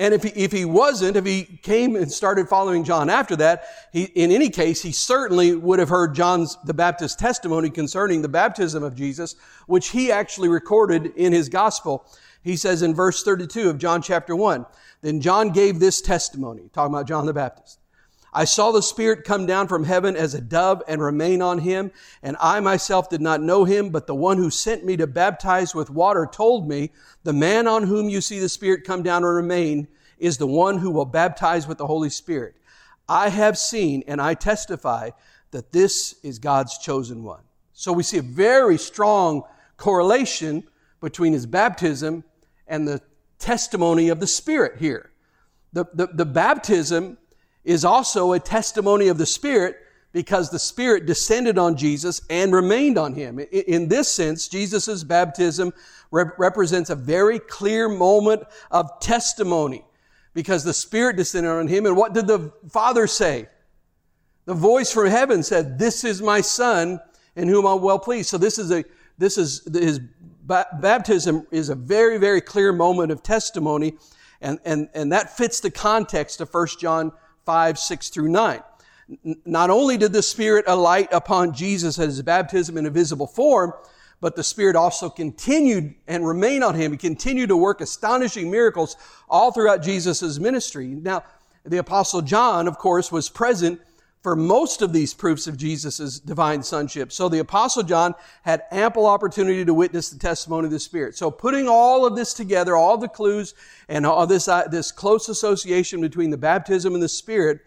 And 0.00 0.14
if 0.14 0.22
he, 0.22 0.28
if 0.30 0.52
he 0.52 0.64
wasn't, 0.64 1.16
if 1.16 1.24
he 1.24 1.42
came 1.42 1.96
and 1.96 2.10
started 2.10 2.48
following 2.48 2.84
John 2.84 3.10
after 3.10 3.34
that, 3.36 3.64
he, 3.92 4.04
in 4.04 4.30
any 4.30 4.48
case, 4.48 4.80
he 4.80 4.92
certainly 4.92 5.56
would 5.56 5.80
have 5.80 5.88
heard 5.88 6.14
John's, 6.14 6.56
the 6.64 6.74
Baptist 6.74 7.18
testimony 7.18 7.68
concerning 7.68 8.22
the 8.22 8.28
baptism 8.28 8.84
of 8.84 8.94
Jesus, 8.94 9.34
which 9.66 9.88
he 9.88 10.12
actually 10.12 10.48
recorded 10.48 11.06
in 11.16 11.32
his 11.32 11.48
gospel. 11.48 12.06
He 12.42 12.56
says 12.56 12.82
in 12.82 12.94
verse 12.94 13.24
32 13.24 13.68
of 13.68 13.78
John 13.78 14.00
chapter 14.00 14.36
1, 14.36 14.66
then 15.02 15.20
John 15.20 15.50
gave 15.50 15.80
this 15.80 16.00
testimony, 16.00 16.70
talking 16.72 16.94
about 16.94 17.08
John 17.08 17.26
the 17.26 17.34
Baptist. 17.34 17.80
I 18.32 18.44
saw 18.44 18.72
the 18.72 18.82
Spirit 18.82 19.24
come 19.24 19.46
down 19.46 19.68
from 19.68 19.84
heaven 19.84 20.16
as 20.16 20.34
a 20.34 20.40
dove 20.40 20.82
and 20.86 21.02
remain 21.02 21.40
on 21.40 21.58
him, 21.58 21.90
and 22.22 22.36
I 22.40 22.60
myself 22.60 23.08
did 23.08 23.20
not 23.20 23.42
know 23.42 23.64
him, 23.64 23.90
but 23.90 24.06
the 24.06 24.14
one 24.14 24.36
who 24.36 24.50
sent 24.50 24.84
me 24.84 24.96
to 24.98 25.06
baptize 25.06 25.74
with 25.74 25.90
water 25.90 26.28
told 26.30 26.68
me, 26.68 26.90
The 27.24 27.32
man 27.32 27.66
on 27.66 27.84
whom 27.84 28.08
you 28.08 28.20
see 28.20 28.38
the 28.38 28.48
Spirit 28.48 28.84
come 28.84 29.02
down 29.02 29.24
and 29.24 29.34
remain 29.34 29.88
is 30.18 30.36
the 30.36 30.46
one 30.46 30.78
who 30.78 30.90
will 30.90 31.04
baptize 31.04 31.66
with 31.66 31.78
the 31.78 31.86
Holy 31.86 32.10
Spirit. 32.10 32.56
I 33.08 33.30
have 33.30 33.56
seen 33.56 34.04
and 34.06 34.20
I 34.20 34.34
testify 34.34 35.10
that 35.50 35.72
this 35.72 36.16
is 36.22 36.38
God's 36.38 36.76
chosen 36.78 37.22
one. 37.22 37.42
So 37.72 37.92
we 37.92 38.02
see 38.02 38.18
a 38.18 38.22
very 38.22 38.76
strong 38.76 39.44
correlation 39.76 40.64
between 41.00 41.32
his 41.32 41.46
baptism 41.46 42.24
and 42.66 42.86
the 42.86 43.00
testimony 43.38 44.08
of 44.10 44.20
the 44.20 44.26
Spirit 44.26 44.78
here. 44.78 45.12
The, 45.72 45.86
the, 45.94 46.08
the 46.08 46.26
baptism 46.26 47.18
is 47.64 47.84
also 47.84 48.32
a 48.32 48.40
testimony 48.40 49.08
of 49.08 49.18
the 49.18 49.26
Spirit 49.26 49.76
because 50.12 50.50
the 50.50 50.58
Spirit 50.58 51.06
descended 51.06 51.58
on 51.58 51.76
Jesus 51.76 52.20
and 52.30 52.52
remained 52.52 52.98
on 52.98 53.14
him. 53.14 53.38
In 53.38 53.88
this 53.88 54.10
sense, 54.10 54.48
Jesus' 54.48 55.04
baptism 55.04 55.72
rep- 56.10 56.38
represents 56.38 56.90
a 56.90 56.96
very 56.96 57.38
clear 57.38 57.88
moment 57.88 58.42
of 58.70 59.00
testimony 59.00 59.84
because 60.34 60.64
the 60.64 60.72
Spirit 60.72 61.16
descended 61.16 61.50
on 61.50 61.68
him. 61.68 61.84
And 61.86 61.96
what 61.96 62.14
did 62.14 62.26
the 62.26 62.52
Father 62.70 63.06
say? 63.06 63.48
The 64.46 64.54
voice 64.54 64.90
from 64.90 65.08
heaven 65.08 65.42
said, 65.42 65.78
This 65.78 66.04
is 66.04 66.22
my 66.22 66.40
Son 66.40 67.00
in 67.36 67.48
whom 67.48 67.66
I'm 67.66 67.82
well 67.82 67.98
pleased. 67.98 68.30
So 68.30 68.38
this 68.38 68.58
is 68.58 68.70
a, 68.72 68.84
this 69.18 69.36
is, 69.36 69.68
his 69.72 70.00
baptism 70.46 71.46
is 71.50 71.68
a 71.68 71.74
very, 71.74 72.16
very 72.16 72.40
clear 72.40 72.72
moment 72.72 73.12
of 73.12 73.22
testimony. 73.22 73.98
And, 74.40 74.58
and, 74.64 74.88
and 74.94 75.12
that 75.12 75.36
fits 75.36 75.60
the 75.60 75.70
context 75.70 76.40
of 76.40 76.52
1 76.52 76.66
John 76.80 77.12
5, 77.48 77.78
6 77.78 78.10
through 78.10 78.28
9. 78.28 78.62
Not 79.46 79.70
only 79.70 79.96
did 79.96 80.12
the 80.12 80.22
Spirit 80.22 80.66
alight 80.68 81.08
upon 81.12 81.54
Jesus 81.54 81.98
at 81.98 82.04
his 82.04 82.20
baptism 82.20 82.76
in 82.76 82.84
a 82.84 82.90
visible 82.90 83.26
form, 83.26 83.72
but 84.20 84.36
the 84.36 84.44
Spirit 84.44 84.76
also 84.76 85.08
continued 85.08 85.94
and 86.06 86.28
remained 86.28 86.62
on 86.62 86.74
him. 86.74 86.92
He 86.92 86.98
continued 86.98 87.48
to 87.48 87.56
work 87.56 87.80
astonishing 87.80 88.50
miracles 88.50 88.98
all 89.30 89.50
throughout 89.50 89.82
Jesus' 89.82 90.38
ministry. 90.38 90.88
Now, 90.88 91.24
the 91.64 91.78
Apostle 91.78 92.20
John, 92.20 92.68
of 92.68 92.76
course, 92.76 93.10
was 93.10 93.30
present 93.30 93.80
for 94.22 94.34
most 94.34 94.82
of 94.82 94.92
these 94.92 95.14
proofs 95.14 95.46
of 95.46 95.56
Jesus' 95.56 96.18
divine 96.18 96.62
sonship. 96.62 97.12
So 97.12 97.28
the 97.28 97.38
Apostle 97.38 97.84
John 97.84 98.14
had 98.42 98.64
ample 98.70 99.06
opportunity 99.06 99.64
to 99.64 99.72
witness 99.72 100.10
the 100.10 100.18
testimony 100.18 100.66
of 100.66 100.72
the 100.72 100.80
Spirit. 100.80 101.16
So 101.16 101.30
putting 101.30 101.68
all 101.68 102.04
of 102.04 102.16
this 102.16 102.34
together, 102.34 102.76
all 102.76 102.98
the 102.98 103.08
clues 103.08 103.54
and 103.88 104.04
all 104.04 104.26
this, 104.26 104.48
uh, 104.48 104.66
this 104.68 104.90
close 104.90 105.28
association 105.28 106.00
between 106.00 106.30
the 106.30 106.36
baptism 106.36 106.94
and 106.94 107.02
the 107.02 107.08
Spirit, 107.08 107.60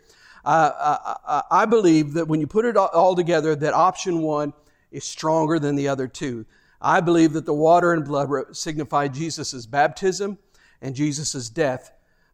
uh, 0.44 1.18
I, 1.26 1.32
uh, 1.32 1.42
I 1.52 1.66
believe 1.66 2.14
that 2.14 2.28
when 2.28 2.42
you 2.42 2.48
put 2.48 2.66
it 2.66 2.76
all 2.76 3.16
together, 3.16 3.56
that 3.56 3.74
option 3.74 4.22
one 4.22 4.54
is 4.92 5.06
stronger 5.06 5.58
than 5.58 5.76
the 5.76 5.88
other 5.88 6.08
two. 6.08 6.46
I 6.82 7.00
believe 7.00 7.34
that 7.34 7.46
the 7.46 7.54
water 7.54 7.94
and 7.94 8.04
blood 8.04 8.56
signify 8.56 9.08
Jesus' 9.08 9.66
baptism 9.66 10.38
and 10.82 10.96
Jesus' 10.96 11.48
death 11.48 11.92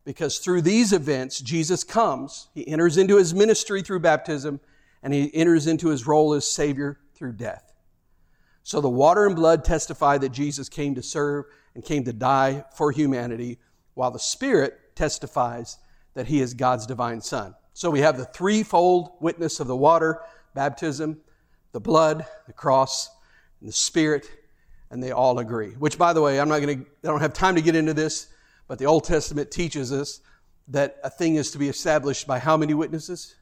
because 0.08 0.38
through 0.38 0.62
these 0.62 0.93
events, 0.93 1.41
Jesus 1.41 1.84
comes, 1.84 2.47
he 2.55 2.66
enters 2.66 2.95
into 2.95 3.18
his 3.18 3.34
ministry 3.34 3.82
through 3.82 3.99
baptism, 3.99 4.62
and 5.03 5.14
he 5.14 5.30
enters 5.36 5.68
into 5.68 5.89
his 5.89 6.08
role 6.08 6.34
as 6.34 6.47
Savior 6.47 6.97
through 7.14 7.34
death. 7.34 7.74
So 8.64 8.80
the 8.80 8.88
water 8.88 9.26
and 9.26 9.36
blood 9.36 9.66
testify 9.66 10.18
that 10.20 10.30
Jesus 10.30 10.70
came 10.70 10.95
to 10.95 11.03
serve 11.03 11.43
and 11.76 11.84
came 11.84 12.05
to 12.05 12.14
die 12.14 12.64
for 12.74 12.93
humanity, 12.93 13.60
while 13.95 14.10
the 14.10 14.18
Spirit 14.18 14.95
testifies 14.95 15.78
that 16.14 16.28
he 16.28 16.39
is 16.39 16.53
God's 16.53 16.86
divine 16.86 17.20
Son. 17.20 17.53
So 17.74 17.89
we 17.91 17.99
have 17.99 18.18
the 18.18 18.24
threefold 18.24 19.10
witness 19.20 19.60
of 19.60 19.68
the 19.68 19.76
water, 19.76 20.22
baptism, 20.53 21.20
the 21.74 21.82
blood, 21.82 22.26
the 22.45 22.53
cross, 22.53 23.10
and 23.60 23.68
the 23.68 23.74
Spirit, 23.74 24.26
and 24.89 25.03
they 25.03 25.12
all 25.12 25.39
agree. 25.39 25.72
Which, 25.72 25.97
by 25.97 26.14
the 26.14 26.22
way, 26.22 26.39
I'm 26.39 26.47
not 26.47 26.62
going 26.62 26.80
to, 26.80 26.86
I 27.03 27.08
don't 27.12 27.20
have 27.20 27.34
time 27.34 27.55
to 27.55 27.62
get 27.62 27.76
into 27.76 27.93
this. 27.93 28.28
But 28.68 28.80
the 28.80 28.86
Old 28.86 29.03
Testament 29.03 29.51
teaches 29.51 29.91
us 29.91 30.22
that 30.70 30.97
a 31.03 31.09
thing 31.09 31.36
is 31.36 31.51
to 31.51 31.57
be 31.57 31.70
established 31.70 32.28
by 32.28 32.39
how 32.39 32.57
many 32.57 32.74
witnesses? 32.74 33.36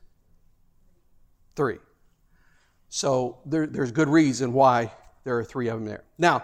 Three. 1.55 1.78
So 2.89 3.39
there, 3.45 3.65
there's 3.65 3.91
good 3.91 4.09
reason 4.09 4.53
why 4.53 4.91
there 5.23 5.38
are 5.38 5.43
three 5.43 5.67
of 5.67 5.80
them 5.80 5.86
there. 5.86 6.03
Now, 6.17 6.43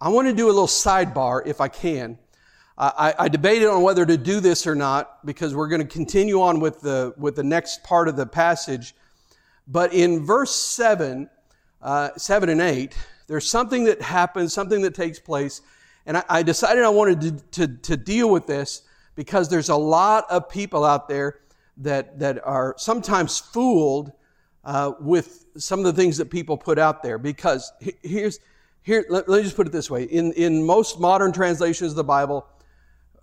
I 0.00 0.08
want 0.08 0.28
to 0.28 0.34
do 0.34 0.46
a 0.46 0.52
little 0.52 0.66
sidebar 0.66 1.42
if 1.46 1.60
I 1.60 1.68
can. 1.68 2.18
I, 2.78 3.14
I, 3.18 3.28
debated 3.28 3.68
on 3.68 3.82
whether 3.82 4.04
to 4.06 4.16
do 4.16 4.40
this 4.40 4.66
or 4.66 4.74
not 4.74 5.24
because 5.26 5.54
we're 5.54 5.68
going 5.68 5.82
to 5.82 5.86
continue 5.86 6.40
on 6.40 6.58
with 6.58 6.80
the, 6.80 7.14
with 7.18 7.36
the 7.36 7.44
next 7.44 7.84
part 7.84 8.08
of 8.08 8.16
the 8.16 8.26
passage. 8.26 8.94
But 9.68 9.92
in 9.92 10.24
verse 10.24 10.54
7, 10.54 11.28
uh, 11.82 12.10
7 12.16 12.48
and 12.48 12.60
8, 12.60 12.96
there's 13.26 13.48
something 13.48 13.84
that 13.84 14.00
happens, 14.00 14.52
something 14.52 14.82
that 14.82 14.94
takes 14.94 15.18
place 15.18 15.60
and 16.06 16.18
I, 16.18 16.24
I 16.28 16.42
decided 16.42 16.84
I 16.84 16.88
wanted 16.88 17.20
to, 17.52 17.66
to, 17.66 17.76
to 17.76 17.96
deal 17.96 18.30
with 18.30 18.46
this 18.46 18.82
because 19.14 19.48
there's 19.48 19.68
a 19.68 19.76
lot 19.76 20.24
of 20.30 20.48
people 20.48 20.84
out 20.84 21.08
there 21.08 21.40
that, 21.78 22.18
that 22.18 22.44
are 22.44 22.74
sometimes 22.78 23.38
fooled 23.38 24.12
uh, 24.64 24.92
with 25.00 25.46
some 25.56 25.80
of 25.80 25.84
the 25.84 25.92
things 25.92 26.16
that 26.18 26.30
people 26.30 26.56
put 26.56 26.78
out 26.78 27.02
there. 27.02 27.18
Because 27.18 27.72
here's, 28.02 28.38
here, 28.82 29.04
let, 29.08 29.28
let, 29.28 29.38
me 29.38 29.42
just 29.44 29.56
put 29.56 29.66
it 29.66 29.72
this 29.72 29.90
way. 29.90 30.04
In, 30.04 30.32
in 30.32 30.64
most 30.64 31.00
modern 31.00 31.32
translations 31.32 31.92
of 31.92 31.96
the 31.96 32.04
Bible, 32.04 32.46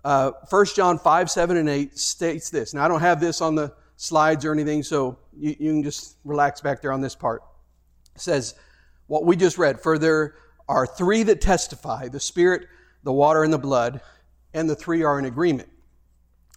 uh, 0.04 0.32
1 0.48 0.66
John 0.74 0.98
5, 0.98 1.30
7, 1.30 1.56
and 1.56 1.68
8 1.68 1.98
states 1.98 2.50
this. 2.50 2.72
Now, 2.74 2.84
I 2.84 2.88
don't 2.88 3.00
have 3.00 3.20
this 3.20 3.40
on 3.40 3.54
the 3.54 3.72
slides 3.96 4.44
or 4.44 4.52
anything, 4.52 4.82
so 4.82 5.18
you, 5.36 5.56
you 5.58 5.72
can 5.72 5.82
just 5.82 6.16
relax 6.24 6.60
back 6.60 6.80
there 6.80 6.92
on 6.92 7.00
this 7.00 7.14
part. 7.14 7.42
It 8.14 8.20
says, 8.20 8.54
what 9.08 9.24
we 9.24 9.36
just 9.36 9.58
read, 9.58 9.80
for 9.80 9.98
there 9.98 10.36
are 10.70 10.86
three 10.86 11.24
that 11.24 11.40
testify 11.40 12.06
the 12.06 12.20
Spirit, 12.20 12.68
the 13.02 13.12
water, 13.12 13.42
and 13.42 13.52
the 13.52 13.58
blood, 13.58 14.00
and 14.54 14.70
the 14.70 14.76
three 14.76 15.02
are 15.02 15.18
in 15.18 15.24
agreement. 15.24 15.68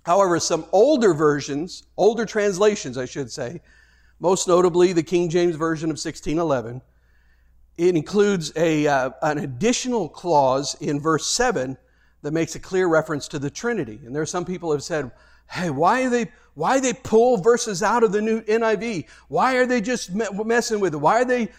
However, 0.03 0.39
some 0.39 0.65
older 0.71 1.15
versions, 1.15 1.83
older 1.97 2.23
translations, 2.23 2.95
I 2.95 3.05
should 3.05 3.31
say, 3.31 3.61
most 4.19 4.47
notably 4.47 4.93
the 4.93 5.01
King 5.01 5.29
James 5.29 5.55
Version 5.55 5.89
of 5.89 5.95
1611, 5.95 6.81
it 7.75 7.95
includes 7.95 8.53
a, 8.55 8.85
uh, 8.85 9.09
an 9.23 9.39
additional 9.39 10.07
clause 10.07 10.75
in 10.79 10.99
verse 10.99 11.25
7 11.25 11.75
that 12.21 12.31
makes 12.33 12.53
a 12.53 12.59
clear 12.59 12.87
reference 12.87 13.27
to 13.29 13.39
the 13.39 13.49
Trinity. 13.49 13.99
And 14.05 14.15
there 14.15 14.21
are 14.21 14.27
some 14.27 14.45
people 14.45 14.71
have 14.71 14.83
said, 14.83 15.09
hey, 15.49 15.71
why 15.71 16.03
are 16.03 16.09
they, 16.11 16.31
why 16.53 16.79
they 16.79 16.93
pull 16.93 17.37
verses 17.37 17.81
out 17.81 18.03
of 18.03 18.11
the 18.11 18.21
new 18.21 18.41
NIV? 18.41 19.07
Why 19.27 19.55
are 19.55 19.65
they 19.65 19.81
just 19.81 20.11
messing 20.13 20.79
with 20.79 20.93
it? 20.93 20.97
Why 20.97 21.21
are 21.21 21.25
they 21.25 21.49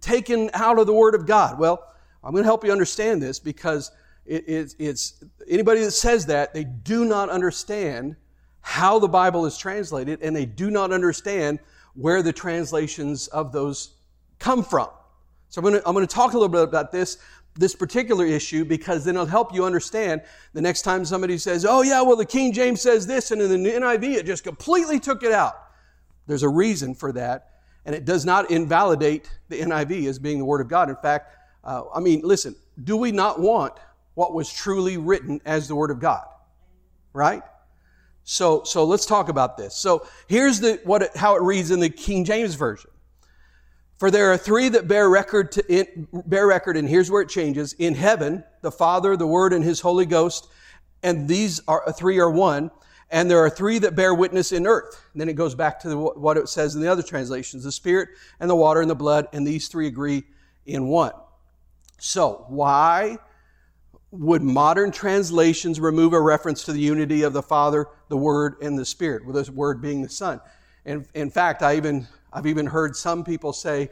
taken 0.00 0.48
out 0.54 0.78
of 0.78 0.86
the 0.86 0.94
Word 0.94 1.14
of 1.14 1.26
God? 1.26 1.58
Well, 1.58 1.84
I'm 2.28 2.34
going 2.34 2.44
to 2.44 2.48
help 2.48 2.62
you 2.62 2.72
understand 2.72 3.22
this 3.22 3.38
because 3.38 3.90
it, 4.26 4.46
it, 4.46 4.74
it's 4.78 5.24
anybody 5.48 5.80
that 5.80 5.92
says 5.92 6.26
that, 6.26 6.52
they 6.52 6.64
do 6.64 7.06
not 7.06 7.30
understand 7.30 8.16
how 8.60 8.98
the 8.98 9.08
Bible 9.08 9.46
is 9.46 9.56
translated 9.56 10.20
and 10.20 10.36
they 10.36 10.44
do 10.44 10.70
not 10.70 10.92
understand 10.92 11.58
where 11.94 12.22
the 12.22 12.34
translations 12.34 13.28
of 13.28 13.50
those 13.50 13.94
come 14.38 14.62
from. 14.62 14.90
So 15.48 15.60
I'm 15.60 15.70
going 15.70 15.80
to, 15.80 15.88
I'm 15.88 15.94
going 15.94 16.06
to 16.06 16.14
talk 16.14 16.34
a 16.34 16.36
little 16.36 16.50
bit 16.50 16.64
about 16.64 16.92
this, 16.92 17.16
this 17.54 17.74
particular 17.74 18.26
issue 18.26 18.62
because 18.62 19.06
then 19.06 19.14
it'll 19.14 19.24
help 19.24 19.54
you 19.54 19.64
understand 19.64 20.20
the 20.52 20.60
next 20.60 20.82
time 20.82 21.06
somebody 21.06 21.38
says, 21.38 21.64
oh 21.66 21.80
yeah, 21.80 22.02
well 22.02 22.16
the 22.16 22.26
King 22.26 22.52
James 22.52 22.82
says 22.82 23.06
this 23.06 23.30
and 23.30 23.40
in 23.40 23.62
the 23.62 23.70
NIV 23.70 24.16
it 24.16 24.26
just 24.26 24.44
completely 24.44 25.00
took 25.00 25.22
it 25.22 25.32
out. 25.32 25.54
There's 26.26 26.42
a 26.42 26.48
reason 26.50 26.94
for 26.94 27.10
that 27.12 27.52
And 27.86 27.94
it 27.94 28.04
does 28.04 28.26
not 28.26 28.50
invalidate 28.50 29.30
the 29.48 29.60
NIV 29.60 30.08
as 30.08 30.18
being 30.18 30.36
the 30.36 30.44
Word 30.44 30.60
of 30.60 30.68
God. 30.68 30.90
In 30.90 30.96
fact, 30.96 31.36
uh, 31.68 31.84
I 31.94 32.00
mean, 32.00 32.22
listen, 32.24 32.56
do 32.82 32.96
we 32.96 33.12
not 33.12 33.38
want 33.38 33.74
what 34.14 34.32
was 34.32 34.50
truly 34.50 34.96
written 34.96 35.40
as 35.44 35.68
the 35.68 35.76
Word 35.76 35.90
of 35.90 36.00
God? 36.00 36.24
Right? 37.12 37.42
So, 38.24 38.62
so 38.64 38.84
let's 38.84 39.04
talk 39.04 39.28
about 39.28 39.58
this. 39.58 39.74
So 39.76 40.06
here's 40.28 40.60
the, 40.60 40.80
what 40.84 41.02
it, 41.02 41.14
how 41.14 41.36
it 41.36 41.42
reads 41.42 41.70
in 41.70 41.78
the 41.78 41.90
King 41.90 42.24
James 42.24 42.54
Version. 42.54 42.90
For 43.98 44.10
there 44.10 44.32
are 44.32 44.38
three 44.38 44.70
that 44.70 44.88
bear 44.88 45.10
record 45.10 45.52
to, 45.52 45.72
in, 45.72 46.08
bear 46.26 46.46
record, 46.46 46.78
and 46.78 46.88
here's 46.88 47.10
where 47.10 47.20
it 47.20 47.28
changes. 47.28 47.74
In 47.74 47.94
heaven, 47.94 48.44
the 48.62 48.70
Father, 48.70 49.14
the 49.16 49.26
Word, 49.26 49.52
and 49.52 49.62
His 49.62 49.80
Holy 49.80 50.06
Ghost, 50.06 50.48
and 51.02 51.28
these 51.28 51.60
are 51.68 51.92
three 51.92 52.18
are 52.18 52.30
one. 52.30 52.70
And 53.10 53.30
there 53.30 53.38
are 53.38 53.50
three 53.50 53.78
that 53.80 53.94
bear 53.94 54.14
witness 54.14 54.52
in 54.52 54.66
earth. 54.66 55.02
And 55.12 55.20
then 55.20 55.28
it 55.28 55.34
goes 55.34 55.54
back 55.54 55.80
to 55.80 55.88
the, 55.88 55.96
what 55.96 56.36
it 56.36 56.48
says 56.48 56.74
in 56.74 56.80
the 56.80 56.88
other 56.88 57.02
translations: 57.02 57.64
the 57.64 57.72
Spirit 57.72 58.10
and 58.40 58.48
the 58.48 58.56
water 58.56 58.80
and 58.80 58.90
the 58.90 58.94
blood, 58.94 59.28
and 59.32 59.46
these 59.46 59.68
three 59.68 59.86
agree 59.86 60.24
in 60.66 60.88
one. 60.88 61.12
So 61.98 62.44
why 62.48 63.18
would 64.10 64.42
modern 64.42 64.90
translations 64.90 65.78
remove 65.78 66.12
a 66.14 66.20
reference 66.20 66.64
to 66.64 66.72
the 66.72 66.80
unity 66.80 67.22
of 67.22 67.32
the 67.32 67.42
Father, 67.42 67.86
the 68.08 68.16
Word, 68.16 68.56
and 68.62 68.78
the 68.78 68.84
Spirit, 68.84 69.26
with 69.26 69.34
this 69.34 69.50
Word 69.50 69.82
being 69.82 70.02
the 70.02 70.08
Son? 70.08 70.40
And 70.86 71.06
in 71.14 71.30
fact, 71.30 71.62
I 71.62 71.76
even 71.76 72.06
I've 72.32 72.46
even 72.46 72.66
heard 72.66 72.96
some 72.96 73.24
people 73.24 73.52
say 73.52 73.90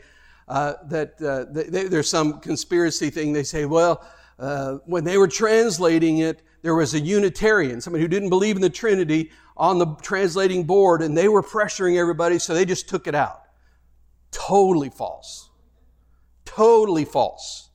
uh, 0.48 0.74
that 0.86 1.20
uh, 1.20 1.46
they, 1.50 1.84
there's 1.84 2.08
some 2.08 2.40
conspiracy 2.40 3.10
thing. 3.10 3.32
They 3.32 3.42
say, 3.42 3.64
well, 3.64 4.06
uh, 4.38 4.74
when 4.84 5.04
they 5.04 5.18
were 5.18 5.28
translating 5.28 6.18
it, 6.18 6.42
there 6.62 6.74
was 6.74 6.94
a 6.94 7.00
Unitarian, 7.00 7.80
somebody 7.80 8.02
who 8.02 8.08
didn't 8.08 8.28
believe 8.28 8.56
in 8.56 8.62
the 8.62 8.70
Trinity, 8.70 9.30
on 9.56 9.78
the 9.78 9.86
translating 10.02 10.64
board, 10.64 11.00
and 11.00 11.16
they 11.16 11.28
were 11.28 11.42
pressuring 11.42 11.96
everybody, 11.96 12.38
so 12.38 12.52
they 12.52 12.64
just 12.64 12.88
took 12.88 13.06
it 13.06 13.14
out. 13.14 13.42
Totally 14.30 14.90
false. 14.90 15.48
Totally 16.44 17.04
false. 17.04 17.65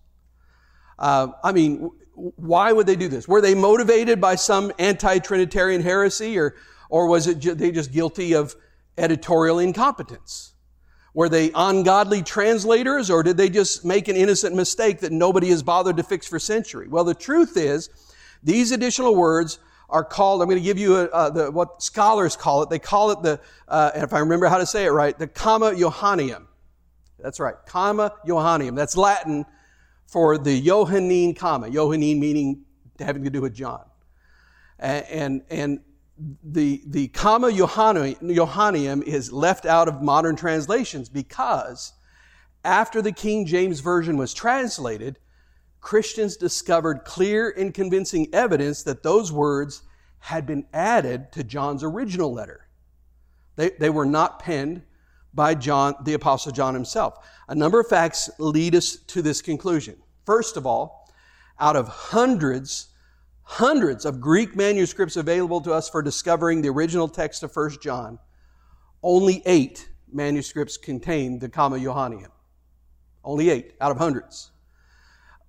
Uh, 1.01 1.29
I 1.43 1.51
mean, 1.51 1.89
why 2.13 2.71
would 2.71 2.85
they 2.85 2.95
do 2.95 3.07
this? 3.07 3.27
Were 3.27 3.41
they 3.41 3.55
motivated 3.55 4.21
by 4.21 4.35
some 4.35 4.71
anti-Trinitarian 4.77 5.81
heresy, 5.81 6.37
or 6.37 6.55
or 6.89 7.07
was 7.07 7.25
it 7.25 7.39
ju- 7.39 7.55
they 7.55 7.71
just 7.71 7.91
guilty 7.91 8.35
of 8.35 8.55
editorial 8.97 9.57
incompetence? 9.57 10.53
Were 11.15 11.27
they 11.27 11.51
ungodly 11.55 12.21
translators, 12.21 13.09
or 13.09 13.23
did 13.23 13.35
they 13.35 13.49
just 13.49 13.83
make 13.83 14.09
an 14.09 14.15
innocent 14.15 14.55
mistake 14.55 14.99
that 14.99 15.11
nobody 15.11 15.49
has 15.49 15.63
bothered 15.63 15.97
to 15.97 16.03
fix 16.03 16.27
for 16.27 16.37
century? 16.37 16.87
Well, 16.87 17.03
the 17.03 17.15
truth 17.15 17.57
is, 17.57 17.89
these 18.43 18.71
additional 18.71 19.15
words 19.15 19.57
are 19.89 20.03
called. 20.03 20.41
I'm 20.41 20.47
going 20.47 20.59
to 20.59 20.63
give 20.63 20.77
you 20.77 20.97
a, 20.97 21.05
uh, 21.05 21.29
the, 21.31 21.51
what 21.51 21.81
scholars 21.81 22.35
call 22.35 22.61
it. 22.61 22.69
They 22.69 22.79
call 22.79 23.09
it 23.11 23.23
the, 23.23 23.39
uh, 23.67 23.91
if 23.95 24.13
I 24.13 24.19
remember 24.19 24.45
how 24.45 24.59
to 24.59 24.65
say 24.67 24.85
it 24.85 24.91
right, 24.91 25.17
the 25.17 25.27
comma 25.27 25.71
Johanneum. 25.71 26.45
That's 27.17 27.39
right, 27.39 27.55
comma 27.65 28.13
Johanneum. 28.27 28.75
That's 28.75 28.95
Latin 28.95 29.45
for 30.11 30.37
the 30.37 30.61
Johannine 30.61 31.33
comma. 31.33 31.71
Johannine 31.71 32.19
meaning 32.19 32.65
having 32.99 33.23
to 33.23 33.29
do 33.29 33.39
with 33.41 33.55
John. 33.55 33.85
And, 34.77 35.41
and, 35.49 35.79
the, 36.43 36.83
the 36.85 37.07
comma 37.07 37.51
Johanneum 37.51 39.01
is 39.03 39.31
left 39.31 39.65
out 39.65 39.87
of 39.87 40.03
modern 40.03 40.35
translations 40.35 41.09
because 41.09 41.93
after 42.63 43.01
the 43.01 43.11
King 43.11 43.45
James 43.47 43.79
Version 43.79 44.17
was 44.17 44.31
translated, 44.31 45.17
Christians 45.79 46.37
discovered 46.37 47.05
clear 47.05 47.49
and 47.49 47.73
convincing 47.73 48.27
evidence 48.33 48.83
that 48.83 49.01
those 49.01 49.31
words 49.31 49.81
had 50.19 50.45
been 50.45 50.67
added 50.73 51.31
to 51.31 51.43
John's 51.43 51.83
original 51.83 52.31
letter. 52.31 52.67
They, 53.55 53.69
they 53.79 53.89
were 53.89 54.05
not 54.05 54.37
penned 54.37 54.83
by 55.33 55.55
John, 55.55 55.95
the 56.03 56.13
Apostle 56.13 56.51
John 56.51 56.73
himself. 56.73 57.25
A 57.47 57.55
number 57.55 57.79
of 57.79 57.87
facts 57.87 58.29
lead 58.37 58.75
us 58.75 58.95
to 59.07 59.21
this 59.21 59.41
conclusion. 59.41 59.97
First 60.25 60.57
of 60.57 60.65
all, 60.65 61.09
out 61.59 61.75
of 61.75 61.87
hundreds, 61.87 62.87
hundreds 63.43 64.05
of 64.05 64.19
Greek 64.19 64.55
manuscripts 64.55 65.15
available 65.15 65.61
to 65.61 65.73
us 65.73 65.89
for 65.89 66.01
discovering 66.01 66.61
the 66.61 66.69
original 66.69 67.07
text 67.07 67.43
of 67.43 67.55
1 67.55 67.77
John, 67.81 68.19
only 69.03 69.41
eight 69.45 69.89
manuscripts 70.11 70.77
contain 70.77 71.39
the 71.39 71.49
comma 71.49 71.77
Johanneum. 71.77 72.31
Only 73.23 73.49
eight 73.49 73.73
out 73.79 73.91
of 73.91 73.97
hundreds. 73.97 74.51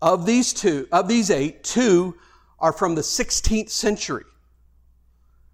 Of 0.00 0.26
these 0.26 0.52
two, 0.52 0.88
of 0.92 1.08
these 1.08 1.30
eight, 1.30 1.64
two 1.64 2.16
are 2.58 2.72
from 2.72 2.94
the 2.94 3.02
16th 3.02 3.70
century. 3.70 4.24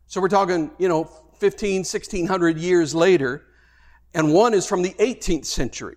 So 0.06 0.20
we're 0.20 0.28
talking, 0.28 0.70
you 0.78 0.88
know, 0.88 1.04
15, 1.38 1.80
1600 1.80 2.58
years 2.58 2.94
later 2.94 3.44
and 4.14 4.32
one 4.32 4.54
is 4.54 4.66
from 4.66 4.82
the 4.82 4.94
18th 4.94 5.44
century. 5.44 5.96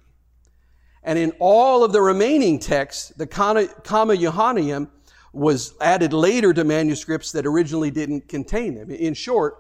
And 1.04 1.18
in 1.18 1.32
all 1.40 1.84
of 1.84 1.92
the 1.92 2.02
remaining 2.02 2.60
texts, 2.60 3.10
the 3.10 3.26
comma 3.26 4.16
Johanneum 4.16 4.90
was 5.34 5.74
added 5.82 6.14
later 6.14 6.54
to 6.54 6.64
manuscripts 6.64 7.32
that 7.32 7.46
originally 7.46 7.90
didn't 7.90 8.28
contain 8.28 8.76
them. 8.76 8.92
In 8.92 9.14
short, 9.14 9.56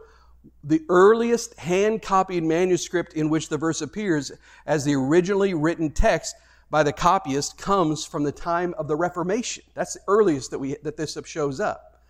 the 0.64 0.84
earliest 0.90 1.58
hand 1.58 2.02
copied 2.02 2.44
manuscript 2.44 3.14
in 3.14 3.30
which 3.30 3.50
the 3.50 3.58
verse 3.58 3.82
appears 3.82 4.32
as 4.66 4.84
the 4.84 4.96
originally 4.96 5.54
written 5.54 5.92
text 5.92 6.36
by 6.70 6.84
the 6.84 6.94
copyist 6.94 7.58
comes 7.58 8.06
from 8.06 8.24
the 8.24 8.32
time 8.32 8.74
of 8.78 8.88
the 8.88 8.96
Reformation. 8.96 9.64
That's 9.74 9.94
the 9.94 10.00
earliest 10.08 10.52
that, 10.52 10.60
we, 10.60 10.76
that 10.84 10.98
this 10.98 11.18
shows 11.26 11.60
up. 11.60 12.02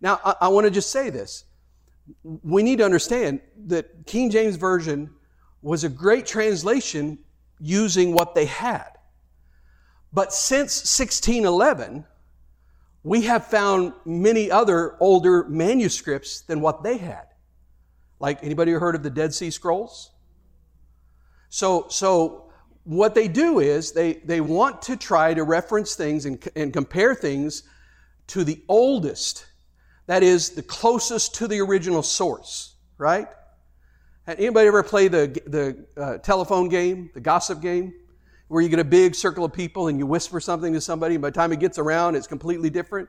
Now, 0.00 0.20
I, 0.24 0.34
I 0.42 0.48
want 0.48 0.66
to 0.66 0.70
just 0.70 0.90
say 0.90 1.10
this. 1.10 1.44
We 2.22 2.62
need 2.62 2.78
to 2.78 2.84
understand 2.84 3.40
that 3.66 4.06
King 4.06 4.30
James 4.30 4.56
Version 4.56 5.10
was 5.62 5.84
a 5.84 5.88
great 5.88 6.26
translation 6.26 7.18
using 7.60 8.12
what 8.12 8.34
they 8.34 8.46
had. 8.46 8.98
But 10.12 10.32
since 10.32 10.78
1611, 10.98 12.04
we 13.04 13.22
have 13.22 13.46
found 13.46 13.92
many 14.04 14.50
other 14.50 14.96
older 15.00 15.44
manuscripts 15.48 16.42
than 16.42 16.60
what 16.60 16.82
they 16.82 16.98
had. 16.98 17.26
Like 18.20 18.44
anybody 18.44 18.72
heard 18.72 18.94
of 18.94 19.02
the 19.02 19.10
Dead 19.10 19.32
Sea 19.32 19.50
Scrolls? 19.50 20.10
So, 21.48 21.86
so 21.88 22.52
what 22.84 23.14
they 23.14 23.28
do 23.28 23.60
is 23.60 23.92
they, 23.92 24.14
they 24.14 24.40
want 24.40 24.82
to 24.82 24.96
try 24.96 25.34
to 25.34 25.44
reference 25.44 25.94
things 25.94 26.26
and, 26.26 26.42
and 26.56 26.72
compare 26.72 27.14
things 27.14 27.64
to 28.28 28.44
the 28.44 28.62
oldest, 28.68 29.46
that 30.06 30.22
is, 30.22 30.50
the 30.50 30.62
closest 30.62 31.34
to 31.36 31.48
the 31.48 31.60
original 31.60 32.02
source, 32.02 32.76
right? 32.98 33.28
Anybody 34.26 34.68
ever 34.68 34.84
play 34.84 35.08
the, 35.08 35.40
the 35.46 36.00
uh, 36.00 36.18
telephone 36.18 36.68
game, 36.68 37.10
the 37.12 37.20
gossip 37.20 37.60
game, 37.60 37.92
where 38.46 38.62
you 38.62 38.68
get 38.68 38.78
a 38.78 38.84
big 38.84 39.16
circle 39.16 39.44
of 39.44 39.52
people 39.52 39.88
and 39.88 39.98
you 39.98 40.06
whisper 40.06 40.38
something 40.38 40.72
to 40.74 40.80
somebody, 40.80 41.16
and 41.16 41.22
by 41.22 41.30
the 41.30 41.34
time 41.34 41.52
it 41.52 41.58
gets 41.58 41.76
around, 41.78 42.14
it's 42.14 42.28
completely 42.28 42.70
different? 42.70 43.08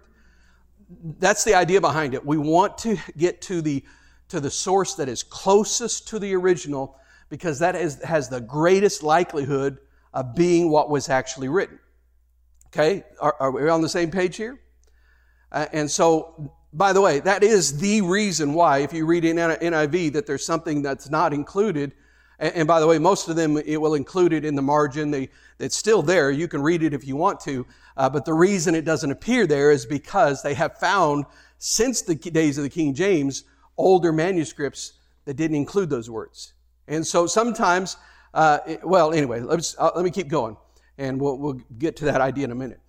That's 1.19 1.43
the 1.43 1.53
idea 1.53 1.81
behind 1.81 2.15
it. 2.15 2.25
We 2.25 2.37
want 2.37 2.79
to 2.79 2.97
get 3.17 3.41
to 3.43 3.61
the, 3.61 3.83
to 4.29 4.39
the 4.39 4.49
source 4.49 4.95
that 4.95 5.07
is 5.07 5.21
closest 5.21 6.07
to 6.09 6.19
the 6.19 6.33
original 6.33 6.97
because 7.29 7.59
that 7.59 7.75
is, 7.75 8.01
has 8.03 8.27
the 8.27 8.41
greatest 8.41 9.03
likelihood 9.03 9.77
of 10.13 10.33
being 10.33 10.71
what 10.71 10.89
was 10.89 11.09
actually 11.09 11.47
written. 11.47 11.79
Okay? 12.67 13.03
Are, 13.19 13.35
are 13.39 13.51
we 13.51 13.69
on 13.69 13.81
the 13.81 13.89
same 13.89 14.09
page 14.09 14.35
here? 14.35 14.59
Uh, 15.51 15.67
and 15.73 15.89
so 15.89 16.51
by 16.73 16.91
the 16.91 17.01
way, 17.01 17.19
that 17.19 17.43
is 17.43 17.77
the 17.77 18.01
reason 18.01 18.53
why, 18.53 18.79
if 18.79 18.93
you 18.93 19.05
read 19.05 19.25
in 19.25 19.37
NIV, 19.37 20.13
that 20.13 20.25
there's 20.25 20.45
something 20.45 20.81
that's 20.81 21.09
not 21.09 21.31
included. 21.33 21.93
And, 22.39 22.67
by 22.67 22.79
the 22.79 22.87
way, 22.87 22.97
most 22.97 23.29
of 23.29 23.35
them, 23.35 23.57
it 23.57 23.77
will 23.77 23.93
include 23.93 24.33
it 24.33 24.43
in 24.43 24.55
the 24.55 24.61
margin. 24.61 25.11
They, 25.11 25.29
it's 25.59 25.77
still 25.77 26.01
there. 26.01 26.31
You 26.31 26.47
can 26.47 26.61
read 26.61 26.81
it 26.81 26.93
if 26.93 27.07
you 27.07 27.15
want 27.15 27.39
to. 27.41 27.65
Uh, 27.95 28.09
but 28.09 28.25
the 28.25 28.33
reason 28.33 28.73
it 28.73 28.85
doesn't 28.85 29.11
appear 29.11 29.45
there 29.45 29.71
is 29.71 29.85
because 29.85 30.41
they 30.41 30.55
have 30.55 30.77
found, 30.79 31.25
since 31.59 32.01
the 32.01 32.15
days 32.15 32.57
of 32.57 32.63
the 32.63 32.69
King 32.69 32.95
James, 32.95 33.43
older 33.77 34.11
manuscripts 34.11 34.93
that 35.25 35.35
didn't 35.35 35.55
include 35.55 35.89
those 35.89 36.09
words. 36.09 36.53
And 36.87 37.05
so 37.05 37.27
sometimes, 37.27 37.97
uh, 38.33 38.59
well, 38.83 39.13
anyway, 39.13 39.39
let's, 39.41 39.77
uh, 39.77 39.91
let 39.95 40.03
me 40.03 40.11
keep 40.11 40.27
going. 40.27 40.57
And 40.97 41.21
we'll, 41.21 41.37
we'll 41.37 41.61
get 41.77 41.95
to 41.97 42.05
that 42.05 42.19
idea 42.19 42.45
in 42.45 42.51
a 42.51 42.55
minute. 42.55 42.79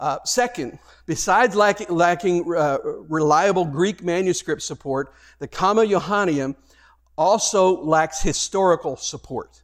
Uh, 0.00 0.18
second, 0.24 0.78
besides 1.04 1.54
lacking, 1.54 1.86
lacking 1.88 2.54
uh, 2.56 2.78
reliable 3.06 3.66
Greek 3.66 4.02
manuscript 4.02 4.62
support, 4.62 5.12
the 5.40 5.46
Comma 5.46 5.84
Johanneum 5.84 6.56
also 7.18 7.82
lacks 7.82 8.22
historical 8.22 8.96
support. 8.96 9.62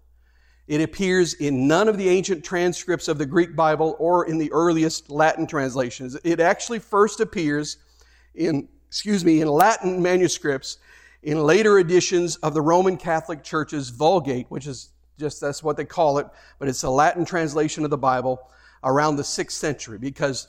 It 0.68 0.82
appears 0.82 1.32
in 1.32 1.66
none 1.66 1.88
of 1.88 1.96
the 1.96 2.10
ancient 2.10 2.44
transcripts 2.44 3.08
of 3.08 3.16
the 3.16 3.24
Greek 3.24 3.56
Bible 3.56 3.96
or 3.98 4.26
in 4.26 4.36
the 4.36 4.52
earliest 4.52 5.08
Latin 5.08 5.46
translations. 5.46 6.18
It 6.22 6.38
actually 6.38 6.80
first 6.80 7.20
appears 7.20 7.78
in, 8.34 8.68
excuse 8.88 9.24
me, 9.24 9.40
in 9.40 9.48
Latin 9.48 10.02
manuscripts 10.02 10.76
in 11.22 11.42
later 11.42 11.78
editions 11.78 12.36
of 12.36 12.52
the 12.52 12.60
Roman 12.60 12.98
Catholic 12.98 13.42
Church's 13.42 13.88
Vulgate, 13.88 14.50
which 14.50 14.66
is 14.66 14.90
just 15.18 15.40
that's 15.40 15.62
what 15.62 15.78
they 15.78 15.86
call 15.86 16.18
it, 16.18 16.26
but 16.58 16.68
it's 16.68 16.82
a 16.82 16.90
Latin 16.90 17.24
translation 17.24 17.84
of 17.84 17.90
the 17.90 17.96
Bible 17.96 18.50
around 18.86 19.16
the 19.16 19.24
sixth 19.24 19.58
century 19.58 19.98
because 19.98 20.48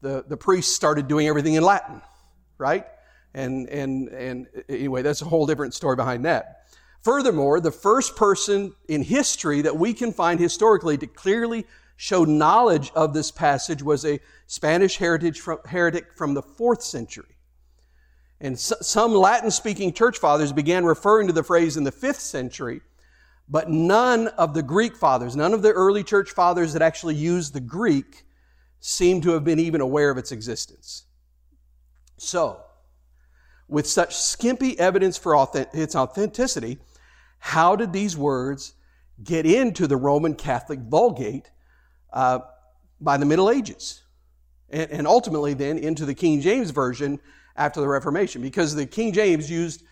the, 0.00 0.24
the 0.28 0.36
priests 0.36 0.74
started 0.74 1.08
doing 1.08 1.26
everything 1.26 1.54
in 1.54 1.64
Latin, 1.64 2.00
right? 2.58 2.86
And, 3.34 3.68
and, 3.68 4.08
and 4.08 4.46
anyway, 4.68 5.02
that's 5.02 5.22
a 5.22 5.24
whole 5.24 5.46
different 5.46 5.74
story 5.74 5.96
behind 5.96 6.24
that. 6.24 6.66
Furthermore, 7.02 7.60
the 7.60 7.70
first 7.70 8.14
person 8.14 8.74
in 8.88 9.02
history 9.02 9.62
that 9.62 9.76
we 9.76 9.94
can 9.94 10.12
find 10.12 10.38
historically 10.38 10.98
to 10.98 11.06
clearly 11.06 11.66
show 11.96 12.24
knowledge 12.24 12.92
of 12.94 13.14
this 13.14 13.30
passage 13.30 13.82
was 13.82 14.04
a 14.04 14.20
Spanish 14.46 14.96
heritage 14.96 15.40
from, 15.40 15.58
heretic 15.66 16.16
from 16.16 16.34
the 16.34 16.42
fourth 16.42 16.82
century. 16.82 17.36
And 18.40 18.58
so, 18.58 18.74
some 18.80 19.14
Latin 19.14 19.50
speaking 19.50 19.92
church 19.92 20.18
fathers 20.18 20.52
began 20.52 20.84
referring 20.84 21.26
to 21.26 21.32
the 21.32 21.42
phrase 21.42 21.76
in 21.76 21.84
the 21.84 21.92
fifth 21.92 22.20
century, 22.20 22.80
but 23.50 23.68
none 23.68 24.28
of 24.28 24.54
the 24.54 24.62
Greek 24.62 24.94
fathers, 24.94 25.34
none 25.34 25.52
of 25.52 25.62
the 25.62 25.72
early 25.72 26.04
church 26.04 26.30
fathers 26.30 26.72
that 26.72 26.82
actually 26.82 27.16
used 27.16 27.52
the 27.52 27.60
Greek 27.60 28.24
seem 28.78 29.20
to 29.20 29.30
have 29.30 29.42
been 29.42 29.58
even 29.58 29.80
aware 29.80 30.08
of 30.08 30.16
its 30.16 30.30
existence. 30.30 31.04
So, 32.16 32.60
with 33.66 33.88
such 33.88 34.16
skimpy 34.16 34.78
evidence 34.78 35.18
for 35.18 35.34
its 35.54 35.96
authenticity, 35.96 36.78
how 37.40 37.74
did 37.74 37.92
these 37.92 38.16
words 38.16 38.74
get 39.22 39.46
into 39.46 39.88
the 39.88 39.96
Roman 39.96 40.34
Catholic 40.34 40.78
Vulgate 40.78 41.50
uh, 42.12 42.40
by 43.00 43.16
the 43.16 43.26
Middle 43.26 43.50
Ages? 43.50 44.04
And, 44.68 44.90
and 44.90 45.06
ultimately, 45.08 45.54
then, 45.54 45.76
into 45.76 46.06
the 46.06 46.14
King 46.14 46.40
James 46.40 46.70
Version 46.70 47.18
after 47.56 47.80
the 47.80 47.88
Reformation, 47.88 48.42
because 48.42 48.76
the 48.76 48.86
King 48.86 49.12
James 49.12 49.50
used 49.50 49.82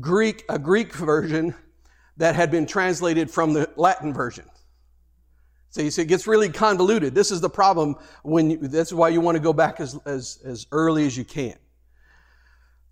Greek, 0.00 0.44
a 0.48 0.58
Greek 0.58 0.94
version 0.94 1.54
that 2.18 2.34
had 2.34 2.50
been 2.50 2.66
translated 2.66 3.30
from 3.30 3.52
the 3.54 3.68
Latin 3.76 4.12
version. 4.12 4.44
So 5.70 5.82
you 5.82 5.90
see, 5.90 6.02
it 6.02 6.08
gets 6.08 6.26
really 6.26 6.48
convoluted. 6.48 7.14
This 7.14 7.30
is 7.30 7.40
the 7.40 7.50
problem 7.50 7.96
when 8.22 8.50
you, 8.50 8.56
that's 8.58 8.92
why 8.92 9.08
you 9.08 9.20
want 9.20 9.36
to 9.36 9.42
go 9.42 9.52
back 9.52 9.80
as, 9.80 9.98
as, 10.04 10.38
as 10.44 10.66
early 10.72 11.06
as 11.06 11.16
you 11.16 11.24
can. 11.24 11.56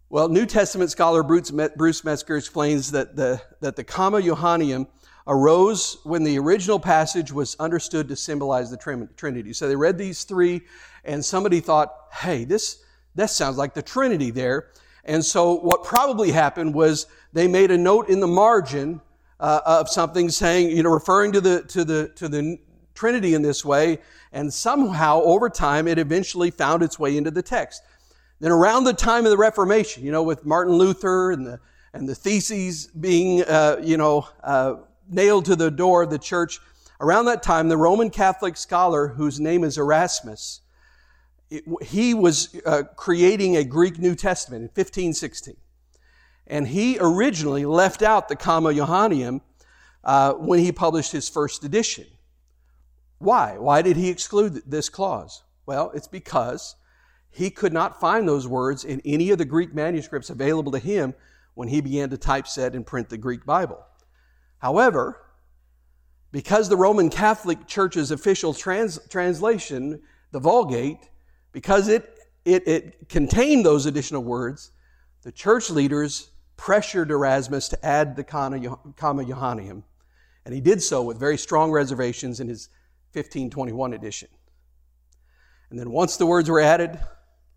Well, 0.09 0.29
New 0.29 0.47
Testament 0.47 0.91
scholar 0.91 1.23
Bruce, 1.23 1.51
Bruce 1.77 2.05
Metzger 2.05 2.37
explains 2.37 2.93
that 2.93 3.17
the, 3.17 3.43
that 3.61 3.77
the 3.77 3.83
Comma 3.83 4.21
Johanneum 4.21 4.87
arose 5.27 5.99
when 6.05 6.23
the 6.23 6.39
original 6.39 6.79
passage 6.79 7.33
was 7.33 7.57
understood 7.59 8.09
to 8.09 8.17
symbolize 8.17 8.71
the 8.71 9.09
Trinity. 9.17 9.53
So 9.53 9.67
they 9.67 9.75
read 9.75 9.99
these 9.99 10.23
three, 10.23 10.61
and 11.05 11.25
somebody 11.25 11.59
thought, 11.59 11.93
hey, 12.13 12.45
this, 12.45 12.85
that 13.17 13.31
sounds 13.31 13.57
like 13.57 13.75
the 13.75 13.83
Trinity 13.83 14.31
there. 14.31 14.69
And 15.05 15.25
so 15.25 15.55
what 15.55 15.83
probably 15.83 16.31
happened 16.31 16.75
was 16.75 17.07
they 17.33 17.49
made 17.49 17.73
a 17.73 17.79
note 17.79 18.09
in 18.09 18.21
the 18.21 18.29
margin 18.29 19.01
uh, 19.41 19.61
of 19.65 19.89
something 19.89 20.31
saying, 20.31 20.71
you 20.71 20.83
know, 20.83 20.91
referring 20.91 21.33
to 21.33 21.41
the, 21.41 21.63
to 21.65 21.85
the, 21.85 22.09
to 22.17 22.29
the 22.29 22.59
Trinity 22.95 23.35
in 23.35 23.43
this 23.43 23.65
way, 23.65 23.99
and 24.33 24.53
somehow 24.53 25.21
over 25.23 25.49
time 25.49 25.87
it 25.87 25.99
eventually 25.99 26.51
found 26.51 26.83
its 26.83 26.99
way 26.99 27.17
into 27.17 27.31
the 27.31 27.43
text. 27.43 27.83
Then 28.41 28.53
around 28.53 28.85
the 28.85 28.93
time 28.93 29.25
of 29.25 29.31
the 29.31 29.37
Reformation, 29.37 30.05
you 30.05 30.13
know, 30.13 30.23
with 30.23 30.45
Martin 30.45 30.75
Luther 30.75 31.31
and 31.31 31.47
the, 31.47 31.61
and 31.93 32.09
the 32.09 32.15
theses 32.15 32.89
being, 32.89 33.43
uh, 33.43 33.81
you 33.83 33.97
know, 33.97 34.29
uh, 34.43 34.77
nailed 35.09 35.45
to 35.47 35.57
the 35.57 35.71
door 35.71 36.03
of 36.03 36.11
the 36.11 36.19
church, 36.19 36.61
around 37.01 37.27
that 37.27 37.43
time, 37.43 37.69
the 37.69 37.77
Roman 37.77 38.11
Catholic 38.11 38.57
scholar 38.57 39.09
whose 39.09 39.41
name 39.41 39.65
is 39.65 39.79
Erasmus, 39.79 40.61
it, 41.51 41.65
he 41.83 42.13
was 42.13 42.61
uh, 42.67 42.83
creating 42.97 43.57
a 43.57 43.65
Greek 43.65 43.99
New 43.99 44.15
Testament 44.15 44.63
in 44.63 44.69
1516. 44.69 45.57
And 46.47 46.69
he 46.69 46.99
originally 47.01 47.65
left 47.65 48.03
out 48.03 48.29
the 48.29 48.37
Comma 48.37 48.73
Johanneum 48.73 49.41
uh, 50.05 50.35
when 50.35 50.61
he 50.61 50.71
published 50.71 51.13
his 51.13 51.29
first 51.29 51.65
edition. 51.65 52.07
Why? 53.19 53.59
Why 53.59 53.83
did 53.83 53.97
he 53.97 54.09
exclude 54.09 54.63
this 54.67 54.89
clause? 54.89 55.43
Well, 55.65 55.91
it's 55.95 56.07
because 56.07 56.77
he 57.31 57.51
could 57.51 57.73
not 57.73 58.01
find 58.01 58.29
those 58.29 58.47
words 58.47 58.85
in 58.85 59.03
any 59.05 59.31
of 59.31 59.39
the 59.39 59.45
Greek 59.45 59.75
manuscripts 59.75 60.31
available 60.31 60.73
to 60.73 60.79
him 60.79 61.15
when 61.55 61.69
he 61.69 61.81
began 61.81 62.11
to 62.11 62.17
typeset 62.17 62.75
and 62.75 62.87
print 62.87 63.09
the 63.09 63.19
Greek 63.19 63.45
Bible. 63.45 63.85
However, 64.59 65.21
because 66.31 66.69
the 66.69 66.77
Roman 66.77 67.11
Catholic 67.11 67.67
Church's 67.67 68.11
official 68.11 68.55
trans- 68.55 69.01
translation, 69.09 70.03
the 70.33 70.39
Vulgate, 70.39 71.09
because 71.53 71.89
it, 71.89 72.19
it, 72.45 72.69
it 72.69 73.09
contained 73.09 73.65
those 73.65 73.87
additional 73.87 74.23
words, 74.23 74.73
the 75.23 75.33
church 75.33 75.71
leaders 75.71 76.31
pressured 76.57 77.11
Erasmus 77.11 77.69
to 77.69 77.87
add 77.87 78.17
the 78.17 78.25
Comma 78.25 78.59
Johanneum, 78.59 79.83
and 80.45 80.55
he 80.55 80.61
did 80.61 80.83
so 80.83 81.03
with 81.03 81.19
very 81.19 81.37
strong 81.37 81.71
reservations 81.71 82.41
in 82.41 82.49
his 82.49 82.69
1521 83.13 83.93
edition. 83.93 84.29
And 85.71 85.79
then 85.79 85.91
once 85.91 86.17
the 86.17 86.27
words 86.27 86.49
were 86.49 86.61
added, 86.61 86.99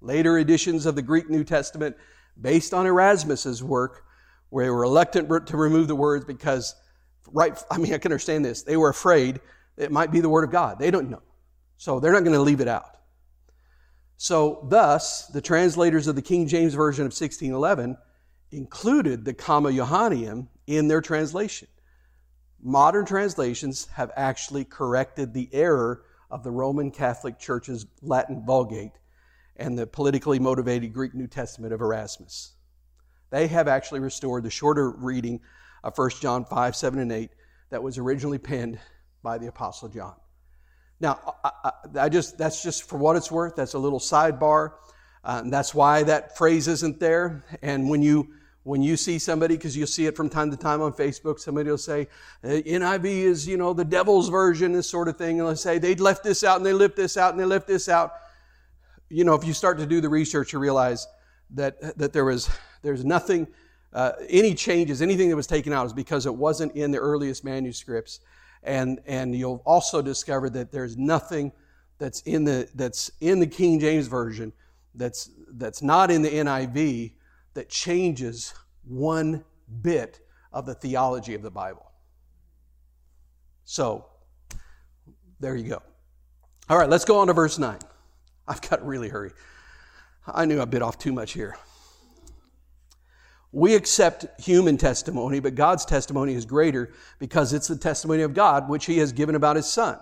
later 0.02 0.38
editions 0.38 0.86
of 0.86 0.95
the 0.95 1.02
Greek 1.02 1.30
New 1.30 1.43
Testament, 1.43 1.95
based 2.39 2.74
on 2.74 2.86
Erasmus's 2.86 3.64
work, 3.64 4.06
were 4.52 4.74
reluctant 4.74 5.30
to 5.47 5.58
remove 5.58 5.88
the 5.88 5.95
words 5.95 6.26
because, 6.26 6.76
right, 7.32 7.62
I 7.70 7.78
mean, 7.78 7.93
I 7.93 8.00
can 8.00 8.12
understand 8.12 8.43
this. 8.43 8.64
They 8.64 8.78
were 8.78 8.89
afraid 8.89 9.39
it 9.78 9.91
might 9.91 10.12
be 10.12 10.20
the 10.20 10.30
Word 10.30 10.43
of 10.43 10.52
God. 10.52 10.80
They 10.80 10.89
don't 10.89 11.10
know. 11.10 11.22
So 11.78 12.00
they're 12.00 12.12
not 12.12 12.24
going 12.24 12.34
to 12.34 12.41
leave 12.41 12.62
it 12.62 12.68
out. 12.68 12.97
So, 14.18 14.68
thus, 14.70 15.28
the 15.28 15.39
translators 15.39 16.08
of 16.08 16.16
the 16.16 16.22
King 16.22 16.47
James 16.47 16.74
Version 16.74 17.04
of 17.04 17.12
1611 17.12 17.97
included 18.52 19.26
the 19.26 19.34
Comma 19.34 19.72
Johanneum 19.72 20.47
in 20.68 20.88
their 20.88 21.02
translation 21.02 21.68
modern 22.62 23.06
translations 23.06 23.88
have 23.93 24.12
actually 24.16 24.66
corrected 24.66 25.34
the 25.34 25.50
error 25.54 26.04
of 26.30 26.43
the 26.43 26.52
Roman 26.52 26.91
Catholic 26.91 27.39
Church's 27.39 27.86
Latin 28.02 28.43
Vulgate 28.45 28.91
and 29.56 29.78
the 29.78 29.88
politically 29.88 30.39
motivated 30.39 30.93
Greek 30.93 31.14
New 31.14 31.28
Testament 31.28 31.74
of 31.74 31.82
Erasmus. 31.82 32.54
They 33.30 33.47
have 33.47 33.68
actually 33.68 34.00
restored 34.00 34.43
the 34.43 34.50
shorter 34.50 34.91
reading 34.91 35.41
of 35.84 35.97
1 35.97 36.10
John 36.22 36.45
5, 36.45 36.76
7, 36.76 37.00
and 37.00 37.12
8 37.12 37.30
that 37.70 37.84
was 37.84 37.97
originally 37.97 38.38
penned 38.38 38.80
by 39.24 39.38
the 39.38 39.47
Apostle 39.47 39.89
John. 39.89 40.16
Now, 41.00 41.36
I, 41.43 41.52
I, 41.64 41.72
I 42.06 42.10
just, 42.10 42.38
that's 42.38 42.62
just 42.62 42.84
for 42.84 42.97
what 42.97 43.16
it's 43.16 43.32
worth. 43.32 43.56
That's 43.56 43.74
a 43.74 43.80
little 43.80 44.00
sidebar. 44.00 44.74
Uh, 45.24 45.43
that's 45.45 45.74
why 45.74 46.04
that 46.04 46.38
phrase 46.38 46.68
isn't 46.68 47.00
there. 47.00 47.45
And 47.62 47.89
when 47.89 48.02
you 48.02 48.34
when 48.64 48.82
you 48.82 48.97
see 48.97 49.18
somebody, 49.18 49.55
because 49.55 49.76
you'll 49.76 49.88
see 49.88 50.05
it 50.05 50.16
from 50.16 50.30
time 50.30 50.51
to 50.51 50.57
time 50.57 50.82
on 50.82 50.91
Facebook, 50.91 51.39
somebody 51.39 51.70
will 51.70 51.78
say, 51.78 52.07
uh, 52.43 52.47
NIV 52.47 53.05
is, 53.05 53.47
you 53.47 53.57
know, 53.57 53.74
the 53.74 53.86
devil's 53.86 54.30
version, 54.30 54.74
this 54.74 54.89
sort 54.89 55.07
of 55.07 55.18
thing. 55.18 55.39
And 55.39 55.47
they'll 55.47 55.55
say, 55.55 55.78
they 55.78 55.95
left 55.95 56.24
this 56.24 56.43
out 56.43 56.57
and 56.57 56.66
they 56.66 56.74
left 56.74 56.95
this 56.95 57.18
out 57.18 57.32
and 57.32 57.39
they 57.39 57.45
left 57.45 57.68
this 57.68 57.88
out. 57.88 58.14
You 59.10 59.24
know, 59.24 59.34
if 59.34 59.45
you 59.45 59.53
start 59.53 59.78
to 59.80 59.86
do 59.86 60.01
the 60.01 60.10
research, 60.10 60.53
you 60.53 60.60
realize 60.60 61.07
that, 61.51 61.97
that 61.97 62.14
there 62.14 62.26
was, 62.26 62.49
there's 62.82 63.05
nothing, 63.05 63.47
uh, 63.93 64.12
any 64.30 64.53
changes, 64.53 65.01
anything 65.01 65.30
that 65.30 65.36
was 65.36 65.47
taken 65.47 65.74
out 65.74 65.86
is 65.86 65.93
because 65.93 66.26
it 66.26 66.36
wasn't 66.36 66.76
in 66.76 66.91
the 66.91 66.99
earliest 66.99 67.43
manuscripts. 67.43 68.20
And, 68.62 68.99
and 69.05 69.34
you'll 69.34 69.64
also 69.66 70.01
discover 70.01 70.49
that 70.51 70.72
there's 70.72 70.97
nothing 70.97 71.53
that's 71.97 72.22
in 72.22 72.43
the, 72.43 72.68
that's 72.76 73.10
in 73.22 73.39
the 73.39 73.47
King 73.47 73.80
James 73.80 74.07
Version 74.07 74.51
that's, 74.95 75.30
that's 75.53 75.82
not 75.82 76.12
in 76.12 76.22
the 76.22 76.30
NIV 76.30 77.14
that 77.54 77.70
changes 77.70 78.54
one 78.84 79.43
bit 79.82 80.20
of 80.52 80.66
the 80.66 80.74
theology 80.74 81.36
of 81.36 81.41
the 81.41 81.52
Bible. 81.52 81.91
So, 83.66 84.06
there 85.39 85.56
you 85.56 85.70
go. 85.70 85.82
All 86.70 86.78
right, 86.78 86.89
let's 86.89 87.06
go 87.06 87.20
on 87.20 87.28
to 87.28 87.34
verse 87.34 87.58
9. 87.58 87.78
I've 88.47 88.62
got 88.62 88.78
to 88.78 88.84
really 88.84 89.10
hurry. 89.10 89.32
I 90.28 90.45
knew 90.45 90.62
I 90.62 90.66
bit 90.66 90.82
off 90.82 90.97
too 90.97 91.14
much 91.14 91.34
here. 91.34 91.58
We 93.52 93.74
accept 93.74 94.41
human 94.41 94.78
testimony, 94.78 95.39
but 95.39 95.56
God's 95.56 95.86
testimony 95.86 96.36
is 96.36 96.45
greater 96.45 96.93
because 97.18 97.54
it's 97.54 97.68
the 97.68 97.78
testimony 97.78 98.22
of 98.22 98.34
God 98.34 98.70
which 98.70 98.86
He 98.86 99.00
has 99.00 99.12
given 99.12 99.36
about 99.36 99.56
His 99.56 99.68
Son. 99.68 100.00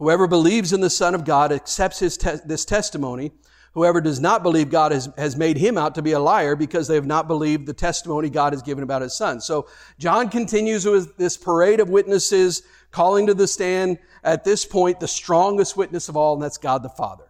Whoever 0.00 0.26
believes 0.26 0.72
in 0.72 0.80
the 0.80 0.88
Son 0.88 1.14
of 1.14 1.26
God 1.26 1.52
accepts 1.52 1.98
his 1.98 2.16
te- 2.16 2.38
this 2.46 2.64
testimony, 2.64 3.32
Whoever 3.72 4.00
does 4.00 4.20
not 4.20 4.42
believe 4.42 4.68
God 4.68 4.90
has, 4.90 5.08
has 5.16 5.36
made 5.36 5.56
him 5.56 5.78
out 5.78 5.94
to 5.94 6.02
be 6.02 6.12
a 6.12 6.18
liar 6.18 6.56
because 6.56 6.88
they 6.88 6.96
have 6.96 7.06
not 7.06 7.28
believed 7.28 7.66
the 7.66 7.72
testimony 7.72 8.28
God 8.28 8.52
has 8.52 8.62
given 8.62 8.82
about 8.82 9.02
his 9.02 9.14
son. 9.14 9.40
So 9.40 9.68
John 9.96 10.28
continues 10.28 10.84
with 10.84 11.16
this 11.16 11.36
parade 11.36 11.78
of 11.78 11.88
witnesses 11.88 12.62
calling 12.90 13.28
to 13.28 13.34
the 13.34 13.46
stand 13.46 13.98
at 14.24 14.42
this 14.42 14.64
point 14.64 14.98
the 14.98 15.06
strongest 15.06 15.76
witness 15.76 16.08
of 16.08 16.16
all, 16.16 16.34
and 16.34 16.42
that's 16.42 16.58
God 16.58 16.82
the 16.82 16.88
Father. 16.88 17.26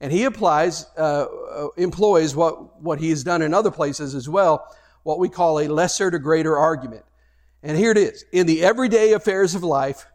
And 0.00 0.10
he 0.10 0.24
applies, 0.24 0.86
uh, 0.98 1.26
uh, 1.26 1.68
employs 1.76 2.34
what, 2.34 2.82
what 2.82 2.98
he 2.98 3.10
has 3.10 3.22
done 3.22 3.40
in 3.40 3.54
other 3.54 3.70
places 3.70 4.16
as 4.16 4.28
well, 4.28 4.66
what 5.04 5.20
we 5.20 5.28
call 5.28 5.60
a 5.60 5.68
lesser 5.68 6.10
to 6.10 6.18
greater 6.18 6.56
argument. 6.56 7.04
And 7.62 7.76
here 7.76 7.92
it 7.92 7.98
is. 7.98 8.24
In 8.32 8.46
the 8.46 8.64
everyday 8.64 9.12
affairs 9.12 9.54
of 9.54 9.62
life, 9.62 10.06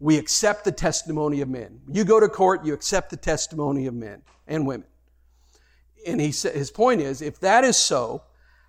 we 0.00 0.16
accept 0.16 0.64
the 0.64 0.72
testimony 0.72 1.42
of 1.42 1.48
men. 1.48 1.80
You 1.88 2.04
go 2.04 2.18
to 2.18 2.28
court, 2.28 2.64
you 2.64 2.72
accept 2.72 3.10
the 3.10 3.16
testimony 3.16 3.86
of 3.86 3.94
men 3.94 4.22
and 4.46 4.66
women 4.66 4.86
and 6.06 6.20
he 6.20 6.28
his 6.28 6.70
point 6.70 7.00
is, 7.00 7.22
if 7.22 7.40
that 7.40 7.64
is 7.64 7.76
so, 7.76 8.22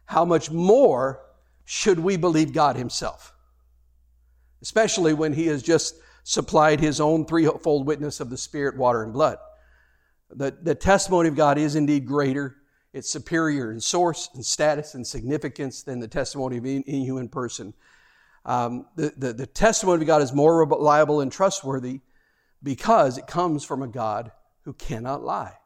how 0.05 0.25
much 0.25 0.51
more 0.51 1.21
should 1.65 1.99
we 1.99 2.17
believe 2.17 2.53
God 2.53 2.75
himself? 2.75 3.33
Especially 4.61 5.13
when 5.13 5.33
he 5.33 5.47
has 5.47 5.63
just 5.63 5.95
supplied 6.23 6.79
his 6.79 7.01
own 7.01 7.25
threefold 7.25 7.85
witness 7.85 8.19
of 8.19 8.29
the 8.29 8.37
Spirit, 8.37 8.77
water, 8.77 9.03
and 9.03 9.13
blood. 9.13 9.37
The, 10.29 10.55
the 10.61 10.75
testimony 10.75 11.29
of 11.29 11.35
God 11.35 11.57
is 11.57 11.75
indeed 11.75 12.05
greater. 12.05 12.57
It's 12.93 13.09
superior 13.09 13.71
in 13.71 13.79
source 13.79 14.29
and 14.33 14.45
status 14.45 14.93
and 14.95 15.05
significance 15.05 15.83
than 15.83 15.99
the 15.99 16.07
testimony 16.07 16.57
of 16.57 16.65
any 16.65 17.03
human 17.05 17.27
person. 17.27 17.73
Um, 18.45 18.85
the, 18.95 19.13
the, 19.15 19.33
the 19.33 19.47
testimony 19.47 20.01
of 20.01 20.07
God 20.07 20.21
is 20.21 20.33
more 20.33 20.65
reliable 20.65 21.21
and 21.21 21.31
trustworthy 21.31 22.01
because 22.61 23.17
it 23.17 23.27
comes 23.27 23.63
from 23.63 23.81
a 23.81 23.87
God 23.87 24.31
who 24.63 24.73
cannot 24.73 25.23
lie. 25.23 25.57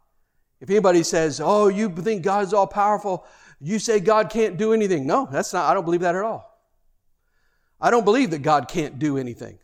If 0.60 0.70
anybody 0.70 1.04
says, 1.04 1.40
Oh, 1.44 1.68
you 1.68 1.90
think 1.90 2.24
God's 2.24 2.54
all 2.54 2.68
powerful, 2.68 3.26
you 3.60 3.80
say 3.80 4.00
God 4.00 4.30
can't 4.30 4.58
do 4.58 4.74
anything. 4.74 5.06
No, 5.08 5.28
that's 5.32 5.54
not, 5.54 5.70
I 5.70 5.74
don't 5.74 5.86
believe 5.86 6.02
that 6.02 6.16
at 6.16 6.24
all. 6.24 6.48
I 7.80 7.92
don't 7.92 8.06
believe 8.06 8.32
that 8.32 8.42
God 8.42 8.68
can't 8.68 8.98
do 8.98 9.18
anything. 9.18 9.60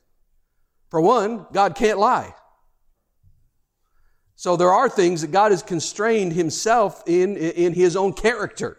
For 0.89 1.02
one, 1.02 1.48
God 1.52 1.76
can't 1.76 1.98
lie. 1.98 2.34
So 4.36 4.56
there 4.56 4.72
are 4.72 4.89
things 4.89 5.22
that 5.22 5.32
God 5.32 5.52
has 5.52 5.64
constrained 5.64 6.34
himself 6.34 7.04
in, 7.08 7.38
in 7.38 7.74
his 7.74 7.96
own 7.96 8.14
character. 8.14 8.78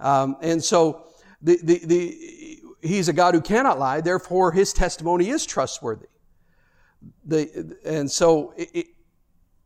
Um, 0.00 0.36
and 0.42 0.62
so 0.62 1.06
the, 1.42 1.58
the, 1.62 1.80
the, 1.84 2.60
he's 2.80 3.08
a 3.08 3.12
God 3.12 3.34
who 3.34 3.40
cannot 3.40 3.78
lie, 3.78 4.00
therefore 4.00 4.52
his 4.52 4.72
testimony 4.72 5.28
is 5.28 5.44
trustworthy. 5.44 6.06
The, 7.24 7.76
and 7.84 8.10
so 8.10 8.54
it, 8.56 8.86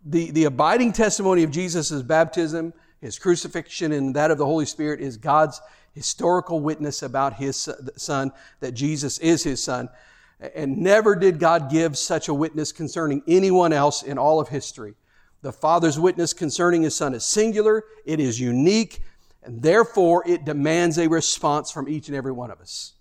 the, 0.05 0.31
the 0.31 0.45
abiding 0.45 0.93
testimony 0.93 1.43
of 1.43 1.51
Jesus' 1.51 2.03
baptism, 2.03 2.73
his 3.01 3.19
crucifixion, 3.19 3.93
and 3.93 4.15
that 4.17 4.31
of 4.31 4.39
the 4.39 4.47
Holy 4.47 4.67
Spirit 4.67 5.01
is 5.01 5.17
God's 5.17 5.61
historical 5.93 6.61
witness 6.61 7.03
about 7.03 7.35
his 7.35 7.69
son, 7.97 8.33
that 8.61 8.73
Jesus 8.73 9.19
is 9.19 9.43
his 9.43 9.63
son. 9.63 9.89
And 10.55 10.79
never 10.79 11.15
did 11.15 11.39
God 11.39 11.71
give 11.71 11.97
such 11.97 12.29
a 12.29 12.35
witness 12.35 12.73
concerning 12.73 13.23
anyone 13.29 13.73
else 13.73 14.03
in 14.03 14.19
all 14.19 14.41
of 14.41 14.49
history. 14.49 14.95
The 15.43 15.53
Father's 15.53 15.99
witness 15.99 16.33
concerning 16.33 16.83
his 16.83 16.97
son 16.97 17.15
is 17.15 17.25
singular, 17.25 17.85
it 18.05 18.21
is 18.21 18.41
unique, 18.41 19.03
and 19.43 19.63
therefore 19.63 20.23
it 20.27 20.45
demands 20.45 20.99
a 20.99 21.09
response 21.09 21.71
from 21.71 21.89
each 21.89 22.09
and 22.09 22.17
every 22.17 22.33
one 22.33 22.51
of 22.51 22.61
us. 22.61 22.95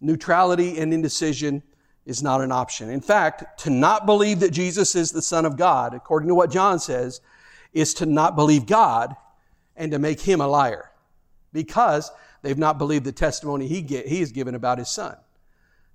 Neutrality 0.00 0.78
and 0.78 0.92
indecision 0.92 1.62
is 2.10 2.24
not 2.24 2.40
an 2.40 2.50
option. 2.50 2.90
In 2.90 3.00
fact, 3.00 3.60
to 3.60 3.70
not 3.70 4.04
believe 4.04 4.40
that 4.40 4.50
Jesus 4.50 4.96
is 4.96 5.12
the 5.12 5.22
Son 5.22 5.46
of 5.46 5.56
God, 5.56 5.94
according 5.94 6.28
to 6.28 6.34
what 6.34 6.50
John 6.50 6.80
says, 6.80 7.20
is 7.72 7.94
to 7.94 8.04
not 8.04 8.34
believe 8.34 8.66
God 8.66 9.14
and 9.76 9.92
to 9.92 9.98
make 10.00 10.20
him 10.20 10.40
a 10.40 10.48
liar 10.48 10.90
because 11.52 12.10
they've 12.42 12.58
not 12.58 12.78
believed 12.78 13.04
the 13.04 13.12
testimony 13.12 13.68
he, 13.68 13.80
get, 13.80 14.08
he 14.08 14.18
has 14.18 14.32
given 14.32 14.56
about 14.56 14.78
his 14.78 14.88
Son. 14.88 15.16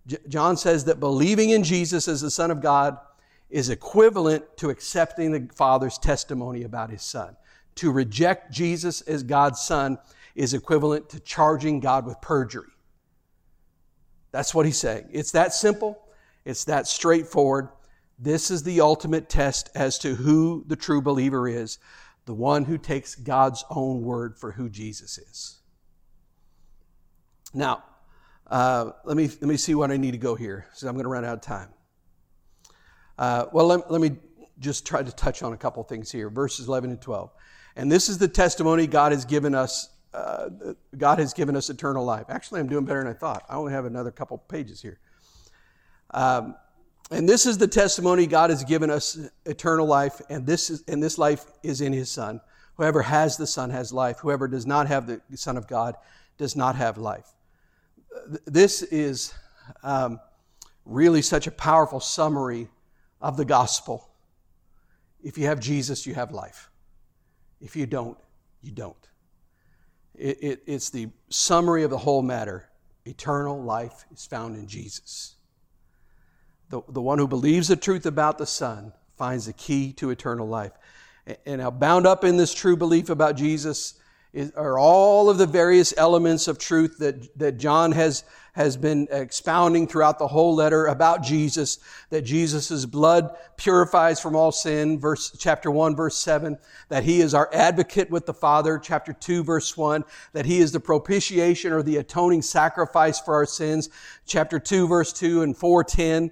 J- 0.08 0.16
John 0.30 0.56
says 0.56 0.86
that 0.86 1.02
believing 1.02 1.50
in 1.50 1.66
Jesus 1.66 2.08
as 2.08 2.22
the 2.22 2.32
Son 2.32 2.50
of 2.50 2.62
God 2.62 2.98
is 3.50 3.70
equivalent 3.70 4.56
to 4.56 4.70
accepting 4.70 5.34
the 5.34 5.54
Father's 5.54 5.98
testimony 5.98 6.64
about 6.64 6.92
his 6.92 7.04
Son. 7.04 7.36
To 7.76 7.92
reject 7.92 8.54
Jesus 8.54 9.02
as 9.02 9.22
God's 9.22 9.60
Son 9.60 9.98
is 10.34 10.54
equivalent 10.54 11.10
to 11.10 11.20
charging 11.20 11.82
God 11.82 12.06
with 12.06 12.22
perjury. 12.22 12.72
That's 14.32 14.56
what 14.56 14.66
he's 14.66 14.78
saying. 14.78 15.10
It's 15.12 15.32
that 15.34 15.52
simple. 15.52 16.05
It's 16.46 16.64
that 16.66 16.88
straightforward. 16.88 17.70
This 18.18 18.50
is 18.50 18.64
the 18.64 18.82
ultimate 18.82 19.28
test 19.28 19.70
as 19.76 19.98
to 20.00 20.16
who 20.16 20.64
the 20.68 20.76
true 20.76 21.02
believer 21.02 21.48
is 21.48 21.80
the 22.26 22.34
one 22.34 22.66
who 22.66 22.78
takes 22.78 23.16
God's 23.16 23.64
own 23.70 24.02
word 24.02 24.38
for 24.38 24.52
who 24.52 24.70
Jesus 24.70 25.18
is. 25.18 25.60
Now, 27.54 27.84
uh, 28.48 28.92
let, 29.06 29.16
me, 29.16 29.28
let 29.28 29.44
me 29.44 29.58
see 29.58 29.76
what 29.76 29.92
I 29.92 29.98
need 29.98 30.12
to 30.12 30.18
go 30.18 30.36
here, 30.36 30.66
so 30.74 30.88
I'm 30.88 30.96
going 30.96 31.06
to 31.06 31.10
run 31.10 31.24
out 31.24 31.36
of 31.36 31.42
time. 31.42 31.70
Uh, 33.18 33.46
well, 33.52 33.68
let, 33.68 33.92
let 33.92 34.02
me 34.02 34.18
just 34.60 34.86
try 34.86 35.04
to 35.04 35.12
touch 35.12 35.44
on 35.44 35.54
a 35.54 35.58
couple 35.58 35.84
things 35.84 36.12
here 36.12 36.30
verses 36.30 36.68
11 36.68 36.92
and 36.92 37.02
12. 37.02 37.32
And 37.76 37.92
this 37.92 38.10
is 38.10 38.18
the 38.18 38.28
testimony 38.28 38.88
God 38.88 39.12
has 39.12 39.26
given 39.26 39.54
us. 39.54 39.90
Uh, 40.14 40.50
God 40.98 41.20
has 41.20 41.34
given 41.34 41.58
us 41.58 41.70
eternal 41.70 42.06
life. 42.06 42.26
Actually, 42.30 42.62
I'm 42.62 42.68
doing 42.68 42.86
better 42.86 43.04
than 43.04 43.12
I 43.12 43.14
thought. 43.14 43.44
I 43.50 43.56
only 43.56 43.74
have 43.74 43.84
another 43.84 44.12
couple 44.12 44.38
pages 44.38 44.82
here. 44.82 45.00
Um, 46.16 46.56
and 47.12 47.30
this 47.30 47.46
is 47.46 47.58
the 47.58 47.68
testimony 47.68 48.26
God 48.26 48.50
has 48.50 48.64
given 48.64 48.90
us 48.90 49.20
eternal 49.46 49.86
life, 49.86 50.22
and 50.30 50.48
this 50.48 50.72
is 50.72 50.84
and 50.88 51.04
this 51.04 51.20
life 51.20 51.46
is 51.62 51.82
in 51.82 51.94
His 51.94 52.10
Son. 52.10 52.42
Whoever 52.78 53.04
has 53.04 53.38
the 53.38 53.46
Son 53.46 53.70
has 53.70 53.94
life. 53.94 54.20
Whoever 54.20 54.48
does 54.48 54.66
not 54.66 54.88
have 54.88 55.06
the 55.06 55.22
Son 55.36 55.58
of 55.58 55.68
God 55.68 55.96
does 56.38 56.56
not 56.56 56.76
have 56.76 56.98
life. 56.98 57.28
This 58.46 58.82
is 58.82 59.34
um, 59.84 60.20
really 60.86 61.22
such 61.22 61.48
a 61.48 61.52
powerful 61.52 62.00
summary 62.00 62.70
of 63.22 63.38
the 63.38 63.46
gospel. 63.46 64.10
If 65.22 65.38
you 65.38 65.46
have 65.48 65.60
Jesus, 65.60 66.08
you 66.08 66.14
have 66.16 66.32
life. 66.32 66.70
If 67.62 67.76
you 67.76 67.86
don't, 67.86 68.18
you 68.62 68.72
don't. 68.72 68.96
It, 70.16 70.38
it, 70.42 70.64
it's 70.66 70.90
the 70.90 71.10
summary 71.30 71.84
of 71.84 71.90
the 71.90 71.98
whole 71.98 72.22
matter. 72.22 72.70
Eternal 73.06 73.62
life 73.62 74.06
is 74.14 74.26
found 74.26 74.56
in 74.56 74.68
Jesus. 74.68 75.36
The, 76.70 76.82
the 76.90 77.02
one 77.02 77.20
who 77.20 77.28
believes 77.28 77.68
the 77.68 77.76
truth 77.76 78.06
about 78.06 78.38
the 78.38 78.46
Son 78.46 78.94
finds 79.18 79.46
the 79.46 79.54
key 79.54 79.94
to 79.94 80.10
eternal 80.10 80.48
life. 80.48 80.74
And 81.46 81.62
now, 81.62 81.72
bound 81.72 82.06
up 82.06 82.24
in 82.24 82.38
this 82.38 82.54
true 82.54 82.78
belief 82.78 83.10
about 83.10 83.36
Jesus 83.36 83.96
is, 84.36 84.52
are 84.52 84.78
all 84.78 85.30
of 85.30 85.38
the 85.38 85.48
various 85.48 85.94
elements 85.98 86.48
of 86.48 86.60
truth 86.60 86.98
that, 87.00 87.40
that 87.40 87.58
John 87.58 87.94
has, 87.94 88.26
has 88.52 88.76
been 88.76 89.08
expounding 89.10 89.88
throughout 89.88 90.20
the 90.20 90.28
whole 90.28 90.54
letter 90.54 90.88
about 90.88 91.24
Jesus, 91.24 91.80
that 92.10 92.24
Jesus' 92.24 92.86
blood 92.86 93.36
purifies 93.56 94.20
from 94.20 94.36
all 94.36 94.52
sin, 94.52 95.00
verse, 95.00 95.36
chapter 95.40 95.72
1, 95.72 95.96
verse 95.96 96.18
7, 96.18 96.58
that 96.90 97.06
he 97.06 97.22
is 97.22 97.34
our 97.34 97.50
advocate 97.54 98.12
with 98.12 98.26
the 98.26 98.34
Father, 98.34 98.78
chapter 98.78 99.14
2, 99.14 99.44
verse 99.44 99.78
1, 99.78 100.04
that 100.34 100.46
he 100.46 100.60
is 100.60 100.74
the 100.74 100.82
propitiation 100.82 101.72
or 101.72 101.82
the 101.82 101.98
atoning 101.98 102.42
sacrifice 102.42 103.20
for 103.22 103.34
our 103.36 103.46
sins, 103.46 103.90
chapter 104.26 104.60
2, 104.60 104.88
verse 104.88 105.14
2 105.14 105.44
and 105.44 105.56
410, 105.56 106.30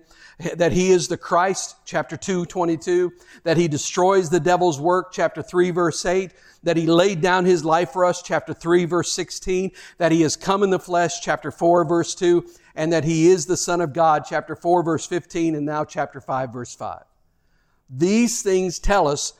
that 0.55 0.71
he 0.71 0.91
is 0.91 1.07
the 1.07 1.17
Christ, 1.17 1.75
chapter 1.85 2.17
2, 2.17 2.45
22, 2.45 3.11
that 3.43 3.57
he 3.57 3.67
destroys 3.67 4.29
the 4.29 4.39
devil's 4.39 4.79
work, 4.79 5.11
chapter 5.11 5.41
3, 5.41 5.71
verse 5.71 6.05
8, 6.05 6.31
that 6.63 6.77
he 6.77 6.85
laid 6.85 7.21
down 7.21 7.45
his 7.45 7.65
life 7.65 7.91
for 7.91 8.05
us, 8.05 8.21
chapter 8.21 8.53
3, 8.53 8.85
verse 8.85 9.11
16, 9.11 9.71
that 9.97 10.11
he 10.11 10.21
has 10.21 10.35
come 10.35 10.63
in 10.63 10.69
the 10.69 10.79
flesh, 10.79 11.21
chapter 11.21 11.51
4, 11.51 11.85
verse 11.85 12.15
2, 12.15 12.45
and 12.75 12.91
that 12.93 13.03
he 13.03 13.27
is 13.27 13.45
the 13.45 13.57
Son 13.57 13.81
of 13.81 13.93
God, 13.93 14.25
chapter 14.27 14.55
4, 14.55 14.83
verse 14.83 15.05
15, 15.05 15.55
and 15.55 15.65
now 15.65 15.83
chapter 15.85 16.21
5, 16.21 16.53
verse 16.53 16.75
5. 16.75 17.03
These 17.89 18.41
things 18.41 18.79
tell 18.79 19.07
us 19.07 19.33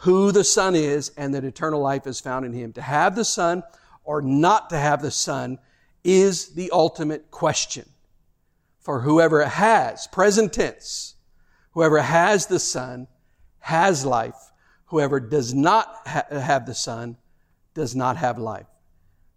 who 0.00 0.30
the 0.30 0.44
Son 0.44 0.74
is 0.74 1.10
and 1.16 1.34
that 1.34 1.44
eternal 1.44 1.80
life 1.80 2.06
is 2.06 2.20
found 2.20 2.44
in 2.44 2.52
him. 2.52 2.72
To 2.74 2.82
have 2.82 3.16
the 3.16 3.24
Son 3.24 3.62
or 4.04 4.22
not 4.22 4.70
to 4.70 4.78
have 4.78 5.02
the 5.02 5.10
Son 5.10 5.58
is 6.04 6.54
the 6.54 6.70
ultimate 6.70 7.30
question. 7.30 7.84
For 8.86 9.00
whoever 9.00 9.44
has, 9.44 10.06
present 10.06 10.52
tense, 10.52 11.16
whoever 11.72 12.00
has 12.02 12.46
the 12.46 12.60
Son 12.60 13.08
has 13.58 14.06
life. 14.06 14.52
Whoever 14.84 15.18
does 15.18 15.52
not 15.52 15.88
ha- 16.06 16.22
have 16.30 16.66
the 16.66 16.74
Son 16.76 17.16
does 17.74 17.96
not 17.96 18.16
have 18.16 18.38
life. 18.38 18.68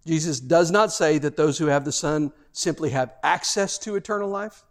Jesus 0.05 0.39
does 0.39 0.69
not 0.69 0.91
say 0.91 1.17
that 1.17 1.35
those 1.35 1.57
who 1.57 1.65
have 1.65 1.83
the 1.83 1.91
Son 1.91 2.31
simply 2.51 2.91
have 2.91 3.15
access 3.23 3.79
to 3.79 3.95
eternal 3.95 4.29
life. 4.29 4.65